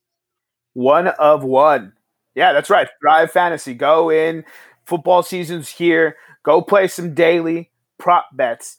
One 0.74 1.08
of 1.08 1.44
one. 1.44 1.94
Yeah, 2.34 2.52
that's 2.52 2.72
right. 2.72 2.90
Thrive 3.00 3.32
Fantasy. 3.32 3.76
Go 3.76 4.10
in. 4.10 4.44
Football 4.86 5.22
season's 5.22 5.70
here. 5.70 6.18
Go 6.44 6.64
play 6.64 6.88
some 6.88 7.14
daily 7.14 7.70
prop 8.00 8.26
bets. 8.34 8.78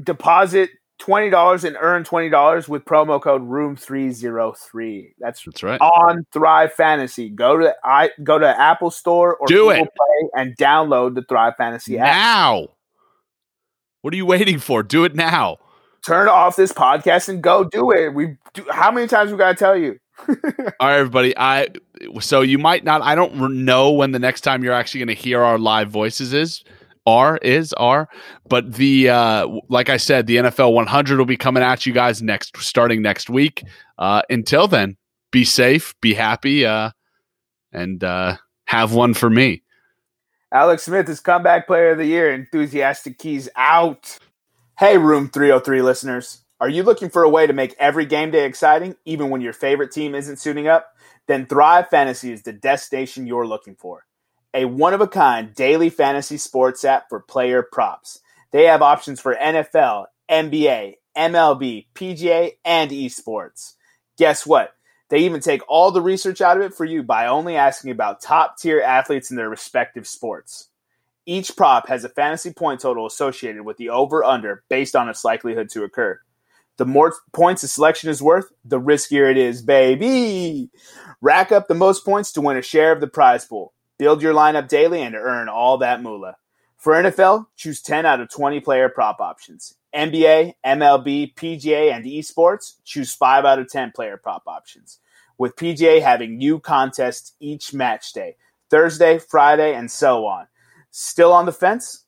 Deposit 0.00 0.70
twenty 1.00 1.30
dollars 1.30 1.64
and 1.64 1.76
earn 1.80 2.04
twenty 2.04 2.28
dollars 2.28 2.68
with 2.68 2.84
promo 2.84 3.20
code 3.20 3.42
Room 3.42 3.74
three 3.74 4.12
zero 4.12 4.54
three. 4.56 5.14
That's 5.18 5.42
That's 5.44 5.64
right. 5.64 5.80
on 5.80 6.24
Thrive 6.32 6.72
Fantasy. 6.72 7.28
Go 7.28 7.58
to 7.58 7.74
I 7.84 8.10
go 8.22 8.38
to 8.38 8.46
Apple 8.46 8.92
Store 8.92 9.36
or 9.36 9.48
Do 9.48 9.70
Google 9.70 9.82
it. 9.82 9.90
Play 9.96 10.30
and 10.42 10.56
download 10.56 11.16
the 11.16 11.22
Thrive 11.28 11.54
Fantasy 11.58 11.98
app. 11.98 12.06
Now, 12.06 12.68
what 14.02 14.14
are 14.14 14.16
you 14.16 14.26
waiting 14.26 14.60
for? 14.60 14.84
Do 14.84 15.04
it 15.04 15.16
now. 15.16 15.58
Turn 16.08 16.26
off 16.26 16.56
this 16.56 16.72
podcast 16.72 17.28
and 17.28 17.42
go 17.42 17.64
do 17.64 17.90
it. 17.90 18.14
We 18.14 18.38
do, 18.54 18.64
how 18.70 18.90
many 18.90 19.06
times 19.06 19.30
we 19.30 19.36
gotta 19.36 19.54
tell 19.54 19.76
you? 19.76 19.98
All 20.28 20.34
right, 20.80 20.96
everybody. 20.96 21.36
I 21.36 21.68
so 22.18 22.40
you 22.40 22.56
might 22.56 22.82
not. 22.82 23.02
I 23.02 23.14
don't 23.14 23.34
know 23.66 23.90
when 23.92 24.12
the 24.12 24.18
next 24.18 24.40
time 24.40 24.64
you're 24.64 24.72
actually 24.72 25.00
going 25.00 25.14
to 25.14 25.22
hear 25.22 25.42
our 25.42 25.58
live 25.58 25.90
voices 25.90 26.32
is. 26.32 26.64
Are 27.06 27.36
is 27.36 27.74
are, 27.74 28.08
but 28.48 28.72
the 28.72 29.10
uh, 29.10 29.48
like 29.68 29.90
I 29.90 29.98
said, 29.98 30.26
the 30.26 30.36
NFL 30.36 30.72
100 30.72 31.18
will 31.18 31.26
be 31.26 31.36
coming 31.36 31.62
at 31.62 31.84
you 31.84 31.92
guys 31.92 32.22
next, 32.22 32.56
starting 32.56 33.02
next 33.02 33.28
week. 33.28 33.62
Uh, 33.98 34.22
until 34.30 34.66
then, 34.66 34.96
be 35.30 35.44
safe, 35.44 35.94
be 36.00 36.14
happy, 36.14 36.64
uh, 36.64 36.90
and 37.70 38.02
uh, 38.02 38.38
have 38.64 38.94
one 38.94 39.12
for 39.12 39.28
me. 39.28 39.62
Alex 40.52 40.84
Smith 40.84 41.06
is 41.10 41.20
comeback 41.20 41.66
player 41.66 41.90
of 41.90 41.98
the 41.98 42.06
year. 42.06 42.32
Enthusiastic 42.32 43.18
keys 43.18 43.50
out. 43.56 44.18
Hey, 44.78 44.96
Room 44.96 45.28
303 45.28 45.82
listeners. 45.82 46.42
Are 46.60 46.68
you 46.68 46.84
looking 46.84 47.10
for 47.10 47.24
a 47.24 47.28
way 47.28 47.48
to 47.48 47.52
make 47.52 47.74
every 47.80 48.06
game 48.06 48.30
day 48.30 48.44
exciting, 48.44 48.94
even 49.04 49.28
when 49.28 49.40
your 49.40 49.52
favorite 49.52 49.90
team 49.90 50.14
isn't 50.14 50.38
suiting 50.38 50.68
up? 50.68 50.94
Then 51.26 51.46
Thrive 51.46 51.88
Fantasy 51.88 52.30
is 52.30 52.44
the 52.44 52.52
destination 52.52 53.26
you're 53.26 53.44
looking 53.44 53.74
for. 53.74 54.06
A 54.54 54.66
one 54.66 54.94
of 54.94 55.00
a 55.00 55.08
kind 55.08 55.52
daily 55.52 55.90
fantasy 55.90 56.36
sports 56.36 56.84
app 56.84 57.08
for 57.08 57.18
player 57.18 57.60
props. 57.60 58.20
They 58.52 58.66
have 58.66 58.80
options 58.80 59.18
for 59.18 59.34
NFL, 59.34 60.06
NBA, 60.30 60.94
MLB, 61.16 61.86
PGA, 61.96 62.52
and 62.64 62.92
esports. 62.92 63.74
Guess 64.16 64.46
what? 64.46 64.74
They 65.10 65.18
even 65.18 65.40
take 65.40 65.62
all 65.66 65.90
the 65.90 66.00
research 66.00 66.40
out 66.40 66.56
of 66.56 66.62
it 66.62 66.72
for 66.72 66.84
you 66.84 67.02
by 67.02 67.26
only 67.26 67.56
asking 67.56 67.90
about 67.90 68.20
top 68.20 68.56
tier 68.58 68.80
athletes 68.80 69.32
in 69.32 69.36
their 69.36 69.50
respective 69.50 70.06
sports. 70.06 70.68
Each 71.28 71.54
prop 71.54 71.88
has 71.88 72.04
a 72.04 72.08
fantasy 72.08 72.54
point 72.54 72.80
total 72.80 73.04
associated 73.04 73.62
with 73.62 73.76
the 73.76 73.90
over 73.90 74.24
under 74.24 74.64
based 74.70 74.96
on 74.96 75.10
its 75.10 75.26
likelihood 75.26 75.68
to 75.72 75.84
occur. 75.84 76.18
The 76.78 76.86
more 76.86 77.12
points 77.34 77.62
a 77.62 77.68
selection 77.68 78.08
is 78.08 78.22
worth, 78.22 78.46
the 78.64 78.80
riskier 78.80 79.30
it 79.30 79.36
is, 79.36 79.60
baby. 79.60 80.70
Rack 81.20 81.52
up 81.52 81.68
the 81.68 81.74
most 81.74 82.02
points 82.02 82.32
to 82.32 82.40
win 82.40 82.56
a 82.56 82.62
share 82.62 82.92
of 82.92 83.02
the 83.02 83.08
prize 83.08 83.44
pool. 83.44 83.74
Build 83.98 84.22
your 84.22 84.32
lineup 84.32 84.68
daily 84.68 85.02
and 85.02 85.14
earn 85.14 85.50
all 85.50 85.76
that 85.76 86.02
moolah. 86.02 86.36
For 86.78 86.94
NFL, 86.94 87.48
choose 87.56 87.82
10 87.82 88.06
out 88.06 88.22
of 88.22 88.30
20 88.30 88.60
player 88.60 88.88
prop 88.88 89.20
options. 89.20 89.74
NBA, 89.94 90.54
MLB, 90.64 91.34
PGA, 91.34 91.92
and 91.92 92.06
esports, 92.06 92.76
choose 92.86 93.14
5 93.14 93.44
out 93.44 93.58
of 93.58 93.68
10 93.68 93.92
player 93.94 94.16
prop 94.16 94.44
options. 94.46 94.98
With 95.36 95.56
PGA 95.56 96.00
having 96.00 96.38
new 96.38 96.58
contests 96.58 97.34
each 97.38 97.74
match 97.74 98.14
day, 98.14 98.36
Thursday, 98.70 99.18
Friday, 99.18 99.74
and 99.74 99.90
so 99.90 100.24
on. 100.24 100.46
Still 100.90 101.32
on 101.32 101.46
the 101.46 101.52
fence? 101.52 102.04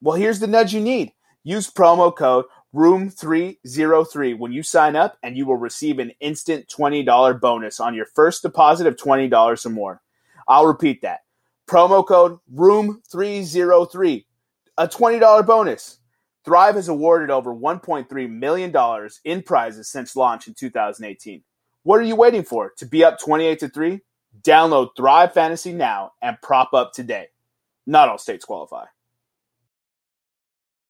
Well, 0.00 0.16
here's 0.16 0.40
the 0.40 0.46
nudge 0.46 0.72
you 0.72 0.80
need. 0.80 1.12
Use 1.42 1.70
promo 1.70 2.14
code 2.14 2.44
room303 2.74 4.38
when 4.38 4.52
you 4.52 4.62
sign 4.62 4.96
up 4.96 5.18
and 5.22 5.36
you 5.36 5.46
will 5.46 5.56
receive 5.56 5.98
an 5.98 6.12
instant 6.20 6.68
$20 6.68 7.40
bonus 7.40 7.80
on 7.80 7.94
your 7.94 8.06
first 8.06 8.42
deposit 8.42 8.86
of 8.86 8.96
$20 8.96 9.66
or 9.66 9.70
more. 9.70 10.02
I'll 10.46 10.66
repeat 10.66 11.02
that. 11.02 11.20
Promo 11.68 12.06
code 12.06 12.38
room303, 12.54 14.24
a 14.78 14.88
$20 14.88 15.46
bonus. 15.46 15.98
Thrive 16.44 16.74
has 16.74 16.88
awarded 16.88 17.30
over 17.30 17.54
$1.3 17.54 18.30
million 18.30 19.08
in 19.24 19.42
prizes 19.42 19.88
since 19.88 20.16
launch 20.16 20.48
in 20.48 20.54
2018. 20.54 21.42
What 21.82 22.00
are 22.00 22.04
you 22.04 22.16
waiting 22.16 22.42
for? 22.42 22.72
To 22.78 22.86
be 22.86 23.04
up 23.04 23.18
28 23.18 23.58
to 23.60 23.68
3? 23.68 24.00
Download 24.42 24.88
Thrive 24.96 25.34
Fantasy 25.34 25.72
now 25.72 26.12
and 26.22 26.40
prop 26.42 26.72
up 26.72 26.92
today. 26.92 27.28
Not 27.86 28.08
all 28.08 28.18
states 28.18 28.44
qualify. 28.44 28.86